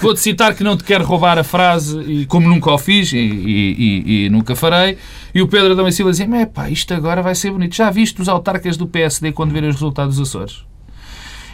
vou-te 0.00 0.20
citar 0.20 0.54
que 0.54 0.64
não 0.64 0.78
te 0.78 0.82
quero 0.82 1.04
roubar 1.04 1.38
a 1.38 1.44
frase, 1.44 2.00
e 2.00 2.24
como 2.24 2.48
nunca 2.48 2.72
o 2.72 2.78
fiz 2.78 3.12
e, 3.12 3.18
e, 3.18 3.22
e, 3.22 4.24
e 4.24 4.30
nunca 4.30 4.56
farei. 4.56 4.96
E 5.34 5.42
o 5.42 5.46
Pedro 5.46 5.72
Adão 5.72 5.86
e 5.86 5.92
Silva 5.92 6.10
dizia: 6.10 6.26
é 6.34 6.46
pá, 6.46 6.70
isto 6.70 6.94
agora 6.94 7.20
vai 7.20 7.34
ser 7.34 7.50
bonito. 7.50 7.76
Já 7.76 7.90
viste 7.90 8.22
os 8.22 8.30
autarcas 8.30 8.78
do 8.78 8.86
PSD 8.86 9.30
quando 9.32 9.52
verem 9.52 9.68
os 9.68 9.76
resultados 9.76 10.16
dos 10.16 10.30
Açores? 10.30 10.64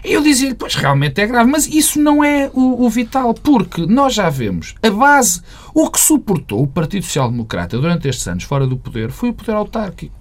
Eu 0.05 0.23
dizia-lhe, 0.23 0.55
pois 0.55 0.75
realmente 0.75 1.21
é 1.21 1.27
grave, 1.27 1.51
mas 1.51 1.67
isso 1.67 2.01
não 2.01 2.25
é 2.25 2.51
o, 2.55 2.85
o, 2.85 2.91
vital, 2.91 3.35
porque 3.35 3.87
nós 3.87 4.15
já 4.15 4.31
vemos 4.31 4.75
a 4.83 4.91
base, 4.91 5.43
o 5.75 5.91
que 5.91 6.01
suportou 6.01 6.63
o 6.63 6.67
Partido 6.67 7.05
Social 7.05 7.31
Democrata 7.31 7.79
durante 7.79 8.09
estes 8.09 8.27
anos 8.27 8.45
fora 8.45 8.67
do 8.67 8.77
poder 8.77 9.11
foi 9.11 9.31
o 9.31 9.35
poder 9.35 9.53
autárquico. 9.53 10.20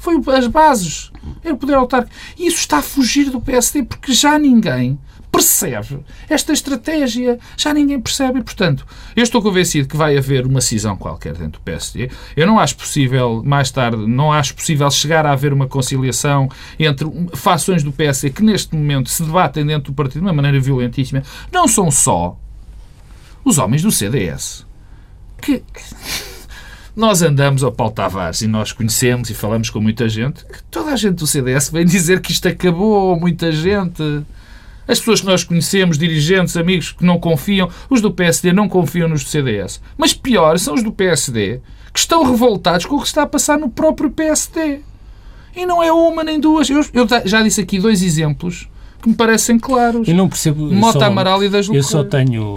Foi 0.00 0.18
as 0.34 0.46
bases. 0.46 1.12
Era 1.44 1.52
o 1.52 1.58
poder 1.58 1.74
autárquico. 1.74 2.16
E 2.38 2.46
isso 2.46 2.58
está 2.58 2.78
a 2.78 2.82
fugir 2.82 3.28
do 3.28 3.38
PSD, 3.38 3.82
porque 3.82 4.14
já 4.14 4.38
ninguém 4.38 4.98
percebe 5.30 6.00
esta 6.26 6.54
estratégia. 6.54 7.38
Já 7.54 7.74
ninguém 7.74 8.00
percebe. 8.00 8.40
E, 8.40 8.42
portanto, 8.42 8.86
eu 9.14 9.22
estou 9.22 9.42
convencido 9.42 9.86
que 9.86 9.98
vai 9.98 10.16
haver 10.16 10.46
uma 10.46 10.62
cisão 10.62 10.96
qualquer 10.96 11.34
dentro 11.34 11.60
do 11.60 11.64
PSD. 11.64 12.10
Eu 12.34 12.46
não 12.46 12.58
acho 12.58 12.76
possível, 12.76 13.42
mais 13.44 13.70
tarde, 13.70 14.06
não 14.06 14.32
acho 14.32 14.54
possível 14.54 14.90
chegar 14.90 15.26
a 15.26 15.32
haver 15.32 15.52
uma 15.52 15.66
conciliação 15.66 16.48
entre 16.78 17.06
fações 17.34 17.82
do 17.82 17.92
PSD 17.92 18.30
que 18.30 18.42
neste 18.42 18.74
momento 18.74 19.10
se 19.10 19.22
debatem 19.22 19.66
dentro 19.66 19.92
do 19.92 19.94
partido 19.94 20.20
de 20.20 20.26
uma 20.26 20.32
maneira 20.32 20.58
violentíssima. 20.58 21.22
Não 21.52 21.68
são 21.68 21.90
só 21.90 22.38
os 23.44 23.58
homens 23.58 23.82
do 23.82 23.92
CDS. 23.92 24.66
Que 25.42 25.62
nós 27.00 27.22
andamos 27.22 27.64
ao 27.64 27.72
Paulo 27.72 27.94
Tavares 27.94 28.42
e 28.42 28.46
nós 28.46 28.72
conhecemos 28.72 29.30
e 29.30 29.34
falamos 29.34 29.70
com 29.70 29.80
muita 29.80 30.06
gente, 30.06 30.44
que 30.44 30.62
toda 30.64 30.90
a 30.90 30.96
gente 30.96 31.14
do 31.14 31.26
CDS 31.26 31.70
vem 31.70 31.86
dizer 31.86 32.20
que 32.20 32.30
isto 32.30 32.46
acabou, 32.46 33.18
muita 33.18 33.50
gente. 33.50 34.02
As 34.86 34.98
pessoas 34.98 35.20
que 35.22 35.26
nós 35.26 35.42
conhecemos, 35.42 35.96
dirigentes, 35.96 36.58
amigos 36.58 36.92
que 36.92 37.02
não 37.02 37.18
confiam, 37.18 37.70
os 37.88 38.02
do 38.02 38.12
PSD 38.12 38.52
não 38.52 38.68
confiam 38.68 39.08
nos 39.08 39.24
do 39.24 39.30
CDS. 39.30 39.80
Mas 39.96 40.12
pior 40.12 40.58
são 40.58 40.74
os 40.74 40.82
do 40.82 40.92
PSD 40.92 41.60
que 41.90 41.98
estão 41.98 42.22
revoltados 42.22 42.84
com 42.84 42.96
o 42.96 43.00
que 43.00 43.06
está 43.06 43.22
a 43.22 43.26
passar 43.26 43.58
no 43.58 43.70
próprio 43.70 44.10
PSD. 44.10 44.80
E 45.56 45.64
não 45.64 45.82
é 45.82 45.90
uma 45.90 46.22
nem 46.22 46.38
duas. 46.38 46.68
Eu, 46.68 46.84
eu 46.92 47.08
já 47.24 47.42
disse 47.42 47.62
aqui 47.62 47.78
dois 47.78 48.02
exemplos 48.02 48.68
que 49.00 49.08
me 49.08 49.14
parecem 49.14 49.58
claros. 49.58 50.06
Eu 50.06 50.14
não 50.14 50.28
percebo. 50.28 50.72
Mota 50.72 50.98
só, 51.00 51.04
Amaral 51.06 51.42
e 51.42 51.48
das 51.48 51.68
Eu 51.68 51.82
só 51.82 52.04
tenho. 52.04 52.54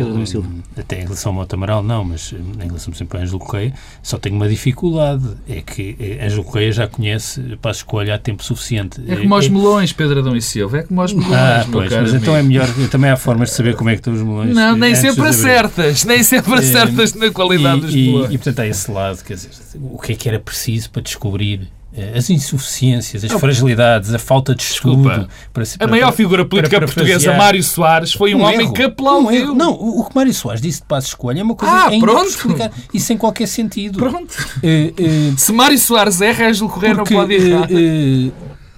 Até 0.78 1.02
em 1.02 1.04
relação 1.04 1.32
ao 1.32 1.36
Mota 1.36 1.56
Amaral, 1.56 1.84
não, 1.84 2.04
mas 2.04 2.34
em 2.34 2.66
relação 2.66 2.94
sempre 2.94 3.20
a 3.20 3.22
Ângelo 3.22 3.40
Correia, 3.40 3.74
só 4.02 4.18
tenho 4.18 4.36
uma 4.36 4.48
dificuldade. 4.48 5.24
É 5.48 5.62
que 5.62 5.96
eh, 6.00 6.26
Ângelo 6.26 6.44
Correia 6.44 6.72
já 6.72 6.88
conhece 6.88 7.42
Passo 7.62 7.84
escolha 7.84 8.16
há 8.16 8.18
tempo 8.18 8.44
suficiente. 8.44 9.02
É 9.08 9.16
como 9.16 9.36
aos 9.36 9.46
é, 9.46 9.50
melões, 9.50 9.94
Pedro 9.94 10.20
Adão 10.20 10.36
e 10.36 10.42
Silva. 10.42 10.80
É 10.80 10.84
como 10.84 11.02
aos 11.02 11.14
melões. 11.14 11.34
Ah, 11.34 11.66
pois, 11.72 11.92
mas 11.92 12.10
amigo. 12.10 12.18
então 12.18 12.36
é 12.36 12.42
melhor. 12.42 12.68
Também 12.90 13.12
há 13.12 13.18
formas 13.18 13.50
de 13.50 13.56
saber 13.56 13.76
como 13.76 13.90
é 13.90 13.94
que 13.94 14.00
estão 14.00 14.14
os 14.14 14.22
melões. 14.22 14.56
Não, 14.56 14.76
nem 14.76 14.96
sempre 14.96 15.28
acertas. 15.28 16.04
Nem 16.06 16.24
sempre 16.24 16.54
acertas 16.56 17.14
na 17.14 17.30
qualidade 17.30 17.80
e, 17.80 17.82
dos 17.82 17.96
melões. 17.96 18.32
E, 18.32 18.34
e, 18.34 18.38
portanto, 18.38 18.60
há 18.60 18.68
esse 18.68 18.92
lado. 18.92 19.24
Quer 19.24 19.36
dizer, 19.36 19.52
o 19.82 20.00
que 20.00 20.14
é 20.14 20.16
que 20.16 20.30
era 20.30 20.40
preciso 20.40 20.90
para 20.90 21.02
descobrir 21.02 21.62
eh, 21.64 21.83
as 22.16 22.30
insuficiências, 22.30 23.24
as 23.24 23.32
fragilidades, 23.34 24.14
a 24.14 24.20
falta 24.20 24.56
de 24.56 24.64
estudo. 24.64 25.04
Para, 25.04 25.28
para, 25.54 25.64
a 25.80 25.88
maior 25.88 26.12
figura 26.12 26.44
política 26.44 26.78
para, 26.78 26.88
portuguesa, 26.88 27.34
Mário 27.34 27.64
Soares, 27.64 28.14
foi 28.14 28.34
um, 28.34 28.40
um 28.40 28.44
homem 28.44 28.62
erro, 28.62 28.74
que 28.74 28.84
aplaudiu. 28.84 29.52
Um 29.52 29.56
não, 29.56 29.74
o 29.74 30.04
que 30.04 30.16
Mário 30.16 30.34
Soares 30.34 30.62
disse 30.62 30.82
de 30.82 30.88
Passos 30.88 31.10
Escolha 31.10 31.40
é 31.40 31.44
uma 31.44 31.56
coisa 31.56 31.74
ah, 31.74 31.92
pronto. 32.00 32.30
explicar 32.30 32.72
e 32.94 33.00
sem 33.00 33.18
qualquer 33.18 33.48
sentido. 33.48 34.00
Pronto. 34.00 34.32
Uh, 34.58 35.34
uh, 35.34 35.38
Se 35.38 35.52
Mário 35.52 35.78
Soares 35.78 36.20
erra, 36.20 36.48
Ângelo 36.48 36.70
Correia 36.70 36.96
não 36.96 37.04
pode 37.04 37.34
errar. 37.34 37.70
Uh, 37.70 38.32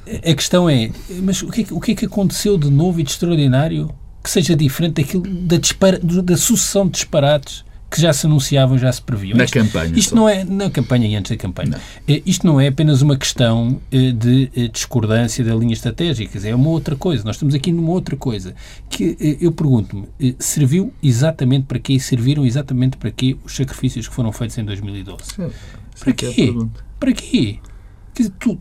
a 0.07 0.33
questão 0.35 0.69
é, 0.69 0.91
mas 1.23 1.41
o 1.41 1.49
que 1.49 1.61
é, 1.61 1.65
o 1.71 1.79
que 1.79 1.91
é 1.93 1.95
que 1.95 2.05
aconteceu 2.05 2.57
de 2.57 2.69
novo 2.69 2.99
e 2.99 3.03
de 3.03 3.09
extraordinário 3.09 3.89
que 4.21 4.29
seja 4.29 4.55
diferente 4.55 5.01
daquilo, 5.01 5.23
da, 5.23 5.57
dispara, 5.57 5.99
da 5.99 6.37
sucessão 6.37 6.85
de 6.85 6.91
disparates 6.93 7.63
que 7.89 8.01
já 8.01 8.11
se 8.11 8.25
anunciavam, 8.25 8.77
já 8.77 8.91
se 8.91 9.01
previam. 9.01 9.37
Na 9.37 9.45
isto, 9.45 9.53
campanha. 9.53 9.93
Isto 9.95 10.09
só. 10.09 10.15
não 10.15 10.29
é 10.29 10.43
na 10.43 10.69
campanha 10.69 11.07
e 11.07 11.15
antes 11.15 11.31
da 11.31 11.37
campanha. 11.37 11.71
Não. 11.71 11.79
Eh, 12.07 12.21
isto 12.25 12.45
não 12.45 12.59
é 12.59 12.67
apenas 12.67 13.01
uma 13.01 13.17
questão 13.17 13.79
eh, 13.91 14.11
de 14.11 14.51
eh, 14.55 14.67
discordância 14.67 15.43
da 15.43 15.55
linha 15.55 15.73
estratégica, 15.73 16.39
é 16.47 16.53
uma 16.53 16.69
outra 16.69 16.95
coisa. 16.95 17.23
Nós 17.23 17.35
estamos 17.35 17.55
aqui 17.55 17.71
numa 17.71 17.91
outra 17.91 18.15
coisa 18.15 18.55
que 18.89 19.37
eu 19.39 19.51
pergunto-me, 19.51 20.07
serviu 20.39 20.93
exatamente 21.01 21.65
para 21.65 21.79
quê 21.79 21.93
e 21.93 21.99
serviram 21.99 22.45
exatamente 22.45 22.97
para 22.97 23.11
quê 23.11 23.37
os 23.43 23.55
sacrifícios 23.55 24.07
que 24.07 24.13
foram 24.13 24.31
feitos 24.31 24.57
em 24.57 24.65
2012? 24.65 25.23
Sim, 25.23 25.49
para 25.99 26.13
quê? 26.13 26.53
Para 26.99 27.13
quê? 27.13 27.59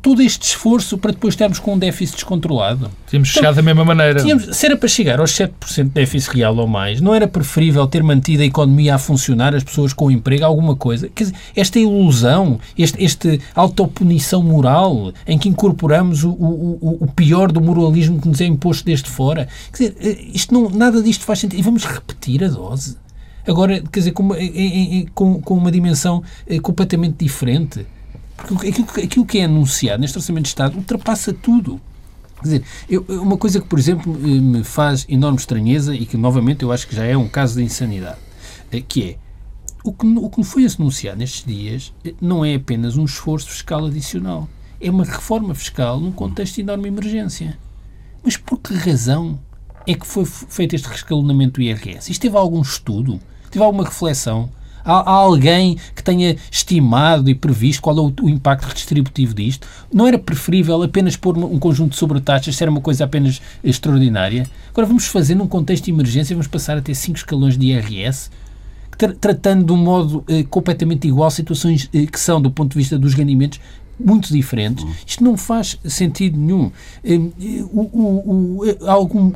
Todo 0.03 0.23
este 0.23 0.49
esforço 0.49 0.99
para 0.99 1.13
depois 1.13 1.35
estarmos 1.35 1.59
com 1.59 1.75
um 1.75 1.79
déficit 1.79 2.17
descontrolado. 2.17 2.91
Tínhamos 3.07 3.31
então, 3.31 3.41
chegado 3.41 3.55
da 3.57 3.63
mesma 3.63 3.85
maneira. 3.85 4.21
Tínhamos, 4.21 4.57
se 4.57 4.67
era 4.67 4.77
para 4.77 4.89
chegar 4.89 5.21
aos 5.21 5.31
7% 5.33 5.51
de 5.85 5.91
déficit 5.91 6.37
real 6.37 6.57
ou 6.57 6.67
mais, 6.67 7.01
não 7.01 7.15
era 7.15 7.29
preferível 7.29 7.87
ter 7.87 8.03
mantido 8.03 8.43
a 8.43 8.47
economia 8.47 8.95
a 8.97 8.99
funcionar, 8.99 9.55
as 9.55 9.63
pessoas 9.63 9.93
com 9.93 10.11
emprego, 10.11 10.45
alguma 10.45 10.75
coisa? 10.75 11.09
Quer 11.09 11.25
dizer, 11.25 11.37
esta 11.55 11.79
ilusão, 11.79 12.59
este, 12.77 13.03
este 13.03 13.41
autopunição 13.55 14.43
moral 14.43 15.13
em 15.27 15.39
que 15.39 15.49
incorporamos 15.49 16.25
o, 16.25 16.31
o, 16.31 16.99
o 17.01 17.07
pior 17.13 17.53
do 17.53 17.61
moralismo 17.61 18.21
que 18.21 18.29
nos 18.29 18.41
é 18.41 18.47
imposto 18.47 18.85
desde 18.85 19.09
fora. 19.09 19.49
Quer 19.73 19.91
dizer, 19.91 19.97
eh, 20.01 20.25
isto 20.35 20.53
não, 20.53 20.69
nada 20.71 21.03
disto 21.03 21.25
faz 21.25 21.39
sentido. 21.39 21.59
E 21.59 21.63
vamos 21.63 21.85
repetir 21.85 22.43
a 22.43 22.49
dose. 22.49 22.97
Agora, 23.47 23.81
quer 23.81 24.01
dizer, 24.01 24.13
com 24.13 24.23
uma, 24.23 24.37
com, 25.15 25.41
com 25.41 25.55
uma 25.55 25.71
dimensão 25.71 26.23
eh, 26.47 26.59
completamente 26.59 27.25
diferente. 27.25 27.87
Porque 28.37 28.69
aquilo, 28.69 28.89
aquilo 29.05 29.27
que 29.27 29.39
é 29.39 29.45
anunciado 29.45 30.01
neste 30.01 30.19
Orçamento 30.19 30.45
de 30.45 30.49
Estado 30.49 30.77
ultrapassa 30.77 31.33
tudo. 31.33 31.81
Quer 32.37 32.43
dizer, 32.43 32.65
eu, 32.89 33.05
uma 33.09 33.39
coisa 33.39 33.61
que, 33.61 33.67
por 33.67 33.79
exemplo, 33.79 34.13
me 34.13 34.63
faz 34.65 35.07
enorme 35.09 35.39
estranheza 35.39 35.95
e 35.95 36.05
que, 36.05 36.17
novamente, 36.17 36.63
eu 36.63 36.73
acho 36.73 36.87
que 36.87 36.95
já 36.95 37.05
é 37.05 37.17
um 37.17 37.29
caso 37.29 37.57
de 37.57 37.65
insanidade, 37.65 38.19
é 38.71 38.81
que 38.81 39.03
é 39.11 39.17
o 39.85 39.93
que, 39.93 40.07
o 40.07 40.31
que 40.31 40.43
foi 40.43 40.67
anunciado 40.67 41.19
nestes 41.19 41.45
dias 41.45 41.93
não 42.19 42.43
é 42.43 42.55
apenas 42.55 42.97
um 42.97 43.05
esforço 43.05 43.51
fiscal 43.51 43.85
adicional. 43.85 44.49
É 44.81 44.91
uma 44.91 45.05
reforma 45.05 45.55
fiscal 45.55 46.01
num 46.01 46.11
contexto 46.11 46.55
de 46.55 46.63
enorme 46.63 46.89
emergência. 46.89 47.59
Mas 48.23 48.39
por 48.39 48.59
que 48.59 48.73
razão 48.75 49.39
é 49.87 49.93
que 49.93 50.07
foi 50.07 50.25
feito 50.25 50.75
este 50.75 50.89
rescalonamento 50.89 51.61
do 51.61 51.63
IRS? 51.63 52.11
Isto 52.11 52.23
teve 52.23 52.37
algum 52.37 52.63
estudo? 52.63 53.21
Teve 53.51 53.63
alguma 53.63 53.85
reflexão? 53.85 54.51
Há, 54.85 55.11
há, 55.11 55.13
alguém 55.13 55.79
que 55.95 56.03
tenha 56.03 56.37
estimado 56.51 57.31
e 57.31 57.35
previsto 57.35 57.81
qual 57.81 57.97
é 57.97 58.01
o, 58.01 58.13
o, 58.23 58.29
impacto 58.29 58.67
redistributivo 58.67 59.35
disto? 59.35 59.67
Não 59.93 60.07
era 60.07 60.19
preferível 60.19 60.83
apenas 60.83 61.17
pôr 61.17 61.39
um 61.39 61.59
conjunto 61.59 61.93
de 61.93 61.97
sobretaxas 61.97 62.57
se 62.57 62.63
era 62.63 62.71
uma 62.71 62.81
coisa 62.81 63.05
apenas 63.05 63.41
extraordinária? 63.63 64.47
Agora 64.71 64.87
vamos 64.87 65.07
fazer 65.07 65.35
num 65.35 65.47
contexto 65.47 65.85
de 65.85 65.91
emergência, 65.91 66.37
vamos 66.37 66.49
passar 66.49 66.77
a 66.77 66.83
ter 66.83 66.95
5 66.95 67.17
escalões 67.17 67.57
de 67.57 67.69
IRS, 67.69 68.31
tra 68.99 69.13
tratando 69.15 69.65
de 69.65 69.73
um 69.73 69.77
modo 69.77 70.23
eh, 70.29 70.45
completamente 70.45 71.09
igual 71.09 71.31
situações 71.31 71.89
eh, 71.95 72.07
que 72.07 72.21
são, 72.21 72.41
do 72.41 72.51
ponto 72.51 72.73
de 72.73 72.79
vista 72.79 72.99
dos 72.99 73.15
rendimentos, 73.15 73.61
muito 73.99 74.33
diferentes. 74.33 74.85
Isto 75.07 75.23
não 75.23 75.37
faz 75.37 75.79
sentido 75.85 76.39
nenhum. 76.39 76.71
O, 77.73 77.81
o, 77.81 78.65
o, 78.65 78.91
algum, 78.91 79.31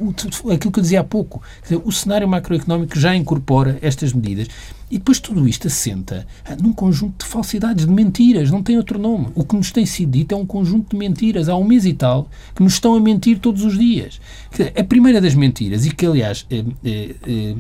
aquilo 0.53 0.73
que 0.73 0.79
eu 0.79 0.83
dizia 0.83 1.01
há 1.01 1.05
pouco, 1.05 1.43
o 1.85 1.93
cenário 1.93 2.27
macroeconómico 2.29 2.99
já 2.99 3.15
incorpora 3.15 3.79
estas 3.81 4.13
medidas. 4.13 4.49
E 4.91 4.99
depois 4.99 5.21
tudo 5.21 5.47
isto 5.47 5.67
assenta 5.67 6.27
num 6.63 6.73
conjunto 6.73 7.25
de 7.25 7.31
falsidades, 7.31 7.85
de 7.85 7.93
mentiras, 7.93 8.51
não 8.51 8.63
tem 8.63 8.77
outro 8.77 8.99
nome. 8.99 9.29
O 9.35 9.45
que 9.45 9.55
nos 9.55 9.71
tem 9.71 9.85
sido 9.85 10.13
dito 10.13 10.35
é 10.35 10.37
um 10.37 10.47
conjunto 10.47 10.91
de 10.91 10.97
mentiras. 10.97 11.49
Há 11.49 11.57
um 11.57 11.65
mês 11.65 11.85
e 11.85 11.93
tal 11.93 12.29
que 12.55 12.63
nos 12.63 12.75
estão 12.75 12.95
a 12.95 13.01
mentir 13.01 13.39
todos 13.39 13.63
os 13.65 13.79
dias. 13.79 14.21
A 14.79 14.85
primeira 14.85 15.21
das 15.21 15.35
mentiras, 15.35 15.85
e 15.85 15.91
que 15.91 16.07
aliás 16.07 16.47
eh, 16.51 16.65
eh, 16.85 17.15
eh, 17.27 17.55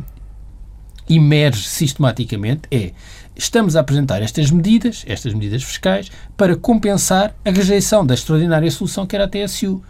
emerge 1.08 1.68
sistematicamente, 1.68 2.62
é 2.70 2.92
estamos 3.36 3.76
a 3.76 3.80
apresentar 3.80 4.20
estas 4.20 4.50
medidas, 4.50 5.04
estas 5.06 5.32
medidas 5.32 5.62
fiscais, 5.62 6.10
para 6.36 6.56
compensar 6.56 7.34
a 7.44 7.50
rejeição 7.50 8.04
da 8.04 8.14
extraordinária 8.14 8.70
solução 8.70 9.06
que 9.06 9.14
era 9.14 9.26
a 9.26 9.28
TSU. 9.28 9.82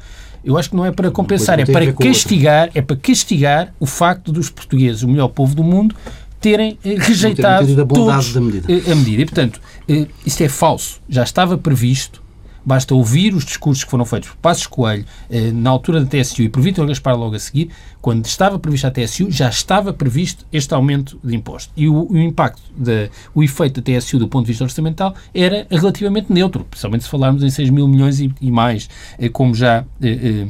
Eu 0.45 0.57
acho 0.57 0.71
que 0.71 0.77
não 0.77 0.85
é 0.85 0.93
para 0.93 1.11
compensar, 1.11 1.59
é 1.59 1.65
para 1.65 1.93
castigar, 1.93 2.71
é 2.75 2.81
para 2.81 2.97
castigar 2.97 3.75
o 3.81 3.87
facto 3.87 4.31
dos 4.31 4.49
portugueses, 4.49 5.03
o 5.03 5.09
melhor 5.09 5.29
povo 5.29 5.55
do 5.55 5.65
mundo, 5.65 5.95
terem 6.41 6.79
eh, 6.85 6.95
rejeitado 6.99 7.67
todos 7.87 8.37
a 8.37 8.41
medida. 8.41 8.73
Eh, 8.73 8.93
a 8.93 8.95
medida. 8.95 9.23
E, 9.23 9.25
portanto, 9.27 9.61
eh, 9.89 10.07
isto 10.25 10.43
é 10.43 10.49
falso. 10.49 11.01
Já 11.09 11.23
estava 11.23 11.59
previsto 11.59 12.23
Basta 12.69 12.95
ouvir 12.95 13.35
os 13.35 13.47
discursos 13.47 13.83
que 13.83 13.91
foram 13.91 14.05
feitos 14.05 14.29
por 14.29 14.37
Passos 14.37 14.67
Coelho 14.67 15.07
eh, 15.31 15.51
na 15.53 15.71
altura 15.71 16.05
da 16.05 16.07
TSU 16.07 16.43
e 16.43 16.51
por 16.51 16.61
Vítor 16.61 16.87
Gaspar 16.87 17.17
logo 17.17 17.35
a 17.35 17.39
seguir, 17.39 17.71
quando 17.99 18.27
estava 18.27 18.59
previsto 18.59 18.87
a 18.87 18.91
TSU, 18.91 19.31
já 19.31 19.49
estava 19.49 19.91
previsto 19.91 20.45
este 20.53 20.75
aumento 20.75 21.19
de 21.25 21.35
imposto. 21.35 21.73
E 21.75 21.89
o, 21.89 22.13
o 22.13 22.19
impacto, 22.19 22.61
de, 22.77 23.11
o 23.35 23.43
efeito 23.43 23.81
da 23.81 23.99
TSU 23.99 24.19
do 24.19 24.29
ponto 24.29 24.45
de 24.45 24.49
vista 24.49 24.65
orçamental 24.65 25.15
era 25.33 25.67
relativamente 25.71 26.31
neutro, 26.31 26.63
principalmente 26.65 27.05
se 27.05 27.11
falarmos 27.11 27.43
em 27.43 27.49
6 27.49 27.71
mil 27.71 27.89
milhões 27.89 28.21
e, 28.21 28.31
e 28.39 28.51
mais, 28.51 28.91
eh, 29.19 29.31
como 29.31 29.55
já 29.55 29.87
eh 30.03 30.49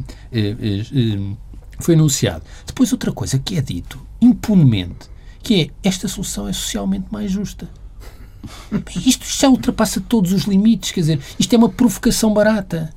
foi 1.78 1.94
anunciado. 1.94 2.42
Depois 2.66 2.92
outra 2.92 3.12
coisa 3.12 3.38
que 3.38 3.56
é 3.56 3.60
dito 3.60 4.00
impunemente, 4.20 5.08
que 5.42 5.62
é 5.62 5.88
esta 5.88 6.08
solução 6.08 6.48
é 6.48 6.52
socialmente 6.52 7.06
mais 7.10 7.30
justa. 7.30 7.68
Isto 9.04 9.26
já 9.26 9.48
ultrapassa 9.48 10.00
todos 10.00 10.32
os 10.32 10.42
limites, 10.42 10.92
quer 10.92 11.00
dizer, 11.00 11.20
isto 11.38 11.52
é 11.52 11.58
uma 11.58 11.68
provocação 11.68 12.32
barata. 12.32 12.92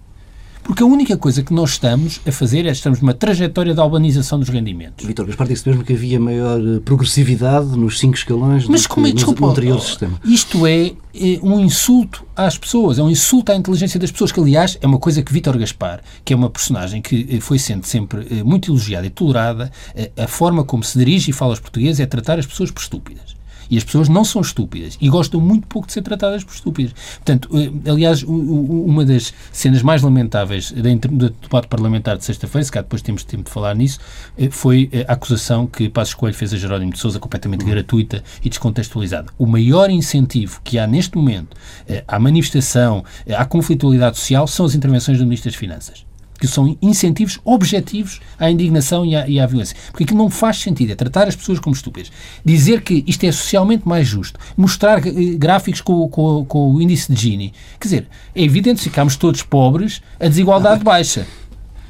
Porque 0.63 0.83
a 0.83 0.85
única 0.85 1.17
coisa 1.17 1.43
que 1.43 1.53
nós 1.53 1.71
estamos 1.71 2.21
a 2.25 2.31
fazer 2.31 2.65
é 2.65 2.71
estamos 2.71 3.01
numa 3.01 3.13
trajetória 3.13 3.73
da 3.73 3.81
albanização 3.81 4.39
dos 4.39 4.49
rendimentos. 4.49 5.05
Vitor 5.05 5.25
Gaspar 5.25 5.47
disse 5.47 5.67
mesmo 5.67 5.83
que 5.83 5.93
havia 5.93 6.19
maior 6.19 6.59
eh, 6.59 6.79
progressividade 6.79 7.67
nos 7.77 7.99
cinco 7.99 8.15
escalões 8.15 8.67
Mas 8.67 8.85
como 8.85 9.07
é, 9.07 9.11
desculpa, 9.11 9.41
no 9.41 9.51
anterior 9.51 9.81
sistema. 9.81 10.19
Isto 10.23 10.65
é, 10.67 10.87
é, 10.87 11.39
um 11.41 11.59
insulto 11.59 12.25
às 12.35 12.57
pessoas, 12.57 12.99
é 12.99 13.03
um 13.03 13.09
insulto 13.09 13.51
à 13.51 13.55
inteligência 13.55 13.99
das 13.99 14.11
pessoas, 14.11 14.31
que 14.31 14.39
aliás 14.39 14.77
é 14.81 14.87
uma 14.87 14.99
coisa 14.99 15.21
que 15.21 15.33
Vítor 15.33 15.57
Gaspar, 15.57 16.01
que 16.23 16.33
é 16.33 16.35
uma 16.35 16.49
personagem 16.49 17.01
que 17.01 17.27
eh, 17.29 17.39
foi 17.39 17.57
sendo 17.57 17.85
sempre 17.85 18.43
muito 18.43 18.71
elogiada 18.71 19.05
e 19.05 19.09
tolerada, 19.09 19.71
a 20.17 20.27
forma 20.27 20.63
como 20.63 20.83
se 20.83 20.97
dirige 20.97 21.31
e 21.31 21.33
fala 21.33 21.51
aos 21.51 21.59
portugueses 21.59 21.99
é 21.99 22.05
tratar 22.05 22.39
as 22.39 22.45
pessoas 22.45 22.71
por 22.71 22.81
estúpidas. 22.81 23.40
E 23.71 23.77
as 23.77 23.83
pessoas 23.85 24.09
não 24.09 24.25
são 24.25 24.41
estúpidas 24.41 24.97
e 24.99 25.07
gostam 25.09 25.39
muito 25.39 25.65
pouco 25.65 25.87
de 25.87 25.93
ser 25.93 26.01
tratadas 26.01 26.43
por 26.43 26.53
estúpidas. 26.53 26.93
Portanto, 27.15 27.49
eh, 27.57 27.89
aliás, 27.89 28.21
uma 28.21 29.05
das 29.05 29.33
cenas 29.51 29.81
mais 29.81 30.01
lamentáveis 30.01 30.71
do 30.71 31.29
debate 31.29 31.67
parlamentar 31.69 32.17
de 32.17 32.25
sexta-feira, 32.25 32.65
se 32.65 32.71
cá 32.71 32.81
depois 32.81 33.01
temos 33.01 33.23
tempo 33.23 33.45
de 33.45 33.49
falar 33.49 33.73
nisso, 33.73 33.99
eh, 34.37 34.49
foi 34.51 34.89
a 35.07 35.13
acusação 35.13 35.65
que 35.65 35.87
Passos 35.87 36.13
Coelho 36.13 36.35
fez 36.35 36.53
a 36.53 36.57
Jerónimo 36.57 36.91
de 36.91 36.99
Sousa 36.99 37.17
completamente 37.17 37.63
gratuita 37.63 38.21
e 38.43 38.49
descontextualizada. 38.49 39.31
O 39.37 39.45
maior 39.45 39.89
incentivo 39.89 40.59
que 40.63 40.77
há 40.77 40.85
neste 40.85 41.15
momento 41.15 41.55
eh, 41.87 42.03
à 42.05 42.19
manifestação, 42.19 43.05
à 43.29 43.45
conflitualidade 43.45 44.17
social, 44.17 44.45
são 44.47 44.65
as 44.65 44.75
intervenções 44.75 45.17
do 45.17 45.23
Ministro 45.23 45.49
das 45.49 45.57
Finanças 45.57 46.10
que 46.41 46.47
são 46.47 46.75
incentivos 46.81 47.39
objetivos 47.45 48.19
à 48.39 48.49
indignação 48.49 49.05
e 49.05 49.15
à, 49.15 49.27
e 49.29 49.39
à 49.39 49.45
violência. 49.45 49.77
Porque 49.91 50.05
aquilo 50.05 50.17
não 50.17 50.29
faz 50.29 50.57
sentido, 50.57 50.91
é 50.91 50.95
tratar 50.95 51.27
as 51.27 51.35
pessoas 51.35 51.59
como 51.59 51.75
estúpidas. 51.75 52.11
Dizer 52.43 52.81
que 52.81 53.03
isto 53.05 53.23
é 53.23 53.31
socialmente 53.31 53.87
mais 53.87 54.07
justo, 54.07 54.39
mostrar 54.57 55.05
eh, 55.05 55.11
gráficos 55.37 55.81
com, 55.81 56.09
com, 56.09 56.43
com 56.43 56.73
o 56.73 56.81
índice 56.81 57.13
de 57.13 57.21
Gini. 57.21 57.53
Quer 57.79 57.87
dizer, 57.87 58.07
é 58.33 58.41
evidente, 58.41 58.79
se 58.79 58.89
ficamos 58.89 59.15
todos 59.15 59.43
pobres, 59.43 60.01
a 60.19 60.27
desigualdade 60.27 60.83
baixa. 60.83 61.27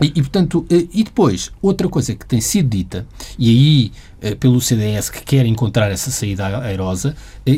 E, 0.02 0.08
e, 0.08 0.22
portanto, 0.22 0.66
eh, 0.70 0.86
e 0.94 1.06
depois, 1.06 1.50
outra 1.62 1.88
coisa 1.88 2.14
que 2.14 2.26
tem 2.26 2.42
sido 2.42 2.68
dita, 2.68 3.08
e 3.40 3.50
aí 3.50 3.92
eh, 4.22 4.36
pelo 4.36 4.60
CDS 4.60 5.10
que 5.10 5.24
quer 5.24 5.46
encontrar 5.46 5.90
essa 5.90 6.12
saída 6.12 6.60
airosa, 6.60 7.16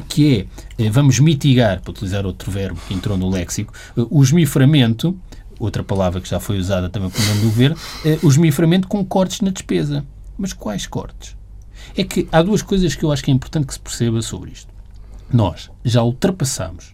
que 0.07 0.47
é, 0.77 0.89
vamos 0.91 1.19
mitigar, 1.19 1.81
para 1.81 1.89
utilizar 1.89 2.23
outro 2.23 2.51
verbo 2.51 2.79
que 2.87 2.93
entrou 2.93 3.17
no 3.17 3.31
léxico, 3.31 3.73
o 3.95 4.21
esmiframento 4.21 5.17
outra 5.63 5.83
palavra 5.83 6.19
que 6.19 6.29
já 6.29 6.39
foi 6.39 6.59
usada 6.59 6.89
também 6.89 7.09
por 7.09 7.21
nome 7.25 7.41
do 7.41 7.45
governo, 7.45 7.77
é 8.05 8.19
o 8.21 8.27
esmiframento 8.27 8.87
com 8.87 9.03
cortes 9.03 9.41
na 9.41 9.49
despesa. 9.51 10.05
Mas 10.37 10.51
quais 10.51 10.87
cortes? 10.87 11.35
É 11.95 12.03
que 12.03 12.27
há 12.31 12.41
duas 12.41 12.61
coisas 12.61 12.95
que 12.95 13.03
eu 13.03 13.11
acho 13.11 13.23
que 13.23 13.31
é 13.31 13.33
importante 13.33 13.67
que 13.67 13.73
se 13.73 13.79
perceba 13.79 14.21
sobre 14.21 14.51
isto. 14.51 14.71
Nós 15.31 15.69
já 15.83 16.03
ultrapassamos 16.03 16.93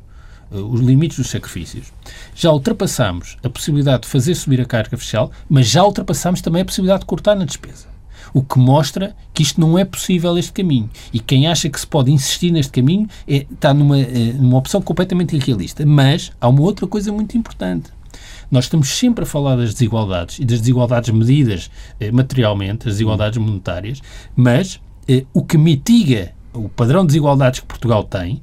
uh, 0.52 0.58
os 0.58 0.82
limites 0.82 1.18
dos 1.18 1.30
sacrifícios, 1.30 1.92
já 2.36 2.52
ultrapassamos 2.52 3.38
a 3.44 3.50
possibilidade 3.50 4.04
de 4.04 4.08
fazer 4.08 4.36
subir 4.36 4.62
a 4.62 4.66
carga 4.66 4.98
fiscal, 4.98 5.32
mas 5.50 5.68
já 5.68 5.84
ultrapassamos 5.84 6.42
também 6.42 6.62
a 6.62 6.66
possibilidade 6.66 7.02
de 7.02 7.06
cortar 7.06 7.36
na 7.36 7.46
despesa. 7.46 7.88
O 8.34 8.44
que 8.44 8.60
mostra 8.60 9.16
que 9.34 9.42
isto 9.42 9.60
não 9.60 9.80
é 9.80 9.84
possível, 9.84 10.38
este 10.38 10.52
caminho. 10.52 10.90
E 11.12 11.20
quem 11.20 11.48
acha 11.48 11.68
que 11.68 11.80
se 11.80 11.88
pode 11.88 12.12
insistir 12.12 12.52
neste 12.52 12.72
caminho 12.72 13.08
é, 13.28 13.48
está 13.52 13.74
numa, 13.74 13.98
uh, 13.98 14.34
numa 14.38 14.58
opção 14.58 14.82
completamente 14.82 15.36
irrealista. 15.36 15.84
Mas 15.86 16.32
há 16.40 16.48
uma 16.48 16.62
outra 16.62 16.86
coisa 16.86 17.12
muito 17.12 17.36
importante. 17.36 17.92
Nós 18.52 18.66
estamos 18.66 18.90
sempre 18.90 19.24
a 19.24 19.28
falar 19.28 19.56
das 19.56 19.74
desigualdades 19.74 20.40
e 20.40 20.46
das 20.46 20.60
desigualdades 20.60 21.10
medidas 21.12 21.70
eh, 22.00 22.12
materialmente, 22.12 22.88
as 22.88 22.96
desigualdades 22.96 23.38
monetárias, 23.38 24.02
mas 24.36 24.80
eh, 25.08 25.26
o 25.34 25.44
que 25.44 25.58
mitiga 25.58 26.34
o 26.54 26.68
padrão 26.68 27.02
de 27.02 27.08
desigualdades 27.08 27.60
que 27.60 27.66
Portugal 27.66 28.04
tem 28.04 28.42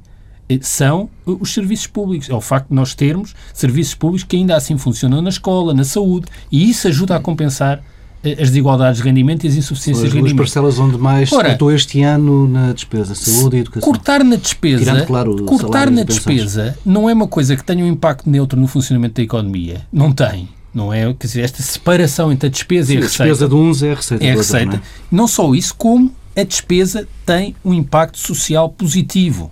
eh, 0.49 0.59
são 0.61 1.09
os 1.25 1.53
serviços 1.53 1.87
públicos. 1.87 2.29
É 2.29 2.33
o 2.33 2.41
facto 2.41 2.69
de 2.69 2.75
nós 2.75 2.95
termos 2.95 3.35
serviços 3.53 3.95
públicos 3.95 4.23
que 4.23 4.37
ainda 4.37 4.55
assim 4.55 4.77
funcionam 4.77 5.21
na 5.21 5.29
escola, 5.29 5.73
na 5.73 5.83
saúde, 5.83 6.27
e 6.51 6.69
isso 6.69 6.87
ajuda 6.87 7.15
a 7.15 7.19
compensar 7.19 7.83
as 8.33 8.49
desigualdades 8.49 9.01
de 9.01 9.07
rendimento 9.07 9.45
e 9.45 9.47
as 9.47 9.55
insuficiências 9.55 10.09
de 10.09 10.15
rendimento. 10.15 10.41
as 10.41 10.51
parcelas 10.51 10.79
onde 10.79 10.97
mais 10.97 11.31
Ora, 11.31 11.53
estou 11.53 11.71
este 11.71 12.01
ano 12.01 12.47
na 12.47 12.73
despesa, 12.73 13.15
saúde 13.15 13.57
e 13.57 13.59
educação. 13.59 13.91
Cortar 13.91 14.23
na 14.23 14.35
despesa, 14.35 14.83
Tirando, 14.83 15.05
claro, 15.05 15.45
cortar 15.45 15.89
na 15.91 16.03
despesa 16.03 16.77
não 16.85 17.09
é 17.09 17.13
uma 17.13 17.27
coisa 17.27 17.55
que 17.55 17.63
tenha 17.63 17.83
um 17.83 17.87
impacto 17.87 18.29
neutro 18.29 18.59
no 18.59 18.67
funcionamento 18.67 19.15
da 19.15 19.23
economia. 19.23 19.81
Não 19.91 20.11
tem. 20.11 20.49
Não 20.73 20.93
é, 20.93 21.11
quer 21.13 21.27
dizer, 21.27 21.41
esta 21.41 21.63
separação 21.63 22.31
entre 22.31 22.47
a 22.47 22.51
despesa 22.51 22.87
Sim, 22.87 22.93
e 22.93 22.97
a 22.97 23.01
receita. 23.01 23.23
A 23.23 23.27
despesa 23.27 23.49
de 23.49 23.55
uns 23.55 23.83
é 23.83 23.91
a 23.91 23.95
receita. 23.95 24.25
É 24.25 24.31
a 24.31 24.35
receita. 24.35 24.71
Não, 24.71 24.77
é? 24.77 24.81
não 25.11 25.27
só 25.27 25.55
isso, 25.55 25.73
como 25.75 26.11
a 26.35 26.43
despesa 26.43 27.07
tem 27.25 27.55
um 27.65 27.73
impacto 27.73 28.19
social 28.19 28.69
positivo 28.69 29.51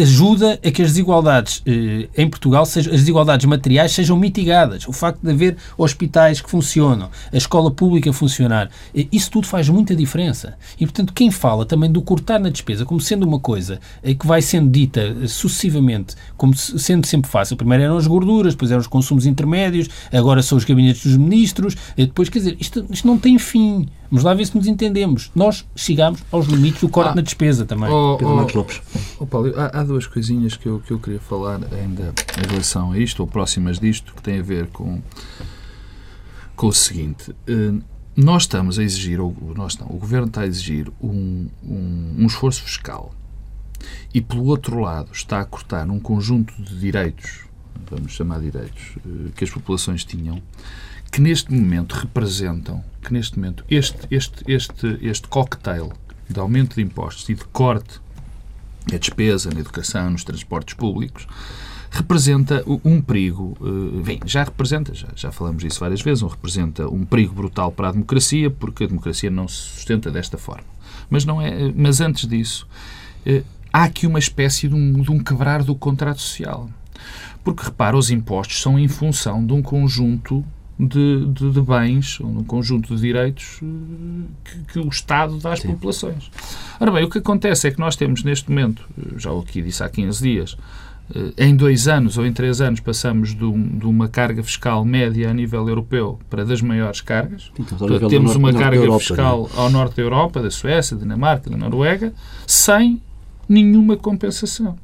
ajuda 0.00 0.58
a 0.64 0.70
que 0.70 0.82
as 0.82 0.88
desigualdades 0.88 1.62
eh, 1.66 2.08
em 2.16 2.28
Portugal, 2.28 2.64
sejam, 2.64 2.92
as 2.92 3.00
desigualdades 3.00 3.46
materiais, 3.46 3.92
sejam 3.92 4.16
mitigadas. 4.16 4.86
O 4.88 4.92
facto 4.92 5.20
de 5.22 5.30
haver 5.30 5.56
hospitais 5.76 6.40
que 6.40 6.50
funcionam, 6.50 7.10
a 7.32 7.36
escola 7.36 7.70
pública 7.70 8.12
funcionar, 8.12 8.70
eh, 8.94 9.06
isso 9.12 9.30
tudo 9.30 9.46
faz 9.46 9.68
muita 9.68 9.94
diferença. 9.94 10.56
E, 10.78 10.86
portanto, 10.86 11.12
quem 11.12 11.30
fala 11.30 11.66
também 11.66 11.90
do 11.90 12.00
cortar 12.02 12.38
na 12.38 12.48
despesa 12.48 12.84
como 12.84 13.00
sendo 13.00 13.24
uma 13.24 13.38
coisa 13.38 13.80
eh, 14.02 14.14
que 14.14 14.26
vai 14.26 14.40
sendo 14.40 14.70
dita 14.70 15.00
eh, 15.00 15.26
sucessivamente, 15.26 16.14
como 16.36 16.54
sendo 16.56 17.06
sempre 17.06 17.30
fácil. 17.30 17.56
Primeiro 17.56 17.84
eram 17.84 17.96
as 17.96 18.06
gorduras, 18.06 18.54
depois 18.54 18.70
eram 18.70 18.80
os 18.80 18.86
consumos 18.86 19.26
intermédios, 19.26 19.88
agora 20.12 20.42
são 20.42 20.56
os 20.58 20.64
gabinetes 20.64 21.04
dos 21.04 21.16
ministros, 21.16 21.76
eh, 21.96 22.06
depois, 22.06 22.28
quer 22.28 22.38
dizer, 22.38 22.56
isto, 22.60 22.84
isto 22.90 23.06
não 23.06 23.18
tem 23.18 23.38
fim. 23.38 23.86
Vamos 24.12 24.24
lá 24.24 24.34
ver 24.34 24.44
se 24.44 24.54
nos 24.54 24.66
entendemos. 24.66 25.30
Nós 25.34 25.66
chegamos 25.74 26.22
aos 26.30 26.46
limites 26.46 26.82
do 26.82 26.88
corte 26.90 27.12
ah, 27.12 27.14
na 27.14 27.22
despesa 27.22 27.64
também. 27.64 27.88
Oh, 27.88 28.18
Pedro 28.18 28.36
Marcos 28.36 28.54
Lopes. 28.54 28.82
Oh, 29.18 29.24
Paulo, 29.26 29.58
há, 29.58 29.80
há, 29.80 29.82
duas 29.82 30.06
coisinhas 30.06 30.54
que 30.54 30.68
eu, 30.68 30.80
que 30.80 30.90
eu 30.90 30.98
queria 30.98 31.18
falar 31.18 31.58
ainda 31.72 32.12
em 32.36 32.50
relação 32.50 32.92
a 32.92 32.98
isto, 32.98 33.20
ou 33.20 33.26
próximas 33.26 33.80
disto, 33.80 34.12
que 34.14 34.20
têm 34.20 34.40
a 34.40 34.42
ver 34.42 34.66
com, 34.66 35.00
com 36.54 36.66
o 36.66 36.72
seguinte. 36.74 37.30
Uh, 37.48 37.82
nós 38.14 38.42
estamos 38.42 38.78
a 38.78 38.82
exigir, 38.82 39.18
ou 39.18 39.34
nós 39.56 39.78
não, 39.78 39.86
o 39.86 39.96
Governo 39.96 40.26
está 40.26 40.42
a 40.42 40.46
exigir 40.46 40.92
um, 41.00 41.48
um, 41.64 42.14
um 42.18 42.26
esforço 42.26 42.62
fiscal 42.64 43.14
e, 44.12 44.20
pelo 44.20 44.44
outro 44.44 44.78
lado, 44.78 45.08
está 45.10 45.40
a 45.40 45.44
cortar 45.46 45.88
um 45.88 45.98
conjunto 45.98 46.52
de 46.62 46.78
direitos, 46.78 47.46
vamos 47.90 48.12
chamar 48.12 48.40
de 48.40 48.50
direitos, 48.50 48.94
uh, 49.06 49.30
que 49.34 49.42
as 49.42 49.48
populações 49.48 50.04
tinham, 50.04 50.42
que 51.12 51.20
neste 51.20 51.52
momento 51.52 51.92
representam, 51.92 52.82
que 53.02 53.12
neste 53.12 53.38
momento 53.38 53.62
este, 53.70 54.06
este, 54.10 54.42
este, 54.50 54.98
este 55.02 55.28
cocktail 55.28 55.92
de 56.26 56.40
aumento 56.40 56.76
de 56.76 56.82
impostos 56.82 57.28
e 57.28 57.34
de 57.34 57.44
corte 57.44 58.00
da 58.86 58.96
despesa 58.96 59.50
na 59.52 59.60
educação, 59.60 60.10
nos 60.10 60.24
transportes 60.24 60.74
públicos, 60.74 61.26
representa 61.90 62.64
um 62.82 63.02
perigo, 63.02 63.54
eh, 63.60 64.02
bem, 64.02 64.20
já 64.24 64.44
representa, 64.44 64.94
já, 64.94 65.08
já 65.14 65.30
falamos 65.30 65.62
disso 65.62 65.80
várias 65.80 66.00
vezes, 66.00 66.22
um, 66.22 66.28
representa 66.28 66.88
um 66.88 67.04
perigo 67.04 67.34
brutal 67.34 67.70
para 67.70 67.90
a 67.90 67.92
democracia, 67.92 68.50
porque 68.50 68.84
a 68.84 68.86
democracia 68.86 69.30
não 69.30 69.46
se 69.46 69.56
sustenta 69.56 70.10
desta 70.10 70.38
forma. 70.38 70.64
Mas, 71.10 71.26
não 71.26 71.42
é, 71.42 71.70
mas 71.76 72.00
antes 72.00 72.26
disso, 72.26 72.66
eh, 73.26 73.42
há 73.70 73.84
aqui 73.84 74.06
uma 74.06 74.18
espécie 74.18 74.66
de 74.66 74.74
um, 74.74 75.02
de 75.02 75.10
um 75.10 75.18
quebrar 75.18 75.62
do 75.62 75.74
contrato 75.74 76.22
social. 76.22 76.70
Porque, 77.44 77.64
repara, 77.64 77.98
os 77.98 78.10
impostos 78.10 78.62
são 78.62 78.78
em 78.78 78.88
função 78.88 79.44
de 79.44 79.52
um 79.52 79.60
conjunto 79.60 80.42
de, 80.88 81.26
de, 81.26 81.50
de 81.50 81.60
bens, 81.60 82.20
ou 82.20 82.26
um 82.26 82.44
conjunto 82.44 82.94
de 82.94 83.00
direitos 83.00 83.60
eh, 83.62 83.66
que, 84.44 84.72
que, 84.72 84.78
o 84.78 84.88
Estado 84.88 85.38
dá 85.38 85.52
às 85.52 85.60
Sim. 85.60 85.68
populações. 85.68 86.30
Ora 86.80 86.90
bem, 86.90 87.04
o 87.04 87.10
que 87.10 87.18
acontece 87.18 87.68
é 87.68 87.70
que 87.70 87.78
nós 87.78 87.94
temos 87.94 88.24
neste 88.24 88.50
momento, 88.50 88.82
já 89.16 89.32
o 89.32 89.40
aqui 89.40 89.62
disse 89.62 89.82
há 89.82 89.88
15 89.88 90.22
dias, 90.22 90.56
eh, 91.14 91.46
em 91.46 91.54
dois 91.54 91.86
anos 91.86 92.18
ou 92.18 92.26
em 92.26 92.32
três 92.32 92.60
anos 92.60 92.80
passamos 92.80 93.34
de, 93.34 93.44
um, 93.44 93.78
de, 93.78 93.86
uma 93.86 94.08
carga 94.08 94.42
fiscal 94.42 94.84
média 94.84 95.30
a 95.30 95.34
nível 95.34 95.68
europeu 95.68 96.18
para 96.28 96.44
das 96.44 96.60
maiores 96.60 97.00
cargas. 97.00 97.50
Então, 97.58 98.08
temos 98.08 98.34
uma 98.34 98.52
carga 98.52 98.76
Europa, 98.76 99.00
fiscal 99.00 99.50
é? 99.54 99.60
ao 99.60 99.70
norte 99.70 99.96
da 99.96 100.02
Europa, 100.02 100.42
da 100.42 100.50
Suécia, 100.50 100.96
da 100.96 101.02
Dinamarca, 101.02 101.48
da 101.48 101.56
Noruega, 101.56 102.12
sem 102.46 103.00
nenhuma 103.48 103.96
compensação. 103.96 104.76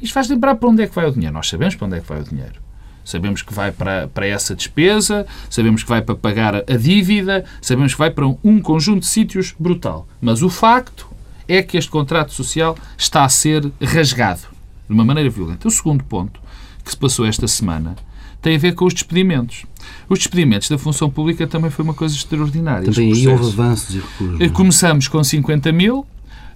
Isto 0.00 0.14
faz 0.14 0.28
lembrar 0.28 0.54
para 0.56 0.68
onde 0.68 0.82
é 0.82 0.86
que 0.86 0.94
vai 0.94 1.06
o 1.06 1.12
dinheiro. 1.12 1.34
Nós 1.34 1.48
sabemos 1.48 1.74
para 1.74 1.86
onde 1.86 1.96
é 1.96 2.00
que 2.00 2.08
vai 2.08 2.20
o 2.20 2.24
dinheiro. 2.24 2.63
Sabemos 3.04 3.42
que 3.42 3.52
vai 3.52 3.70
para, 3.70 4.08
para 4.08 4.26
essa 4.26 4.54
despesa, 4.54 5.26
sabemos 5.50 5.82
que 5.82 5.88
vai 5.88 6.00
para 6.00 6.14
pagar 6.14 6.56
a 6.56 6.76
dívida, 6.76 7.44
sabemos 7.60 7.92
que 7.92 7.98
vai 7.98 8.10
para 8.10 8.26
um, 8.26 8.38
um 8.42 8.60
conjunto 8.60 9.00
de 9.00 9.06
sítios 9.06 9.54
brutal. 9.58 10.08
Mas 10.20 10.42
o 10.42 10.48
facto 10.48 11.06
é 11.46 11.62
que 11.62 11.76
este 11.76 11.90
contrato 11.90 12.32
social 12.32 12.76
está 12.96 13.24
a 13.24 13.28
ser 13.28 13.70
rasgado 13.82 14.42
de 14.88 14.94
uma 14.94 15.04
maneira 15.04 15.28
violenta. 15.28 15.68
O 15.68 15.70
segundo 15.70 16.02
ponto 16.04 16.40
que 16.84 16.90
se 16.90 16.96
passou 16.96 17.26
esta 17.26 17.48
semana 17.48 17.96
tem 18.40 18.56
a 18.56 18.58
ver 18.58 18.74
com 18.74 18.84
os 18.84 18.92
despedimentos. 18.92 19.64
Os 20.08 20.18
despedimentos 20.18 20.68
da 20.68 20.76
função 20.76 21.08
pública 21.08 21.46
também 21.46 21.70
foi 21.70 21.82
uma 21.82 21.94
coisa 21.94 22.14
extraordinária. 22.14 22.90
Também 22.90 23.12
aí 23.12 23.26
houve 23.26 23.46
avanços 23.46 23.94
e 23.94 23.98
recursos. 23.98 24.40
É? 24.40 24.48
Começamos 24.50 25.08
com 25.08 25.24
50 25.24 25.72
mil, 25.72 26.06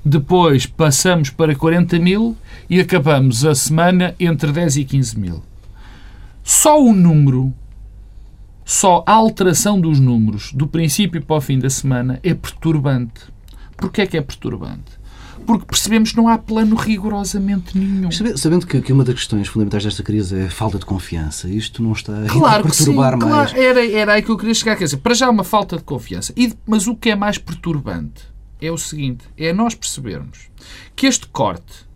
depois 0.05 0.67
passamos 0.67 1.31
para 1.31 1.55
40 1.55 1.99
mil 1.99 2.37
e 2.69 2.79
acabamos 2.79 3.45
a 3.45 3.55
semana 3.55 4.15
entre 4.21 4.53
10 4.53 4.77
e 4.77 4.85
15 4.85 5.19
mil. 5.19 5.43
Só 6.49 6.83
o 6.83 6.95
número, 6.95 7.53
só 8.65 9.05
a 9.07 9.13
alteração 9.13 9.79
dos 9.79 10.01
números 10.01 10.51
do 10.55 10.67
princípio 10.67 11.23
para 11.23 11.37
o 11.37 11.41
fim 11.43 11.59
da 11.59 11.69
semana 11.69 12.19
é 12.23 12.33
perturbante. 12.33 13.21
Porquê 13.77 14.01
é 14.01 14.07
que 14.07 14.17
é 14.17 14.23
perturbante? 14.23 14.99
Porque 15.47 15.67
percebemos 15.67 16.13
que 16.13 16.17
não 16.17 16.27
há 16.27 16.39
plano 16.39 16.75
rigorosamente 16.75 17.77
nenhum. 17.77 18.11
Sabendo 18.11 18.67
que, 18.67 18.81
que 18.81 18.95
uma 18.95 19.05
das 19.05 19.17
questões 19.17 19.47
fundamentais 19.47 19.85
desta 19.85 20.03
crise 20.03 20.41
é 20.41 20.47
a 20.47 20.51
falta 20.51 20.79
de 20.79 20.87
confiança, 20.87 21.51
isto 21.51 21.83
não 21.83 21.93
está 21.93 22.15
claro 22.27 22.61
a 22.61 22.63
perturbar 22.63 23.13
sim, 23.13 23.29
mais. 23.29 23.53
Claro, 23.53 23.63
era, 23.63 23.93
era 23.93 24.13
aí 24.15 24.23
que 24.23 24.31
eu 24.31 24.39
queria 24.39 24.55
chegar. 24.55 24.75
Quer 24.75 24.85
dizer, 24.85 24.97
para 24.97 25.13
já 25.13 25.29
uma 25.29 25.45
falta 25.45 25.77
de 25.77 25.85
confiança. 25.85 26.33
E, 26.35 26.55
mas 26.67 26.87
o 26.87 26.97
que 26.97 27.11
é 27.11 27.15
mais 27.15 27.37
perturbante 27.37 28.23
é 28.59 28.73
o 28.73 28.79
seguinte: 28.79 29.27
é 29.37 29.53
nós 29.53 29.75
percebermos 29.75 30.49
que 30.97 31.07
este 31.07 31.27
corte, 31.27 31.87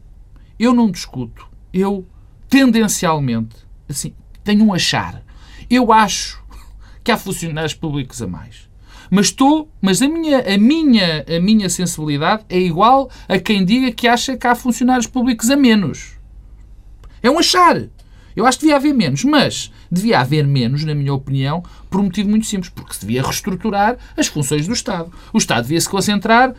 eu 0.59 0.75
não 0.75 0.91
discuto, 0.91 1.49
eu 1.73 2.07
tendencialmente, 2.51 3.57
assim, 3.89 4.13
tenho 4.45 4.65
um 4.65 4.73
achar. 4.73 5.23
Eu 5.71 5.93
acho 5.93 6.43
que 7.03 7.11
há 7.11 7.17
funcionários 7.17 7.75
públicos 7.75 8.21
a 8.23 8.27
mais. 8.27 8.69
Mas 9.11 9.27
estou, 9.27 9.71
mas 9.81 10.01
a 10.01 10.09
minha, 10.09 10.39
a 10.39 10.57
minha, 10.57 11.25
a 11.29 11.41
minha 11.41 11.69
sensibilidade 11.69 12.45
é 12.49 12.59
igual 12.59 13.11
a 13.29 13.39
quem 13.39 13.65
diga 13.65 13.93
que 13.93 14.09
acha 14.09 14.37
que 14.37 14.47
há 14.47 14.55
funcionários 14.55 15.07
públicos 15.07 15.51
a 15.51 15.57
menos. 15.57 16.17
É 17.23 17.31
um 17.31 17.39
achar. 17.39 17.89
Eu 18.35 18.47
acho 18.47 18.59
que 18.59 18.65
devia 18.65 18.77
haver 18.77 18.95
menos, 18.95 19.23
mas 19.25 19.71
devia 19.91 20.21
haver 20.21 20.47
menos, 20.47 20.85
na 20.85 20.95
minha 20.95 21.13
opinião, 21.13 21.63
por 21.91 22.01
um 22.01 22.05
motivo 22.05 22.31
muito 22.31 22.47
simples, 22.47 22.71
porque 22.71 22.95
se 22.95 23.01
devia 23.01 23.23
reestruturar 23.23 23.99
as 24.17 24.27
funções 24.27 24.67
do 24.67 24.73
Estado. 24.73 25.13
O 25.33 25.39
Estado 25.39 25.65
devia 25.65 25.81
se 25.81 25.89
concentrar 25.89 26.55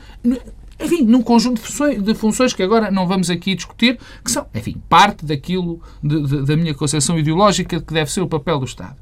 enfim, 0.80 1.04
num 1.04 1.22
conjunto 1.22 1.62
de 2.02 2.14
funções, 2.16 2.54
que 2.54 2.64
agora 2.64 2.90
não 2.92 3.08
vamos 3.08 3.30
aqui 3.30 3.56
discutir, 3.56 4.00
que 4.24 4.32
são, 4.32 4.48
enfim, 4.54 4.82
parte 4.90 5.26
daquilo 5.26 5.82
de, 6.02 6.22
de, 6.24 6.46
da 6.46 6.58
minha 6.58 6.74
concepção 6.74 7.18
ideológica 7.18 7.80
que 7.80 7.94
deve 7.94 8.12
ser 8.12 8.22
o 8.22 8.28
papel 8.28 8.60
do 8.60 8.66
Estado. 8.66 8.98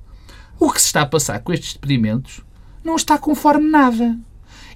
O 0.59 0.71
que 0.71 0.79
se 0.79 0.87
está 0.87 1.01
a 1.01 1.05
passar 1.05 1.39
com 1.39 1.53
estes 1.53 1.73
despedimentos 1.73 2.41
não 2.83 2.95
está 2.95 3.17
conforme 3.17 3.69
nada. 3.69 4.17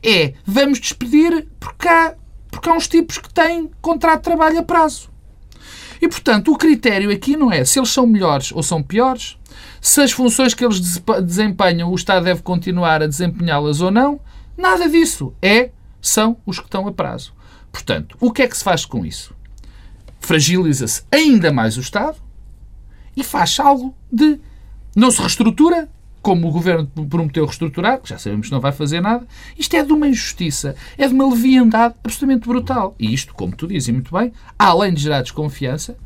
É, 0.01 0.33
vamos 0.45 0.79
despedir 0.79 1.47
porque 1.59 1.87
há, 1.87 2.15
porque 2.49 2.69
há 2.69 2.73
uns 2.73 2.87
tipos 2.87 3.17
que 3.17 3.33
têm 3.33 3.69
contrato 3.81 4.19
de 4.19 4.23
trabalho 4.23 4.59
a 4.59 4.63
prazo. 4.63 5.09
E, 6.01 6.07
portanto, 6.07 6.51
o 6.51 6.57
critério 6.57 7.11
aqui 7.11 7.35
não 7.35 7.51
é 7.51 7.63
se 7.65 7.79
eles 7.79 7.89
são 7.89 8.05
melhores 8.05 8.51
ou 8.51 8.61
são 8.61 8.83
piores, 8.83 9.37
se 9.81 10.01
as 10.01 10.11
funções 10.11 10.53
que 10.53 10.65
eles 10.65 10.79
desempenham 11.23 11.91
o 11.91 11.95
Estado 11.95 12.25
deve 12.25 12.41
continuar 12.41 13.01
a 13.01 13.07
desempenhá-las 13.07 13.81
ou 13.81 13.91
não. 13.91 14.19
Nada 14.57 14.89
disso. 14.89 15.33
É 15.41 15.71
são 16.07 16.37
os 16.45 16.59
que 16.59 16.65
estão 16.65 16.87
a 16.87 16.91
prazo. 16.91 17.33
Portanto, 17.71 18.15
o 18.19 18.31
que 18.31 18.41
é 18.41 18.47
que 18.47 18.57
se 18.57 18.63
faz 18.63 18.85
com 18.85 19.05
isso? 19.05 19.33
Fragiliza-se 20.19 21.03
ainda 21.11 21.51
mais 21.51 21.77
o 21.77 21.81
Estado 21.81 22.17
e 23.15 23.23
faz 23.23 23.59
algo 23.59 23.95
de. 24.11 24.39
Não 24.95 25.11
se 25.11 25.19
reestrutura, 25.19 25.89
como 26.21 26.47
o 26.47 26.51
governo 26.51 26.87
prometeu 27.09 27.45
reestruturar, 27.45 27.99
que 27.99 28.09
já 28.09 28.17
sabemos 28.17 28.47
que 28.47 28.53
não 28.53 28.61
vai 28.61 28.71
fazer 28.71 29.01
nada. 29.01 29.27
Isto 29.57 29.75
é 29.75 29.83
de 29.83 29.91
uma 29.91 30.07
injustiça, 30.07 30.75
é 30.97 31.07
de 31.07 31.13
uma 31.13 31.29
leviandade 31.29 31.95
absolutamente 32.03 32.47
brutal. 32.47 32.95
E 32.97 33.13
isto, 33.13 33.33
como 33.33 33.55
tu 33.55 33.67
dizes 33.67 33.89
muito 33.89 34.13
bem, 34.13 34.31
além 34.57 34.93
de 34.93 35.01
gerar 35.01 35.21
desconfiança, 35.21 35.97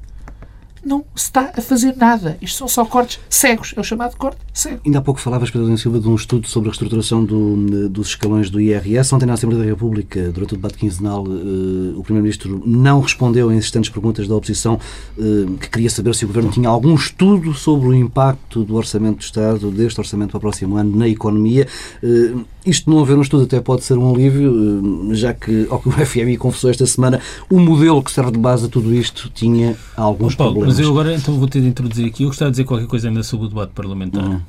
não 0.85 1.03
está 1.15 1.51
a 1.55 1.61
fazer 1.61 1.95
nada. 1.95 2.37
Isto 2.41 2.57
são 2.57 2.67
só 2.67 2.85
cortes 2.85 3.19
cegos. 3.29 3.73
É 3.75 3.79
o 3.79 3.83
chamado 3.83 4.15
corte 4.17 4.39
cego. 4.53 4.81
Ainda 4.85 4.99
há 4.99 5.01
pouco 5.01 5.19
falavas, 5.19 5.51
Pedro 5.51 5.77
Silva, 5.77 5.99
de 5.99 6.07
um 6.07 6.15
estudo 6.15 6.47
sobre 6.47 6.69
a 6.69 6.71
reestruturação 6.71 7.23
do, 7.23 7.89
dos 7.89 8.09
escalões 8.09 8.49
do 8.49 8.59
IRS. 8.59 9.13
Ontem, 9.13 9.25
na 9.25 9.33
Assembleia 9.33 9.63
da 9.63 9.69
República, 9.69 10.31
durante 10.31 10.53
o 10.53 10.57
debate 10.57 10.77
quinzenal, 10.77 11.25
eh, 11.25 11.95
o 11.95 12.03
Primeiro-Ministro 12.03 12.61
não 12.65 13.01
respondeu 13.01 13.49
a 13.49 13.53
insistentes 13.53 13.89
perguntas 13.89 14.27
da 14.27 14.35
oposição 14.35 14.79
eh, 15.17 15.21
que 15.59 15.69
queria 15.69 15.89
saber 15.89 16.15
se 16.15 16.25
o 16.25 16.27
Governo 16.27 16.51
tinha 16.51 16.69
algum 16.69 16.95
estudo 16.95 17.53
sobre 17.53 17.89
o 17.89 17.93
impacto 17.93 18.63
do 18.63 18.75
Orçamento 18.75 19.17
do 19.17 19.23
Estado, 19.23 19.71
deste 19.71 19.99
Orçamento 19.99 20.31
para 20.31 20.37
o 20.37 20.41
próximo 20.41 20.75
ano, 20.77 20.95
na 20.95 21.07
economia. 21.07 21.67
Eh, 22.03 22.33
isto 22.65 22.89
não 22.89 22.99
haver 22.99 23.17
um 23.17 23.21
estudo 23.21 23.43
até 23.43 23.59
pode 23.59 23.83
ser 23.83 23.97
um 23.97 24.13
alívio, 24.13 25.09
já 25.15 25.33
que, 25.33 25.67
ao 25.71 25.79
que 25.79 25.89
o 25.89 25.91
FMI 25.91 26.37
confessou 26.37 26.69
esta 26.69 26.85
semana, 26.85 27.21
o 27.49 27.59
modelo 27.59 28.03
que 28.03 28.11
serve 28.11 28.31
de 28.31 28.39
base 28.39 28.65
a 28.65 28.69
tudo 28.69 28.93
isto 28.93 29.29
tinha 29.33 29.75
alguns 29.95 30.35
Paulo, 30.35 30.53
problemas. 30.53 30.77
Mas 30.77 30.85
eu 30.85 30.91
agora 30.91 31.15
então 31.15 31.35
vou 31.35 31.47
ter 31.47 31.61
de 31.61 31.67
introduzir 31.67 32.05
aqui. 32.05 32.23
Eu 32.23 32.29
gostava 32.29 32.51
de 32.51 32.55
dizer 32.55 32.65
qualquer 32.65 32.87
coisa 32.87 33.07
ainda 33.07 33.23
sobre 33.23 33.45
o 33.47 33.49
debate 33.49 33.71
parlamentar. 33.73 34.23
Uhum. 34.23 34.41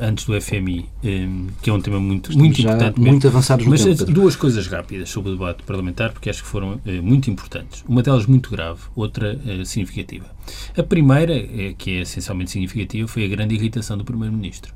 antes 0.00 0.24
do 0.24 0.40
FMI, 0.40 0.86
que 1.60 1.68
é 1.68 1.72
um 1.72 1.80
tema 1.80 1.98
muito, 1.98 2.36
muito 2.36 2.60
importante. 2.60 3.00
Muito 3.00 3.26
avançados 3.26 3.64
no 3.64 3.72
Mas 3.72 3.82
tempo, 3.82 4.04
duas 4.04 4.36
coisas 4.36 4.68
rápidas 4.68 5.10
sobre 5.10 5.30
o 5.30 5.32
debate 5.34 5.64
parlamentar, 5.64 6.12
porque 6.12 6.30
acho 6.30 6.42
que 6.42 6.48
foram 6.48 6.80
muito 7.02 7.28
importantes. 7.28 7.84
Uma 7.88 8.02
delas 8.02 8.24
muito 8.26 8.50
grave, 8.50 8.80
outra 8.94 9.36
significativa. 9.64 10.26
A 10.76 10.82
primeira, 10.82 11.34
que 11.76 11.98
é 11.98 12.00
essencialmente 12.02 12.52
significativa, 12.52 13.08
foi 13.08 13.24
a 13.24 13.28
grande 13.28 13.56
irritação 13.56 13.98
do 13.98 14.04
Primeiro-Ministro 14.04 14.72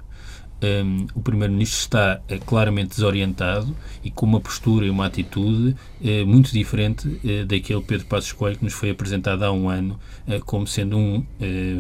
um, 0.61 1.07
o 1.15 1.21
Primeiro-Ministro 1.21 1.79
está 1.79 2.21
uh, 2.31 2.45
claramente 2.45 2.91
desorientado 2.91 3.75
e 4.03 4.11
com 4.11 4.27
uma 4.27 4.41
postura 4.41 4.87
e 4.87 4.91
uma 4.91 5.07
atitude 5.07 5.77
uh, 6.01 6.27
muito 6.27 6.51
diferente 6.51 7.07
uh, 7.09 7.47
daquele 7.47 7.81
Pedro 7.83 8.07
Passos 8.07 8.33
Coelho 8.33 8.59
que 8.59 8.65
nos 8.65 8.73
foi 8.73 8.91
apresentado 8.91 9.45
há 9.45 9.53
um 9.53 9.69
ano 9.69 9.99
como 10.45 10.67
sendo 10.67 10.99
um, 10.99 11.25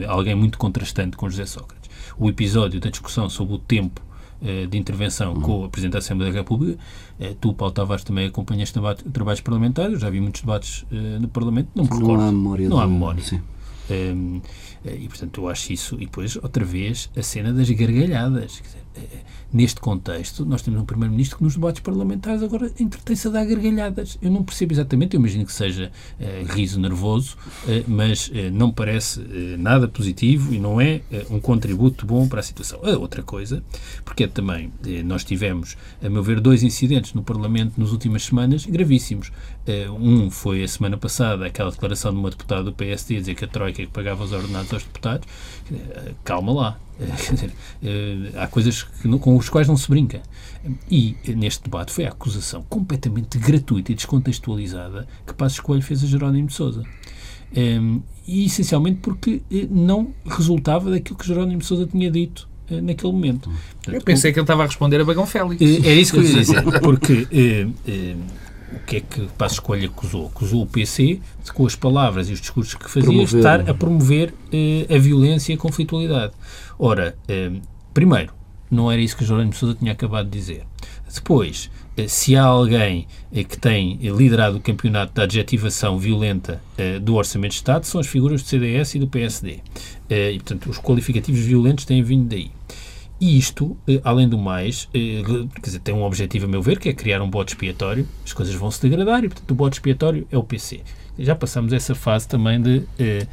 alguém 0.06 0.34
muito 0.34 0.56
contrastante 0.58 1.16
com 1.16 1.28
José 1.28 1.44
Sócrates. 1.44 1.90
O 2.18 2.28
episódio 2.28 2.80
da 2.80 2.88
discussão 2.88 3.28
sobre 3.28 3.54
o 3.54 3.58
tempo 3.58 4.00
de 4.70 4.78
intervenção 4.78 5.34
uhum. 5.34 5.40
com 5.40 5.64
a 5.64 5.68
Presidente 5.68 5.92
da 5.94 5.98
Assembleia 5.98 6.32
da 6.32 6.38
República. 6.38 6.78
Tu, 7.40 7.52
Paulo 7.52 7.74
Tavares, 7.74 8.04
também 8.04 8.28
acompanhas 8.28 8.72
trabalhos 8.72 9.40
parlamentares, 9.40 10.00
já 10.00 10.08
vi 10.08 10.20
muitos 10.20 10.40
debates 10.40 10.86
no 11.20 11.28
Parlamento, 11.28 11.68
não 11.74 11.84
me 11.84 11.90
recordo. 11.90 12.16
Não 12.16 12.20
há 12.20 12.32
memória. 12.32 12.68
Não 12.68 12.80
há 12.80 12.86
memória. 12.86 13.22
Sim. 13.22 13.40
Um, 13.90 14.40
e, 14.84 15.08
portanto, 15.08 15.40
eu 15.40 15.48
acho 15.48 15.72
isso. 15.72 15.96
E 15.96 16.06
depois, 16.06 16.36
outra 16.36 16.64
vez, 16.64 17.10
a 17.16 17.22
cena 17.22 17.52
das 17.52 17.68
gargalhadas. 17.70 18.60
Dizer, 18.62 18.88
eh, 18.98 19.38
neste 19.50 19.80
contexto, 19.80 20.44
nós 20.44 20.60
temos 20.60 20.78
um 20.78 20.84
Primeiro-Ministro 20.84 21.38
que 21.38 21.42
nos 21.42 21.54
debates 21.54 21.80
parlamentares 21.80 22.42
agora 22.42 22.70
entretém-se 22.78 23.28
a 23.28 23.30
dar 23.30 23.46
gargalhadas. 23.46 24.18
Eu 24.20 24.30
não 24.30 24.44
percebo 24.44 24.74
exatamente, 24.74 25.14
eu 25.14 25.20
imagino 25.20 25.46
que 25.46 25.52
seja 25.52 25.90
uh, 26.20 26.52
riso 26.52 26.78
nervoso, 26.78 27.34
uh, 27.64 27.84
mas 27.88 28.28
uh, 28.28 28.32
não 28.52 28.70
parece 28.70 29.20
nada 29.58 29.88
positivo 29.88 30.52
e 30.52 30.58
não 30.58 30.78
é 30.78 31.00
um 31.30 31.40
contributo 31.40 32.04
bom 32.04 32.28
para 32.28 32.40
a 32.40 32.42
situação. 32.42 32.80
A 32.82 32.98
outra 32.98 33.22
coisa, 33.22 33.62
porque 34.04 34.24
é 34.24 34.28
também 34.28 34.70
nós 35.04 35.24
tivemos, 35.24 35.78
a 36.02 36.10
meu 36.10 36.22
ver, 36.22 36.40
dois 36.40 36.62
incidentes 36.62 37.14
no 37.14 37.22
Parlamento 37.22 37.80
nas 37.80 37.90
últimas 37.90 38.24
semanas 38.24 38.66
gravíssimos. 38.66 39.32
Um 39.90 40.30
foi 40.30 40.62
a 40.62 40.68
semana 40.68 40.96
passada, 40.96 41.46
aquela 41.46 41.70
declaração 41.70 42.12
de 42.12 42.18
uma 42.18 42.30
deputada 42.30 42.62
do 42.62 42.72
PSD 42.72 43.16
a 43.16 43.20
dizer 43.20 43.34
que 43.34 43.44
a 43.44 43.48
Troika 43.48 43.82
é 43.82 43.86
que 43.86 43.92
pagava 43.92 44.24
os 44.24 44.32
ordenados 44.32 44.72
aos 44.72 44.82
deputados. 44.82 45.26
calma 46.24 46.52
lá 46.52 46.78
Eh, 47.80 48.32
há 48.34 48.48
coisas 48.48 48.82
com 49.20 49.38
as 49.38 49.48
quais 49.48 49.68
não 49.68 49.76
se 49.76 49.88
brinca. 49.88 50.20
E 50.90 51.14
neste 51.28 51.62
debate 51.62 51.92
foi 51.92 52.04
a 52.04 52.08
acusação 52.08 52.64
completamente 52.68 53.38
gratuita 53.38 53.92
e 53.92 53.94
descontextualizada 53.94 55.06
que 55.24 55.32
Passos 55.32 55.60
Coelho 55.60 55.82
fez 55.82 56.02
a 56.02 56.06
Jerónimo 56.08 56.48
de 56.48 56.54
Sousa. 56.54 56.82
Um, 57.56 57.56
ehm, 57.56 57.98
e 58.26 58.46
essencialmente 58.46 58.98
porque 59.00 59.42
eh, 59.50 59.68
não 59.70 60.12
resultava 60.26 60.90
daquilo 60.90 61.16
que 61.16 61.26
Jerónimo 61.26 61.60
de 61.60 61.66
Sousa 61.66 61.86
tinha 61.86 62.10
dito 62.10 62.48
naquele 62.68 63.12
momento. 63.12 63.48
Portanto, 63.48 63.94
eu 63.94 64.02
pensei 64.02 64.32
que 64.32 64.38
ele 64.38 64.44
estava 64.44 64.64
a 64.64 64.66
responder 64.66 65.00
a 65.00 65.04
Bagão 65.04 65.24
Félix. 65.24 65.62
É 65.62 65.94
isso 65.94 66.12
que 66.12 66.18
eu 66.18 66.24
ia 66.24 66.34
dizer, 66.34 66.62
porque 66.82 67.28
o 68.72 68.78
que 68.80 68.96
é 68.96 69.00
que 69.00 69.20
Passos 69.38 69.58
Escolha 69.58 69.86
acusou? 69.86 70.26
Acusou 70.26 70.62
o 70.62 70.66
PC, 70.66 71.20
com 71.54 71.66
as 71.66 71.74
palavras 71.74 72.28
e 72.28 72.32
os 72.32 72.40
discursos 72.40 72.74
que 72.74 72.90
fazia, 72.90 73.02
promover. 73.02 73.38
estar 73.38 73.70
a 73.70 73.74
promover 73.74 74.30
uh, 74.30 74.94
a 74.94 74.98
violência 74.98 75.52
e 75.52 75.54
a 75.54 75.58
conflitualidade. 75.58 76.32
Ora, 76.78 77.16
uh, 77.28 77.60
primeiro, 77.94 78.32
não 78.70 78.90
era 78.90 79.00
isso 79.00 79.16
que 79.16 79.24
Jerónimo 79.24 79.54
Sousa 79.54 79.74
tinha 79.74 79.92
acabado 79.92 80.28
de 80.28 80.38
dizer. 80.38 80.64
Depois, 81.12 81.70
se 82.06 82.36
há 82.36 82.44
alguém 82.44 83.08
que 83.32 83.58
tem 83.58 83.96
liderado 83.96 84.58
o 84.58 84.60
campeonato 84.60 85.14
da 85.14 85.22
adjetivação 85.22 85.98
violenta 85.98 86.60
do 87.00 87.14
Orçamento 87.14 87.52
de 87.52 87.56
Estado, 87.56 87.86
são 87.86 87.98
as 87.98 88.06
figuras 88.06 88.42
do 88.42 88.46
CDS 88.46 88.94
e 88.94 88.98
do 88.98 89.08
PSD. 89.08 89.60
E, 90.10 90.34
portanto, 90.34 90.68
os 90.68 90.78
qualificativos 90.78 91.40
violentos 91.40 91.86
têm 91.86 92.02
vindo 92.02 92.28
daí. 92.28 92.50
E 93.20 93.36
isto, 93.36 93.76
eh, 93.86 94.00
além 94.04 94.28
do 94.28 94.38
mais, 94.38 94.88
eh, 94.94 95.22
quer 95.56 95.62
dizer, 95.62 95.78
tem 95.80 95.94
um 95.94 96.02
objetivo, 96.02 96.46
a 96.46 96.48
meu 96.48 96.62
ver, 96.62 96.78
que 96.78 96.88
é 96.88 96.92
criar 96.92 97.20
um 97.20 97.28
bote 97.28 97.52
expiatório. 97.52 98.06
As 98.24 98.32
coisas 98.32 98.54
vão 98.54 98.70
se 98.70 98.80
degradar 98.80 99.24
e, 99.24 99.28
portanto, 99.28 99.50
o 99.50 99.54
bote 99.54 99.76
expiatório 99.76 100.26
é 100.30 100.38
o 100.38 100.42
PC. 100.42 100.80
Já 101.18 101.34
passamos 101.34 101.72
essa 101.72 101.96
fase 101.96 102.28
também 102.28 102.60
de, 102.60 102.84
eh, 102.96 103.26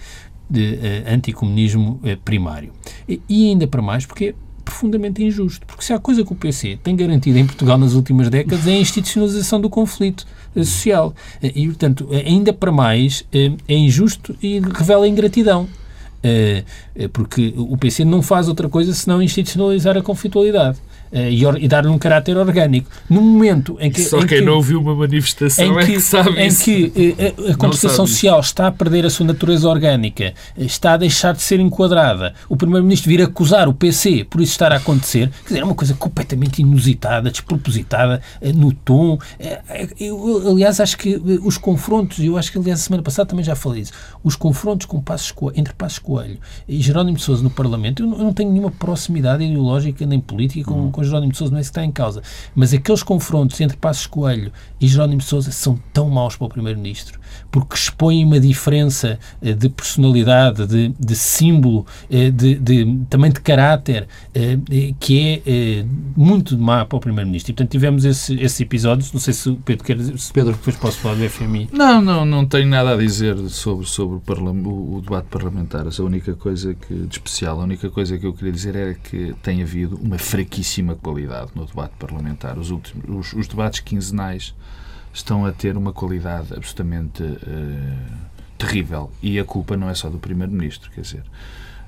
de 0.50 0.80
anticomunismo 1.08 2.00
primário. 2.24 2.72
E 3.08 3.50
ainda 3.50 3.68
para 3.68 3.82
mais, 3.82 4.08
porque 4.08 4.26
é 4.26 4.34
profundamente 4.64 5.24
injusto. 5.24 5.66
Porque 5.68 5.84
se 5.84 5.94
há 5.94 6.00
coisa 6.00 6.24
que 6.26 6.34
o 6.34 6.36
PC 6.36 6.80
tem 6.84 6.96
garantido 6.96 7.38
em 7.38 7.46
Portugal 7.46 7.78
nas 7.78 7.94
últimas 7.94 8.30
décadas 8.30 8.66
é 8.66 8.72
a 8.72 8.80
institucionalização 8.80 9.62
do 9.62 9.70
conflito 9.70 10.26
social. 10.56 11.14
E, 11.42 11.68
portanto, 11.68 12.08
ainda 12.12 12.52
para 12.52 12.72
mais, 12.72 13.24
é 13.32 13.74
injusto 13.76 14.36
e 14.42 14.60
revela 14.60 15.08
ingratidão. 15.08 15.68
Eh, 16.28 16.64
eh, 16.96 17.08
porque 17.08 17.54
o 17.56 17.78
PC 17.78 18.04
não 18.04 18.20
faz 18.20 18.48
outra 18.48 18.68
coisa 18.68 18.92
senão 18.96 19.22
institucionalizar 19.22 19.96
a 19.96 20.02
conflitualidade. 20.02 20.80
Eh, 21.16 21.32
e, 21.32 21.44
e 21.64 21.68
dar-lhe 21.70 21.88
um 21.88 21.98
caráter 21.98 22.36
orgânico. 22.36 22.92
No 23.10 23.22
momento 23.22 23.78
em 23.80 23.90
que. 23.90 24.02
Só 24.02 24.18
em 24.18 24.28
quem 24.28 24.40
que, 24.40 24.46
não 24.46 24.56
ouviu 24.56 24.82
uma 24.82 24.94
manifestação 24.94 25.80
é 25.80 25.86
que, 25.86 25.92
é 25.94 25.96
que 25.96 26.02
sabe 26.02 26.30
Em 26.38 26.48
isso. 26.48 26.64
que 26.66 27.16
a, 27.48 27.52
a 27.54 27.56
contestação 27.56 28.06
social 28.06 28.42
está 28.42 28.68
a 28.68 28.72
perder 28.72 29.06
a 29.06 29.10
sua 29.10 29.26
natureza 29.26 29.70
orgânica, 29.70 30.34
está 30.58 30.94
a 30.94 30.98
deixar 30.98 31.34
de 31.34 31.42
ser 31.42 31.62
enquadrada, 31.62 32.34
o 32.50 32.58
Primeiro-Ministro 32.58 33.10
vir 33.10 33.22
acusar 33.22 33.70
o 33.70 33.74
PC 33.74 34.26
por 34.30 34.42
isso 34.42 34.52
estar 34.52 34.74
a 34.74 34.76
acontecer, 34.76 35.30
quer 35.44 35.48
dizer, 35.48 35.60
é 35.62 35.64
uma 35.64 35.74
coisa 35.74 35.94
completamente 35.94 36.62
inusitada, 36.62 37.32
despropositada, 37.32 38.22
no 38.54 38.74
tom. 38.74 39.18
Eu, 39.98 40.52
aliás, 40.52 40.82
acho 40.82 40.98
que 40.98 41.16
os 41.42 41.58
confrontos, 41.58 42.20
eu 42.20 42.38
acho 42.38 42.52
que, 42.52 42.58
aliás, 42.58 42.82
a 42.82 42.84
semana 42.84 43.04
passada 43.04 43.30
também 43.30 43.46
já 43.46 43.56
falei 43.56 43.84
isso, 43.84 43.94
os 44.22 44.36
confrontos 44.36 44.86
com 44.86 45.00
Passos 45.00 45.32
Coelho, 45.32 45.58
entre 45.58 45.74
Passos 45.74 46.00
Coelho 46.00 46.38
e 46.68 46.82
Jerónimo 46.82 47.16
de 47.16 47.24
Sousa 47.24 47.42
no 47.42 47.50
Parlamento, 47.50 48.04
eu 48.04 48.08
não, 48.08 48.34
tenho 48.34 48.52
nenhuma 48.52 48.72
proximidade 48.72 49.46
ideológica 49.46 50.06
nem 50.06 50.20
política 50.20 50.70
com, 50.70 50.88
hum. 50.88 50.92
com 50.92 51.05
Jerónimo 51.06 51.32
de 51.32 51.38
Sousa, 51.38 51.52
não 51.52 51.58
é 51.58 51.62
isso 51.62 51.72
que 51.72 51.80
está 51.80 51.86
em 51.86 51.92
causa. 51.92 52.22
Mas 52.54 52.74
aqueles 52.74 53.04
confrontos 53.04 53.60
entre 53.62 53.78
Passos 53.78 54.08
Coelho 54.08 54.52
e 54.80 54.88
Jerónimo 54.88 55.20
de 55.20 55.26
Sousa 55.26 55.52
são 55.52 55.80
tão 55.94 56.10
maus 56.10 56.36
para 56.36 56.46
o 56.46 56.50
Primeiro-Ministro, 56.50 57.20
porque 57.52 57.76
expõem 57.76 58.24
uma 58.26 58.40
diferença 58.40 59.20
eh, 59.42 59.54
de 59.54 59.70
personalidade, 59.70 60.68
de, 60.68 60.94
de 61.00 61.16
símbolo, 61.16 61.86
eh, 62.10 62.30
de, 62.30 62.56
de, 62.56 63.00
também 63.10 63.32
de 63.32 63.40
caráter, 63.40 64.08
eh, 64.34 64.58
que 65.00 65.42
é 65.46 65.86
muito 66.16 66.58
má 66.58 66.86
para 66.86 66.98
o 66.98 67.00
Primeiro-Ministro. 67.00 67.52
E, 67.52 67.54
portanto, 67.54 67.72
tivemos 67.72 68.06
esse, 68.06 68.36
esses 68.42 68.60
episódios. 68.60 69.12
Não 69.12 69.20
sei 69.20 69.34
se 69.34 69.50
o 69.50 69.56
Pedro 69.56 69.84
quer 69.84 69.98
dizer. 69.98 70.16
Pedro, 70.34 70.54
depois 70.54 70.76
posso 70.76 70.98
falar 71.00 71.16
do 71.16 71.30
FMI. 71.30 71.70
Não, 71.72 72.02
não, 72.02 72.26
não 72.26 72.46
tenho 72.46 72.68
nada 72.68 72.94
a 72.94 72.98
dizer 72.98 73.38
sobre, 73.50 73.86
sobre 73.86 74.16
o, 74.16 74.96
o 74.98 75.02
debate 75.02 75.28
parlamentar. 75.30 75.86
A 75.86 76.04
única 76.04 76.34
coisa 76.34 76.74
que, 76.74 76.94
de 76.94 77.18
especial, 77.18 77.60
a 77.60 77.64
única 77.64 77.90
coisa 77.90 78.18
que 78.18 78.26
eu 78.26 78.34
queria 78.34 78.52
dizer 78.52 78.76
era 78.76 78.94
que 78.94 79.34
tem 79.42 79.62
havido 79.62 80.00
uma 80.02 80.18
fraquíssima 80.18 80.96
qualidade 80.96 81.52
no 81.56 81.66
debate 81.66 81.94
parlamentar. 81.98 82.58
Os, 82.58 82.70
últimos, 82.70 83.06
os, 83.08 83.34
os 83.34 83.48
debates 83.48 83.80
quinzenais 83.80 84.54
estão 85.16 85.46
a 85.46 85.52
ter 85.52 85.78
uma 85.78 85.94
qualidade 85.94 86.54
absolutamente 86.54 87.24
uh, 87.24 87.38
terrível. 88.58 89.10
E 89.24 89.40
a 89.40 89.46
culpa 89.46 89.78
não 89.78 89.90
é 89.90 89.94
só 89.94 90.10
do 90.10 90.20
Primeiro-Ministro, 90.20 90.92
quer 90.92 91.02
dizer. 91.02 91.24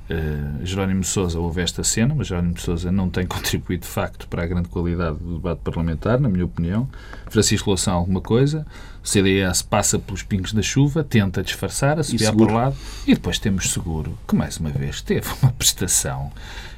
Uh, 0.10 0.66
Jerónimo 0.66 1.04
Sousa 1.04 1.38
houve 1.38 1.62
esta 1.62 1.84
cena, 1.84 2.16
mas 2.16 2.28
Jerónimo 2.28 2.58
Sousa 2.58 2.90
não 2.90 3.10
tem 3.10 3.28
contribuído 3.28 3.84
de 3.84 3.90
facto 3.90 4.28
para 4.30 4.44
a 4.44 4.48
grande 4.48 4.70
qualidade 4.70 5.18
do 5.18 5.36
debate 5.36 5.60
parlamentar, 5.62 6.18
na 6.22 6.30
minha 6.30 6.46
opinião. 6.46 6.88
Francisco 7.30 7.70
Louçã 7.70 7.92
alguma 7.92 8.22
coisa, 8.22 8.66
o 9.04 9.08
CDS 9.08 9.62
passa 9.62 10.00
pelos 10.00 10.24
pingos 10.24 10.54
da 10.54 10.62
chuva, 10.62 11.04
tenta 11.04 11.44
disfarçar, 11.44 12.00
assobiar 12.00 12.34
para 12.34 12.46
o 12.46 12.54
lado, 12.54 12.78
e 13.06 13.14
depois 13.14 13.38
temos 13.38 13.74
seguro, 13.74 14.18
que 14.26 14.34
mais 14.34 14.56
uma 14.58 14.70
vez 14.70 15.02
teve 15.02 15.28
uma 15.44 15.52
prestação 15.52 16.32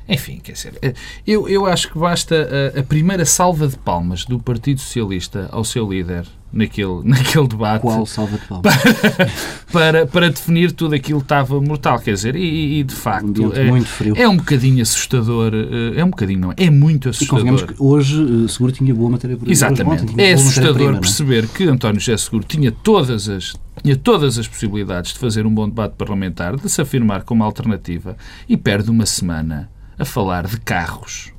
enfim, 0.10 0.40
quer 0.40 0.54
dizer, 0.54 0.74
eh, 0.82 0.96
eu, 1.26 1.48
eu 1.48 1.68
acho 1.68 1.92
que 1.92 2.00
basta 2.00 2.74
a, 2.76 2.80
a, 2.80 2.84
primeira 2.84 3.24
salva 3.26 3.68
de 3.68 3.78
palmas 3.78 4.26
do 4.26 4.40
Partido 4.40 4.82
Socialista 4.82 5.48
ao 5.52 5.64
seu 5.64 5.88
líder 5.88 6.26
naquele, 6.52 7.02
naquele 7.06 7.48
debate. 7.48 7.82
Qual 7.82 8.06
salva 8.06 8.38
de 8.38 8.46
palmas? 8.46 8.76
Para, 8.76 9.32
para, 9.72 10.08
para 10.08 10.30
definir 10.30 10.72
tudo 10.72 10.96
aquilo 10.96 11.20
que 11.20 11.26
estava 11.26 11.60
mortal, 11.62 12.00
quer 12.00 12.14
dizer, 12.14 12.36
e, 12.36 12.80
e 12.80 12.84
de 12.84 12.94
facto 12.94 13.48
um 13.48 13.54
é, 13.54 13.64
muito 13.66 13.88
frio. 13.88 14.14
é 14.18 14.28
um 14.28 14.38
bocadinho 14.38 14.82
assustador, 14.82 15.54
eh, 15.54 16.00
é 16.00 16.04
um 16.04 16.10
bocadinho 16.10 16.40
não, 16.40 16.54
é 16.56 16.70
muito 16.70 17.10
assustador. 17.10 17.60
E 17.60 17.68
que 17.68 17.76
hoje 17.78 18.46
eh, 18.46 18.48
Seguro 18.48 18.72
tinha 18.72 18.94
boa 18.94 19.10
matéria 19.10 19.38
por 19.38 19.50
Exatamente, 19.50 20.20
é 20.20 20.34
assustador 20.34 20.96
é? 20.96 21.00
perceber 21.00 21.48
que 21.48 21.64
António 21.66 22.00
José 22.00 22.18
Seguro 22.18 22.44
tinha 22.44 22.72
todas 22.72 23.30
as 23.30 23.56
tinha 23.82 23.96
todas 23.96 24.38
as 24.38 24.46
possibilidades 24.46 25.14
de 25.14 25.20
fazer 25.20 25.46
um 25.46 25.54
bom 25.54 25.68
debate 25.68 25.94
parlamentar, 25.96 26.58
de 26.58 26.70
se 26.70 26.82
afirmar 26.82 27.24
como 27.24 27.46
alternativa 27.46 28.18
e 28.48 28.58
perde 28.58 28.92
uma 28.92 29.06
semana 29.06 29.70
a 29.98 30.04
falar 30.04 30.48
de 30.48 30.60
carros, 30.60 31.32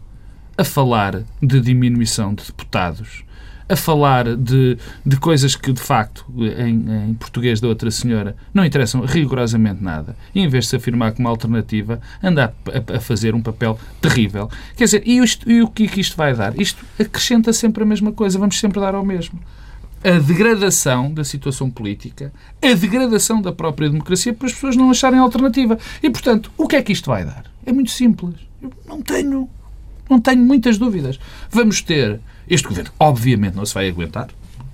a 0.57 0.65
falar 0.65 1.23
de 1.43 1.61
diminuição 1.61 2.35
de 2.35 2.45
deputados, 2.45 3.25
a 3.71 3.77
falar 3.77 4.37
de, 4.37 4.77
de 5.07 5.17
coisas 5.17 5.55
que, 5.55 5.73
de 5.73 5.81
facto, 5.81 6.27
em, 6.37 7.11
em, 7.11 7.15
português 7.15 7.61
da 7.61 7.69
outra 7.69 7.89
senhora, 7.91 8.35
não 8.53 8.65
interessam 8.65 9.03
rigorosamente 9.03 9.83
nada. 9.83 10.17
E, 10.35 10.41
em 10.41 10.49
vez 10.49 10.65
de 10.65 10.71
se 10.71 10.77
afirmar 10.77 11.13
como 11.13 11.29
alternativa, 11.29 12.01
anda 12.21 12.53
a, 12.67 12.97
a 12.97 13.01
fazer 13.01 13.33
um 13.33 13.41
papel 13.41 13.79
terrível. 14.01 14.51
Quer 14.77 14.85
dizer, 14.85 15.03
e, 15.07 15.19
isto, 15.19 15.49
e 15.49 15.63
o 15.63 15.69
que, 15.69 15.87
que 15.87 16.01
isto 16.01 16.17
vai 16.17 16.35
dar? 16.35 16.61
Isto 16.61 16.85
acrescenta 16.99 17.53
sempre 17.53 17.85
a 17.85 17.87
mesma 17.87 18.11
coisa, 18.11 18.39
vamos 18.39 18.59
sempre 18.59 18.81
dar 18.81 18.95
ao 18.95 19.05
mesmo 19.05 19.41
a 20.03 20.19
degradação 20.19 21.13
da 21.13 21.23
situação 21.23 21.71
política, 21.71 22.33
a 22.63 22.73
degradação 22.73 23.41
da 23.41 23.53
própria 23.53 23.89
democracia 23.89 24.33
para 24.33 24.47
as 24.47 24.55
pessoas 24.55 24.75
não 24.75 24.91
acharem 24.91 25.19
alternativa. 25.19 25.79
E, 26.03 26.11
portanto, 26.11 26.51
o 26.57 26.67
que 26.67 26.77
é 26.77 26.83
que 26.83 26.93
isto 26.93 27.07
vai 27.11 27.25
dar? 27.25 27.45
É 27.65 27.73
muito 27.73 27.91
simples. 27.91 28.35
Eu 28.63 28.73
não 28.87 29.03
tenho, 29.03 29.49
não 30.11 30.21
tenho 30.21 30.43
muitas 30.43 30.77
dúvidas. 30.77 31.19
Vamos 31.51 31.81
ter 31.81 32.21
este 32.49 32.67
governo, 32.67 32.91
obviamente 32.99 33.55
não 33.55 33.65
se 33.65 33.73
vai 33.73 33.89
aguentar, 33.89 34.29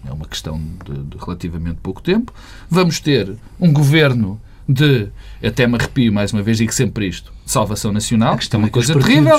é 0.08 0.12
uma 0.12 0.26
questão 0.26 0.60
de, 0.84 1.02
de 1.02 1.18
relativamente 1.18 1.78
pouco 1.82 2.00
tempo. 2.00 2.32
Vamos 2.70 3.00
ter 3.00 3.36
um 3.60 3.72
governo 3.72 4.40
de, 4.68 5.08
até 5.42 5.66
me 5.66 5.76
arrepio 5.76 6.12
mais 6.12 6.32
uma 6.32 6.42
vez, 6.42 6.58
digo 6.58 6.72
sempre 6.72 7.06
isto, 7.06 7.32
salvação 7.44 7.92
nacional, 7.92 8.36
que 8.36 8.54
é 8.54 8.58
uma 8.58 8.68
coisa 8.68 8.94
terrível. 8.94 9.38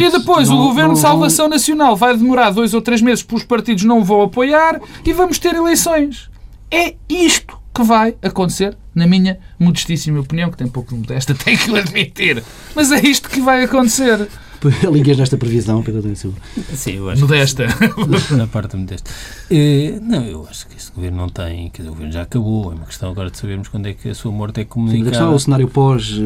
E 0.00 0.10
depois 0.10 0.48
não, 0.48 0.58
o 0.58 0.68
governo 0.68 0.94
de 0.94 1.00
salvação 1.00 1.46
não... 1.46 1.56
nacional 1.56 1.96
vai 1.96 2.16
demorar 2.16 2.50
dois 2.50 2.74
ou 2.74 2.80
três 2.80 3.00
meses 3.00 3.22
porque 3.22 3.42
os 3.42 3.44
partidos 3.44 3.84
não 3.84 4.00
o 4.00 4.04
vão 4.04 4.22
apoiar 4.22 4.80
e 5.04 5.12
vamos 5.12 5.38
ter 5.38 5.54
eleições. 5.54 6.30
É 6.70 6.94
isto 7.08 7.58
que 7.72 7.82
vai 7.82 8.16
acontecer, 8.20 8.76
na 8.94 9.06
minha 9.06 9.38
modestíssima 9.58 10.18
opinião, 10.20 10.50
que 10.50 10.56
tem 10.56 10.66
pouco 10.66 10.92
de 10.92 10.98
modesta, 10.98 11.34
tenho 11.34 11.58
que 11.58 11.78
admitir. 11.78 12.42
Mas 12.74 12.90
é 12.90 13.00
isto 13.00 13.28
que 13.28 13.40
vai 13.40 13.62
acontecer. 13.62 14.28
Ligas 14.92 15.16
nesta 15.16 15.36
previsão, 15.36 15.82
Pedro 15.82 16.02
da 16.02 16.14
Silva? 16.14 16.36
Sim, 16.74 16.96
eu 16.96 17.10
acho 17.10 17.22
Modesta. 17.22 17.66
Que, 17.66 18.34
na 18.34 18.46
parte 18.46 18.76
modesta. 18.76 19.10
Uh, 19.50 20.00
não, 20.02 20.24
eu 20.24 20.46
acho 20.48 20.66
que 20.66 20.76
este 20.76 20.92
governo 20.92 21.16
não 21.16 21.28
tem. 21.28 21.70
Quer 21.70 21.82
dizer, 21.82 21.90
o 21.90 21.92
governo 21.92 22.12
já 22.12 22.22
acabou. 22.22 22.72
É 22.72 22.74
uma 22.74 22.86
questão 22.86 23.10
agora 23.10 23.30
de 23.30 23.38
sabermos 23.38 23.68
quando 23.68 23.86
é 23.86 23.94
que 23.94 24.08
a 24.08 24.14
sua 24.14 24.32
morte 24.32 24.60
é 24.60 24.64
comunicada. 24.64 25.04
Sim, 25.04 25.08
a 25.08 25.10
questão 25.10 25.32
é 25.32 25.34
o 25.34 25.38
cenário 25.38 25.68
pós-queda. 25.68 26.18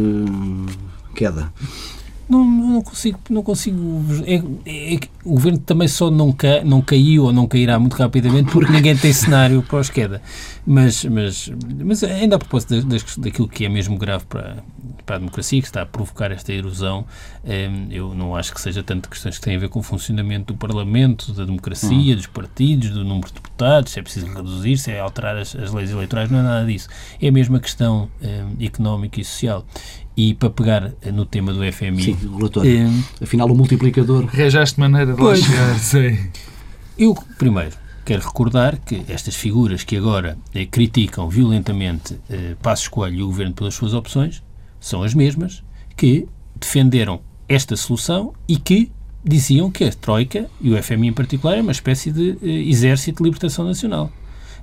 Uh, 1.60 2.01
não, 2.32 2.44
não 2.44 2.82
consigo, 2.82 3.18
não 3.28 3.42
consigo. 3.42 3.78
É, 4.24 4.36
é, 4.66 4.98
o 5.24 5.34
governo 5.34 5.58
também 5.58 5.86
só 5.86 6.10
não, 6.10 6.32
ca, 6.32 6.64
não 6.64 6.80
caiu 6.80 7.24
ou 7.24 7.32
não 7.32 7.46
cairá 7.46 7.78
muito 7.78 7.94
rapidamente 7.94 8.50
porque 8.50 8.72
ninguém 8.72 8.96
tem 8.96 9.12
cenário 9.12 9.62
pós-queda. 9.62 10.22
Mas, 10.66 11.04
mas, 11.04 11.50
mas 11.84 12.02
ainda 12.04 12.36
a 12.36 12.38
propósito 12.38 12.80
daquilo 13.18 13.48
que 13.48 13.64
é 13.64 13.68
mesmo 13.68 13.98
grave 13.98 14.24
para, 14.26 14.62
para 15.04 15.16
a 15.16 15.18
democracia, 15.18 15.60
que 15.60 15.66
está 15.66 15.82
a 15.82 15.86
provocar 15.86 16.30
esta 16.30 16.52
erosão, 16.52 17.04
ehm, 17.44 17.88
eu 17.90 18.14
não 18.14 18.34
acho 18.34 18.54
que 18.54 18.60
seja 18.60 18.82
tanto 18.82 19.08
questões 19.08 19.38
que 19.38 19.44
têm 19.44 19.56
a 19.56 19.58
ver 19.58 19.68
com 19.68 19.80
o 19.80 19.82
funcionamento 19.82 20.52
do 20.52 20.58
Parlamento, 20.58 21.32
da 21.32 21.44
democracia, 21.44 22.14
hum. 22.14 22.16
dos 22.16 22.26
partidos, 22.26 22.90
do 22.90 23.04
número 23.04 23.28
de 23.28 23.34
deputados, 23.34 23.92
se 23.92 23.98
é 23.98 24.02
preciso 24.02 24.26
reduzir, 24.26 24.78
se 24.78 24.90
é 24.90 25.00
alterar 25.00 25.36
as, 25.36 25.54
as 25.54 25.72
leis 25.72 25.90
eleitorais, 25.90 26.30
não 26.30 26.38
é 26.38 26.42
nada 26.42 26.66
disso. 26.66 26.88
É 27.20 27.28
a 27.28 27.32
mesma 27.32 27.60
questão 27.60 28.08
ehm, 28.22 28.64
económica 28.64 29.20
e 29.20 29.24
social. 29.24 29.66
E 30.16 30.34
para 30.34 30.50
pegar 30.50 30.92
no 31.12 31.24
tema 31.24 31.52
do 31.52 31.60
FMI. 31.72 32.02
Sim, 32.02 32.18
o 32.26 32.36
relatório. 32.36 32.70
É, 32.70 33.24
Afinal, 33.24 33.50
o 33.50 33.54
multiplicador. 33.54 34.26
Rejaste 34.26 34.78
maneira 34.78 35.12
de 35.12 35.18
pois, 35.18 35.40
lá 35.40 35.46
chegar, 35.46 35.78
sei. 35.78 36.18
Eu, 36.98 37.14
primeiro, 37.38 37.74
quero 38.04 38.22
recordar 38.22 38.78
que 38.78 39.02
estas 39.08 39.34
figuras 39.34 39.84
que 39.84 39.96
agora 39.96 40.36
eh, 40.54 40.66
criticam 40.66 41.28
violentamente 41.28 42.18
eh, 42.28 42.56
Passos 42.62 42.88
Coelho 42.88 43.16
e 43.16 43.22
o 43.22 43.26
Governo 43.26 43.54
pelas 43.54 43.74
suas 43.74 43.94
opções 43.94 44.42
são 44.78 45.02
as 45.02 45.14
mesmas 45.14 45.62
que 45.96 46.28
defenderam 46.54 47.20
esta 47.48 47.76
solução 47.76 48.34
e 48.48 48.56
que 48.56 48.90
diziam 49.24 49.70
que 49.70 49.84
a 49.84 49.92
Troika, 49.92 50.50
e 50.60 50.72
o 50.72 50.82
FMI 50.82 51.08
em 51.08 51.12
particular, 51.12 51.56
é 51.56 51.62
uma 51.62 51.72
espécie 51.72 52.10
de 52.10 52.30
uh, 52.30 52.46
exército 52.46 53.22
de 53.22 53.24
libertação 53.24 53.64
nacional. 53.64 54.10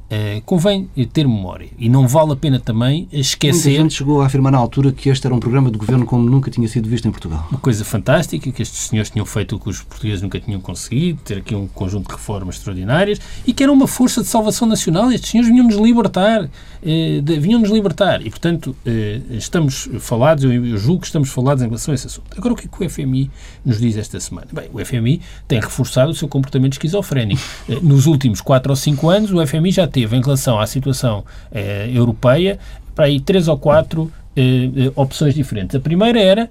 Uh, 0.09 0.41
convém 0.41 0.89
ter 1.13 1.27
memória 1.27 1.69
e 1.77 1.87
não 1.87 2.07
vale 2.07 2.31
a 2.31 2.35
pena 2.35 2.59
também 2.59 3.07
esquecer. 3.11 3.69
Muita 3.69 3.83
gente 3.83 3.93
chegou 3.93 4.21
a 4.21 4.25
afirmar 4.25 4.51
na 4.51 4.57
altura 4.57 4.91
que 4.91 5.07
este 5.07 5.27
era 5.27 5.35
um 5.35 5.39
programa 5.39 5.69
de 5.69 5.77
governo 5.77 6.03
como 6.03 6.27
nunca 6.27 6.49
tinha 6.49 6.67
sido 6.67 6.89
visto 6.89 7.07
em 7.07 7.11
Portugal. 7.11 7.47
Uma 7.51 7.59
coisa 7.59 7.85
fantástica, 7.85 8.51
que 8.51 8.61
estes 8.61 8.87
senhores 8.87 9.11
tinham 9.11 9.25
feito 9.25 9.55
o 9.55 9.59
que 9.59 9.69
os 9.69 9.83
portugueses 9.83 10.23
nunca 10.23 10.39
tinham 10.39 10.59
conseguido, 10.59 11.19
ter 11.23 11.37
aqui 11.37 11.53
um 11.53 11.67
conjunto 11.67 12.07
de 12.07 12.15
reformas 12.15 12.55
extraordinárias 12.55 13.21
e 13.45 13.53
que 13.53 13.61
era 13.61 13.71
uma 13.71 13.87
força 13.87 14.21
de 14.21 14.27
salvação 14.27 14.67
nacional. 14.67 15.11
Estes 15.11 15.29
senhores 15.29 15.51
vinham-nos 15.51 15.75
libertar, 15.75 16.49
eh, 16.83 17.21
vinham-nos 17.21 17.69
libertar 17.69 18.25
e, 18.25 18.31
portanto, 18.31 18.75
eh, 18.85 19.21
estamos 19.29 19.89
falados, 19.99 20.43
eu, 20.43 20.51
eu 20.51 20.77
julgo 20.77 21.01
que 21.01 21.07
estamos 21.07 21.29
falados 21.29 21.61
em 21.61 21.67
relação 21.67 21.91
a 21.91 21.95
esse 21.95 22.07
assunto. 22.07 22.35
Agora, 22.35 22.55
o 22.55 22.57
que 22.57 22.65
é 22.65 22.67
que 22.67 22.83
o 22.83 22.89
FMI 22.89 23.29
nos 23.63 23.79
diz 23.79 23.95
esta 23.95 24.19
semana? 24.19 24.47
Bem, 24.51 24.69
o 24.73 24.83
FMI 24.83 25.21
tem 25.47 25.59
reforçado 25.59 26.09
o 26.09 26.15
seu 26.15 26.27
comportamento 26.27 26.73
esquizofrénico. 26.73 27.41
Eh, 27.69 27.79
nos 27.81 28.07
últimos 28.07 28.41
4 28.41 28.71
ou 28.71 28.75
5 28.75 29.07
anos, 29.07 29.31
o 29.31 29.45
FMI 29.45 29.71
já 29.71 29.87
teve, 30.01 30.15
em 30.15 30.21
relação 30.21 30.59
à 30.59 30.65
situação 30.67 31.23
eh, 31.51 31.89
europeia, 31.93 32.57
para 32.95 33.05
aí 33.05 33.19
três 33.19 33.47
ou 33.47 33.57
quatro 33.57 34.11
eh, 34.35 34.41
eh, 34.75 34.91
opções 34.95 35.33
diferentes. 35.33 35.75
A 35.75 35.79
primeira 35.79 36.19
era 36.19 36.49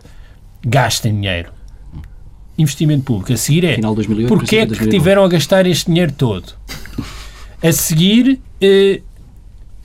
gastem 0.65 1.13
dinheiro. 1.15 1.51
Investimento 2.57 3.05
público. 3.05 3.33
A 3.33 3.37
seguir 3.37 3.65
é 3.65 3.75
Final 3.77 3.95
2008, 3.95 4.29
porque 4.29 4.57
é 4.57 4.61
que 4.61 4.67
2009. 4.67 4.99
tiveram 4.99 5.25
a 5.25 5.29
gastar 5.29 5.67
este 5.67 5.87
dinheiro 5.87 6.13
todo? 6.13 6.55
A 7.63 7.73
seguir, 7.73 8.41
eh, 8.61 9.01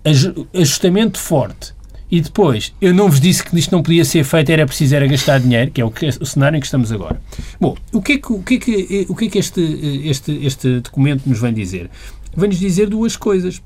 aju- 0.04 0.48
ajustamento 0.54 1.20
forte. 1.20 1.74
E 2.10 2.22
depois, 2.22 2.74
eu 2.80 2.94
não 2.94 3.10
vos 3.10 3.20
disse 3.20 3.44
que 3.44 3.58
isto 3.58 3.72
não 3.72 3.82
podia 3.82 4.06
ser 4.06 4.24
feito, 4.24 4.52
era 4.52 4.66
preciso 4.68 4.96
era 4.96 5.08
gastar 5.08 5.40
dinheiro, 5.40 5.72
que 5.72 5.82
é 5.82 5.86
o, 5.86 5.90
que, 5.90 6.06
o 6.08 6.26
cenário 6.26 6.58
em 6.58 6.60
que 6.60 6.66
estamos 6.68 6.92
agora. 6.92 7.20
Bom, 7.60 7.76
o 7.92 8.02
que 8.04 8.14
é 8.14 8.18
que, 8.20 8.32
o 8.34 8.44
que, 8.44 8.54
é 8.56 8.58
que, 8.60 8.88
eh, 9.02 9.06
o 9.10 9.16
que, 9.16 9.26
é 9.26 9.30
que 9.30 9.40
este, 9.40 9.62
eh, 9.62 10.10
este, 10.10 10.32
este 10.46 10.80
documento 10.80 11.24
nos 11.28 11.40
vem 11.40 11.54
dizer? 11.54 11.90
Vem-nos 12.36 12.60
dizer 12.60 12.90
duas 12.90 13.16
coisas. 13.16 13.62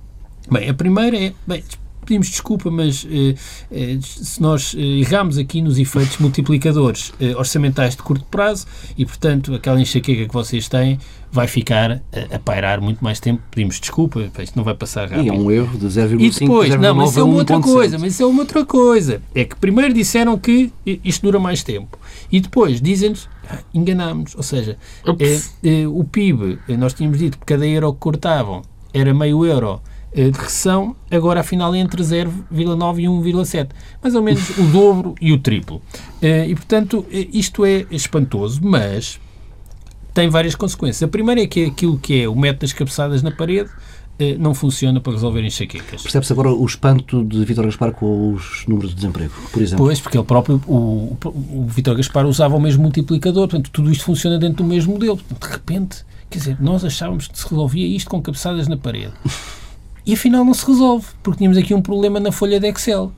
Bem, 0.51 0.69
a 0.69 0.73
primeira 0.73 1.17
é, 1.17 1.33
bem, 1.45 1.63
pedimos 2.07 2.29
desculpa, 2.29 2.71
mas 2.71 3.05
eh, 3.11 3.35
eh, 3.69 3.97
se 4.01 4.41
nós 4.41 4.73
eh, 4.77 4.81
erramos 4.81 5.37
aqui 5.37 5.61
nos 5.61 5.77
efeitos 5.77 6.17
multiplicadores 6.17 7.11
eh, 7.19 7.35
orçamentais 7.35 7.95
de 7.95 8.01
curto 8.01 8.25
prazo 8.25 8.65
e, 8.97 9.05
portanto, 9.05 9.53
aquela 9.53 9.79
enxaqueca 9.81 10.25
que 10.25 10.33
vocês 10.33 10.69
têm 10.69 10.97
vai 11.29 11.47
ficar 11.47 12.01
eh, 12.13 12.27
a 12.31 12.39
pairar 12.39 12.79
muito 12.79 13.03
mais 13.03 13.19
tempo. 13.19 13.43
Pedimos 13.51 13.79
desculpa, 13.79 14.31
isto 14.39 14.55
não 14.55 14.63
vai 14.63 14.73
passar 14.73 15.09
rápido. 15.09 15.25
E 15.25 15.29
é 15.29 15.33
um 15.33 15.51
erro 15.51 15.77
de 15.77 15.85
0,5 15.85 16.21
E 16.21 16.29
depois, 16.39 16.75
não, 16.79 16.95
mas 16.95 17.09
isso 17.09 17.19
é 17.19 17.23
uma 17.23 17.35
outra 17.35 17.57
1,7. 17.57 17.61
coisa, 17.61 17.99
mas 17.99 18.13
isso 18.13 18.23
é 18.23 18.25
uma 18.25 18.39
outra 18.39 18.65
coisa. 18.65 19.21
É 19.35 19.43
que 19.43 19.55
primeiro 19.57 19.93
disseram 19.93 20.37
que 20.37 20.71
isto 20.85 21.23
dura 21.23 21.39
mais 21.39 21.61
tempo. 21.61 21.99
E 22.31 22.39
depois 22.39 22.81
dizem-nos, 22.81 23.27
ah, 23.49 23.59
enganámos. 23.73 24.33
Ou 24.35 24.43
seja, 24.43 24.77
é, 25.19 25.81
é, 25.81 25.87
o 25.87 26.03
PIB, 26.05 26.59
nós 26.77 26.93
tínhamos 26.93 27.19
dito 27.19 27.37
que 27.37 27.45
cada 27.45 27.67
euro 27.67 27.91
que 27.93 27.99
cortavam 27.99 28.61
era 28.93 29.13
meio 29.13 29.45
euro 29.45 29.81
de 30.25 30.39
recessão, 30.39 30.95
agora 31.11 31.41
afinal 31.41 31.73
é 31.75 31.79
entre 31.79 32.01
0,9 32.01 32.99
e 32.99 33.03
1,7. 33.03 33.69
Mais 34.01 34.15
ou 34.15 34.21
menos 34.21 34.49
o 34.57 34.63
dobro 34.63 35.15
e 35.21 35.31
o 35.31 35.39
triplo. 35.39 35.81
Eh, 36.21 36.47
E 36.49 36.55
portanto, 36.55 37.05
eh, 37.11 37.27
isto 37.31 37.63
é 37.65 37.85
espantoso, 37.91 38.59
mas 38.63 39.19
tem 40.13 40.29
várias 40.29 40.55
consequências. 40.55 41.03
A 41.03 41.07
primeira 41.07 41.41
é 41.41 41.47
que 41.47 41.65
aquilo 41.65 41.97
que 41.99 42.23
é 42.23 42.27
o 42.27 42.35
método 42.35 42.61
das 42.61 42.73
cabeçadas 42.73 43.21
na 43.21 43.29
parede 43.31 43.69
eh, 44.19 44.35
não 44.39 44.55
funciona 44.55 44.99
para 44.99 45.13
resolver 45.13 45.45
enxaquecas. 45.45 46.01
Percebe-se 46.01 46.33
agora 46.33 46.51
o 46.51 46.65
espanto 46.65 47.23
de 47.23 47.45
Vítor 47.45 47.65
Gaspar 47.65 47.91
com 47.91 48.33
os 48.33 48.65
números 48.67 48.89
de 48.89 48.95
desemprego, 48.95 49.33
por 49.53 49.61
exemplo. 49.61 49.85
Pois, 49.85 50.01
porque 50.01 50.17
ele 50.17 50.25
próprio, 50.25 50.59
o, 50.65 51.15
o, 51.23 51.27
o 51.27 51.65
Vítor 51.67 51.95
Gaspar 51.95 52.25
usava 52.25 52.55
o 52.55 52.59
mesmo 52.59 52.81
multiplicador, 52.81 53.47
portanto, 53.47 53.69
tudo 53.71 53.91
isto 53.91 54.03
funciona 54.03 54.39
dentro 54.39 54.57
do 54.57 54.63
mesmo 54.63 54.93
modelo. 54.93 55.17
De 55.17 55.47
repente, 55.47 56.03
quer 56.31 56.39
dizer, 56.39 56.57
nós 56.59 56.83
achávamos 56.83 57.27
que 57.27 57.37
se 57.37 57.47
resolvia 57.47 57.85
isto 57.85 58.09
com 58.09 58.19
cabeçadas 58.19 58.67
na 58.67 58.75
parede. 58.75 59.13
E 60.07 60.13
afinal 60.13 60.45
não 60.45 60.53
se 60.53 60.65
resolve, 60.65 61.05
porque 61.21 61.39
tínhamos 61.39 61.57
aqui 61.57 61.73
um 61.73 61.81
problema 61.81 62.17
na 62.17 62.31
folha 62.31 62.61
de 62.61 62.67
Excel. 62.69 63.11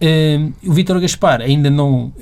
Eh, 0.00 0.38
o 0.64 0.72
Vítor 0.72 1.00
Gaspar 1.00 1.40
ainda 1.40 1.68
não, 1.68 2.12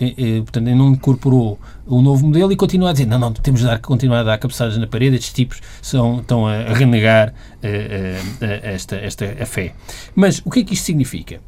portanto, 0.44 0.66
ainda 0.66 0.74
não 0.74 0.92
incorporou 0.92 1.58
o 1.86 2.00
novo 2.00 2.26
modelo 2.26 2.50
e 2.50 2.56
continua 2.56 2.88
a 2.88 2.92
dizer 2.92 3.04
não, 3.04 3.18
não, 3.18 3.32
temos 3.34 3.60
de 3.60 3.66
dar, 3.66 3.78
continuar 3.80 4.20
a 4.20 4.22
dar 4.22 4.38
cabeçadas 4.38 4.78
na 4.78 4.86
parede, 4.86 5.16
estes 5.16 5.32
tipos 5.32 5.60
são, 5.82 6.20
estão 6.20 6.46
a, 6.46 6.72
renegar 6.72 7.34
eh, 7.62 8.18
esta, 8.62 8.96
esta 8.96 9.26
a 9.38 9.44
fé. 9.44 9.74
Mas 10.14 10.40
o 10.42 10.50
que 10.50 10.60
é 10.60 10.64
que 10.64 10.72
isto 10.72 10.86
significa? 10.86 11.40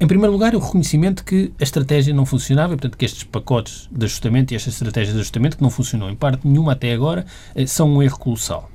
Em 0.00 0.08
primeiro 0.08 0.32
lugar, 0.32 0.56
o 0.56 0.58
reconhecimento 0.58 1.24
que 1.24 1.52
a 1.60 1.62
estratégia 1.62 2.12
não 2.12 2.26
funcionava, 2.26 2.70
portanto, 2.70 2.98
que 2.98 3.04
estes 3.04 3.22
pacotes 3.22 3.88
de 3.92 4.04
ajustamento 4.06 4.52
e 4.52 4.56
estas 4.56 4.74
estratégias 4.74 5.14
de 5.14 5.20
ajustamento, 5.20 5.56
que 5.56 5.62
não 5.62 5.70
funcionou 5.70 6.10
em 6.10 6.16
parte 6.16 6.48
nenhuma 6.48 6.72
até 6.72 6.92
agora, 6.92 7.24
são 7.64 7.88
um 7.94 8.02
erro 8.02 8.18
colossal. 8.18 8.68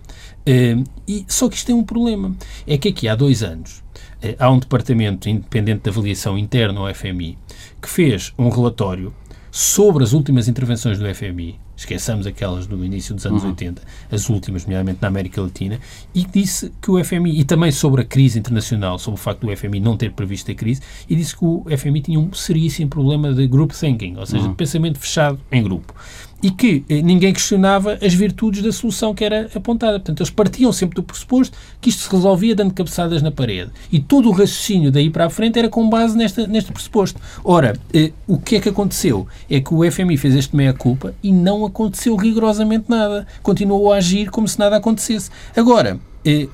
Eh, 0.50 0.84
E, 1.08 1.26
só 1.28 1.50
que 1.50 1.56
isto 1.56 1.68
tem 1.68 1.76
um 1.76 1.84
problema. 1.84 2.36
É 2.68 2.78
que 2.78 2.90
aqui 2.90 3.08
há 3.08 3.16
dois 3.16 3.42
anos 3.42 3.84
eh, 4.22 4.36
há 4.40 4.50
um 4.52 4.60
departamento 4.60 5.28
independente 5.30 5.84
de 5.84 5.90
avaliação 5.90 6.38
interna 6.38 6.80
ao 6.80 6.94
FMI 6.94 7.38
que 7.82 7.90
fez 7.90 8.34
um 8.38 8.50
relatório 8.50 9.14
sobre 9.52 10.04
as 10.04 10.14
últimas 10.14 10.48
intervenções 10.48 11.00
do 11.00 11.16
FMI, 11.16 11.60
esqueçamos 11.76 12.28
aquelas 12.28 12.68
do 12.68 12.86
início 12.86 13.16
dos 13.16 13.26
anos 13.26 13.44
80, 13.44 13.82
as 14.12 14.30
últimas, 14.30 14.64
nomeadamente 14.64 15.00
na 15.02 15.08
América 15.08 15.42
Latina, 15.42 15.80
e 16.14 16.24
disse 16.24 16.72
que 16.80 16.92
o 16.92 17.04
FMI, 17.04 17.40
e 17.40 17.44
também 17.44 17.72
sobre 17.72 18.02
a 18.02 18.06
crise 18.06 18.38
internacional, 18.38 19.00
sobre 19.00 19.20
o 19.20 19.24
facto 19.24 19.48
do 19.48 19.58
FMI 19.58 19.80
não 19.80 19.98
ter 19.98 20.12
previsto 20.12 20.52
a 20.52 20.54
crise, 20.54 20.82
e 21.10 21.16
disse 21.16 21.36
que 21.36 21.44
o 21.44 21.66
FMI 21.76 22.02
tinha 22.02 22.20
um 22.20 22.32
seríssimo 22.32 22.90
problema 22.90 23.34
de 23.34 23.48
group 23.48 23.72
thinking, 23.72 24.18
ou 24.18 24.26
seja, 24.26 24.48
de 24.48 24.54
pensamento 24.56 25.00
fechado 25.00 25.40
em 25.52 25.64
grupo. 25.64 25.96
E 26.42 26.52
que 26.52 26.84
eh, 26.90 27.02
ninguém 27.02 27.34
questionava 27.34 27.98
as 28.02 28.14
virtudes 28.14 28.62
da 28.62 28.72
solução 28.72 29.14
que 29.14 29.24
era 29.24 29.50
apontada. 29.54 30.00
Portanto, 30.00 30.22
eles 30.22 30.30
partiam 30.30 30.72
sempre 30.72 30.96
do 30.96 31.04
pressuposto 31.04 31.58
que 31.82 31.90
isto 31.90 32.04
se 32.04 32.12
resolvia 32.12 32.56
dando 32.56 32.74
cabeçadas 32.74 33.22
na 33.22 33.32
parede. 33.32 33.72
E 33.92 34.00
todo 34.00 34.30
o 34.30 34.32
raciocínio 34.32 34.92
daí 34.92 35.10
para 35.10 35.26
a 35.26 35.30
frente 35.30 35.60
era 35.60 35.70
com 35.70 35.90
base 35.90 36.18
nesta, 36.18 36.48
neste 36.48 36.72
pressuposto. 36.72 37.20
Ora, 37.44 37.78
eh, 37.94 38.12
o 38.28 38.38
que 38.38 38.56
é 38.56 38.60
que 38.60 38.70
aconteceu? 38.70 39.28
É 39.50 39.60
que 39.60 39.74
o 39.74 39.90
FMI 39.90 40.18
fez 40.18 40.36
este 40.36 40.56
meia-culpa 40.56 41.14
e 41.22 41.32
não 41.32 41.66
aconteceu 41.66 42.16
rigorosamente 42.16 42.86
nada. 42.90 43.28
Continuou 43.42 43.92
a 43.92 43.98
agir 43.98 44.30
como 44.30 44.48
se 44.48 44.58
nada 44.58 44.78
acontecesse. 44.78 45.30
Agora, 45.56 46.00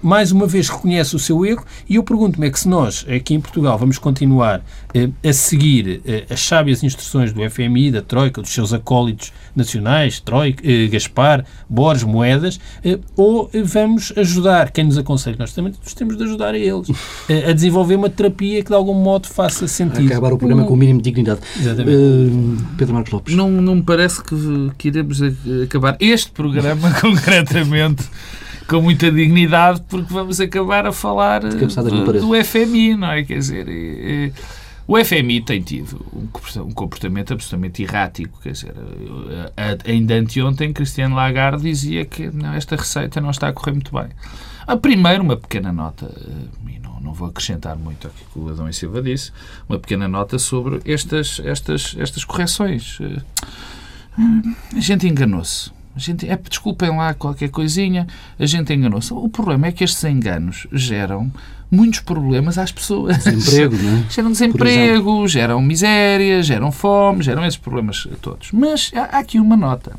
mais 0.02 0.32
uma 0.32 0.48
vez 0.48 0.70
reconhece 0.70 1.16
o 1.16 1.20
seu 1.20 1.46
erro 1.46 1.64
e 1.90 1.96
eu 1.96 2.04
pergunto-me 2.04 2.48
é 2.48 2.50
que 2.50 2.60
se 2.60 2.68
nós, 2.68 3.06
aqui 3.10 3.34
em 3.34 3.42
Portugal, 3.42 3.78
vamos 3.78 3.98
continuar 3.98 4.64
eh, 4.94 5.10
a 5.28 5.34
seguir 5.34 6.02
eh, 6.06 6.26
as 6.30 6.40
sábias 6.40 6.84
instruções 6.84 7.34
do 7.34 7.50
FMI, 7.50 7.92
da 7.92 8.02
Troika, 8.02 8.42
dos 8.42 8.52
seus 8.52 8.74
acólitos 8.74 9.34
nacionais, 9.56 10.20
Troika, 10.20 10.64
eh, 10.66 10.88
Gaspar, 10.88 11.46
Borges, 11.70 12.04
Moedas, 12.04 12.60
ou 13.16 13.50
vamos 13.64 14.14
ajudar 14.16 14.72
quem 14.72 14.86
nos 14.86 14.98
aconselha, 14.98 15.36
nós 15.40 15.54
também 15.54 15.74
nós 15.84 15.94
temos 15.94 16.18
de 16.18 16.24
ajudar 16.24 16.54
a 16.54 16.58
eles 16.58 16.88
a 17.48 17.52
desenvolver 17.52 17.96
uma 17.96 18.10
terapia 18.10 18.64
que 18.64 18.70
de 18.70 18.76
algum 18.76 18.94
modo 18.94 19.28
faça 19.28 19.68
sentido. 19.68 20.12
Acabar 20.12 20.34
o 20.34 20.38
programa 20.38 20.66
com 20.66 20.74
o 20.74 20.78
mínimo 20.78 21.02
de 21.02 21.10
dignidade. 21.10 21.42
Exatamente. 21.60 21.98
Eh, 21.98 22.76
Pedro 22.78 22.94
Marcos 22.94 23.12
Lopes. 23.12 23.36
Não, 23.36 23.50
não 23.50 23.76
me 23.76 23.84
parece 23.84 24.24
que, 24.24 24.72
que 24.78 24.88
iremos 24.90 25.20
acabar 25.64 25.98
este 26.00 26.32
programa 26.32 26.92
concretamente 27.02 28.04
com 28.68 28.82
muita 28.82 29.12
dignidade, 29.12 29.82
porque 29.88 30.12
vamos 30.14 30.40
acabar 30.40 30.86
a 30.88 30.92
falar 30.92 31.44
eh, 31.46 31.50
cabeçadas 31.52 31.92
na 31.92 32.04
do, 32.04 32.44
FMI, 32.44 32.96
não 32.96 33.12
é? 33.12 33.24
Quer 33.24 33.38
dizer, 33.38 33.68
eh, 33.70 34.32
eh, 34.36 34.42
o 34.88 34.98
FMI 35.04 35.42
tem 35.42 35.62
tido 35.62 36.04
um 36.14 36.28
comporta- 36.28 36.64
comportamento 36.74 37.34
absolutamente 37.34 37.82
errático. 37.84 38.40
Quer 38.42 38.52
dizer, 38.54 38.74
eh, 38.76 39.52
a- 39.56 39.90
ainda 39.92 40.16
anteontem, 40.16 40.72
Cristiano 40.74 41.16
Lagarde 41.16 41.64
dizia 41.64 42.06
que 42.06 42.28
não, 42.32 42.54
esta 42.54 42.76
receita 42.76 43.20
não 43.22 43.30
está 43.32 43.48
a 43.50 43.54
correr 43.54 43.72
muito 43.74 43.92
bem. 43.94 44.08
Ah, 44.68 44.76
primeiro, 44.76 45.24
uma 45.24 45.38
pequena 45.38 45.72
nota, 45.72 46.06
eh, 46.06 46.72
e 46.76 46.80
não, 46.80 47.00
não 47.00 47.14
vou 47.14 47.28
acrescentar 47.28 47.78
muito 47.78 48.08
ao 48.08 48.14
que 48.14 48.40
o 48.40 48.50
Adão 48.50 48.68
e 48.68 48.74
Silva 48.74 49.00
disse, 49.02 49.32
uma 49.70 49.78
pequena 49.78 50.08
nota 50.08 50.40
sobre 50.40 50.82
estas, 50.86 51.40
estas, 51.46 51.96
estas 52.00 52.24
correções. 52.26 52.98
Eh, 53.00 53.22
a 54.76 54.80
gente 54.80 55.08
enganou-se. 55.08 55.75
A 55.96 56.00
gente, 56.00 56.30
é, 56.30 56.36
desculpem 56.36 56.90
lá 56.90 57.14
qualquer 57.14 57.50
coisinha, 57.50 58.06
a 58.38 58.46
gente 58.46 58.74
enganou-se. 58.74 59.14
O 59.14 59.30
problema 59.30 59.68
é 59.68 59.72
que 59.72 59.84
estes 59.84 60.04
enganos 60.04 60.68
geram 60.74 61.32
muitos 61.72 62.02
problemas 62.02 62.58
às 62.58 62.72
pessoas. 62.72 63.24
Desemprego, 63.24 63.78
não 63.78 64.00
é? 64.00 64.06
Geram 64.12 64.32
desemprego, 64.32 65.28
geram 65.28 65.62
miséria, 65.62 66.44
geram 66.44 66.72
fome, 66.72 67.24
geram 67.24 67.46
esses 67.46 67.58
problemas 67.58 68.08
todos. 68.22 68.52
Mas 68.52 68.92
há, 68.94 69.20
aqui 69.20 69.40
uma 69.40 69.56
nota. 69.56 69.98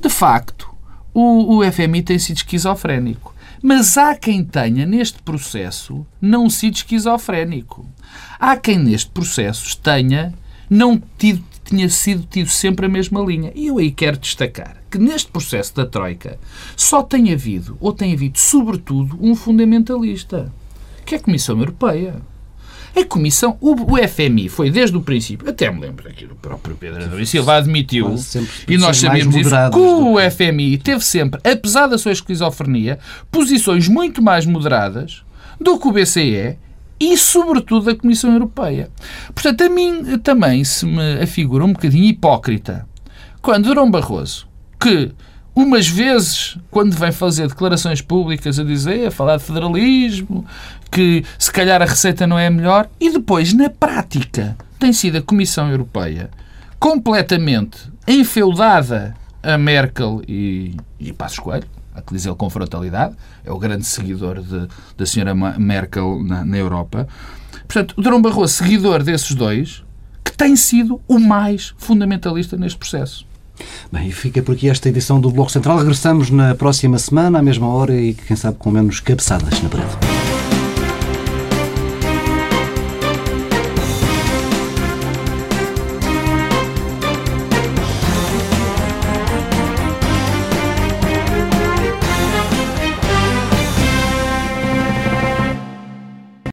De 0.00 0.10
facto, 0.10 0.68
o, 1.14 1.58
o 1.58 1.72
FMI 1.72 2.02
tem 2.02 2.18
sido 2.18 2.36
esquizofrénico. 2.36 3.34
Mas 3.62 3.96
há 3.96 4.14
quem 4.14 4.44
tenha 4.44 4.86
neste 4.86 5.20
processo 5.22 6.06
não 6.20 6.48
sido 6.48 6.76
esquizofrénico. 6.76 7.86
Há 8.38 8.56
quem 8.56 8.78
neste 8.78 9.10
processo 9.10 9.76
tenha 9.78 10.32
não 10.70 11.02
tido, 11.16 11.42
tinha 11.64 11.88
sido 11.88 12.24
tido 12.30 12.48
sempre 12.48 12.86
a 12.86 12.88
mesma 12.88 13.20
linha. 13.20 13.50
E 13.54 13.66
eu 13.66 13.78
aí 13.78 13.90
quero 13.90 14.18
destacar 14.18 14.77
que 14.90 14.98
neste 14.98 15.30
processo 15.30 15.74
da 15.74 15.86
Troika 15.86 16.38
só 16.76 17.02
tem 17.02 17.32
havido, 17.32 17.76
ou 17.80 17.92
tem 17.92 18.12
havido, 18.12 18.38
sobretudo, 18.38 19.18
um 19.20 19.34
fundamentalista, 19.34 20.52
que 21.04 21.14
é 21.14 21.18
a 21.18 21.20
Comissão 21.20 21.58
Europeia. 21.58 22.16
A 22.96 23.04
Comissão, 23.04 23.56
o, 23.60 23.76
FMI 24.08 24.48
foi 24.48 24.70
desde 24.70 24.96
o 24.96 25.02
princípio, 25.02 25.48
até 25.48 25.70
me 25.70 25.80
lembro 25.80 26.08
aqui 26.08 26.26
do 26.26 26.34
próprio 26.34 26.74
Pedro 26.74 27.04
Adão 27.04 27.20
e 27.20 27.26
Silva 27.26 27.56
admitiu, 27.56 28.16
e 28.66 28.76
nós 28.78 28.96
sabemos 28.96 29.36
isso, 29.36 29.50
que 29.50 29.78
o 29.78 30.16
FMI 30.30 30.78
teve 30.78 31.04
sempre, 31.04 31.40
apesar 31.48 31.86
da 31.86 31.98
sua 31.98 32.12
esquizofrenia, 32.12 32.98
posições 33.30 33.86
muito 33.86 34.22
mais 34.22 34.46
moderadas 34.46 35.22
do 35.60 35.78
que 35.78 35.86
o 35.86 35.92
BCE 35.92 36.56
e, 36.98 37.16
sobretudo, 37.16 37.86
da 37.86 37.94
Comissão 37.94 38.32
Europeia. 38.32 38.90
Portanto, 39.34 39.62
a 39.62 39.68
mim 39.68 40.18
também 40.18 40.64
se 40.64 40.84
me 40.84 41.20
afigura 41.22 41.64
um 41.64 41.72
bocadinho 41.72 42.04
hipócrita 42.04 42.86
quando 43.40 43.64
Durão 43.64 43.90
Barroso, 43.90 44.47
que 44.78 45.12
umas 45.54 45.88
vezes, 45.88 46.56
quando 46.70 46.94
vem 46.94 47.10
fazer 47.10 47.48
declarações 47.48 48.00
públicas 48.00 48.58
a 48.58 48.64
dizer, 48.64 49.08
a 49.08 49.10
falar 49.10 49.38
de 49.38 49.44
federalismo, 49.44 50.46
que 50.90 51.24
se 51.38 51.50
calhar 51.50 51.82
a 51.82 51.84
receita 51.84 52.26
não 52.26 52.38
é 52.38 52.46
a 52.46 52.50
melhor, 52.50 52.88
e 53.00 53.10
depois, 53.10 53.52
na 53.52 53.68
prática, 53.68 54.56
tem 54.78 54.92
sido 54.92 55.18
a 55.18 55.22
Comissão 55.22 55.68
Europeia 55.70 56.30
completamente 56.78 57.90
enfeudada 58.06 59.14
a 59.42 59.58
Merkel 59.58 60.22
e, 60.28 60.76
e 60.98 61.12
Passos 61.12 61.40
Coelho, 61.40 61.66
a 61.94 62.00
que 62.00 62.14
diz 62.14 62.24
ele 62.24 62.36
com 62.36 62.48
frontalidade, 62.48 63.16
é 63.44 63.50
o 63.50 63.58
grande 63.58 63.84
seguidor 63.84 64.40
de, 64.40 64.68
da 64.96 65.04
senhora 65.04 65.34
Merkel 65.34 66.22
na, 66.22 66.44
na 66.44 66.56
Europa. 66.56 67.08
Portanto, 67.66 67.94
o 67.96 68.02
Durão 68.02 68.22
Barroso, 68.22 68.54
seguidor 68.54 69.02
desses 69.02 69.34
dois, 69.34 69.84
que 70.24 70.32
tem 70.32 70.54
sido 70.54 71.00
o 71.08 71.18
mais 71.18 71.74
fundamentalista 71.76 72.56
neste 72.56 72.78
processo. 72.78 73.27
Bem, 73.92 74.10
fica 74.10 74.42
por 74.42 74.54
aqui 74.54 74.68
esta 74.68 74.88
edição 74.88 75.20
do 75.20 75.30
Bloco 75.30 75.50
Central. 75.50 75.78
Regressamos 75.78 76.30
na 76.30 76.54
próxima 76.54 76.98
semana, 76.98 77.38
à 77.38 77.42
mesma 77.42 77.68
hora 77.68 77.94
e, 77.94 78.14
quem 78.14 78.36
sabe, 78.36 78.56
com 78.58 78.70
menos 78.70 79.00
cabeçadas 79.00 79.62
na 79.62 79.68
parede. 79.68 80.17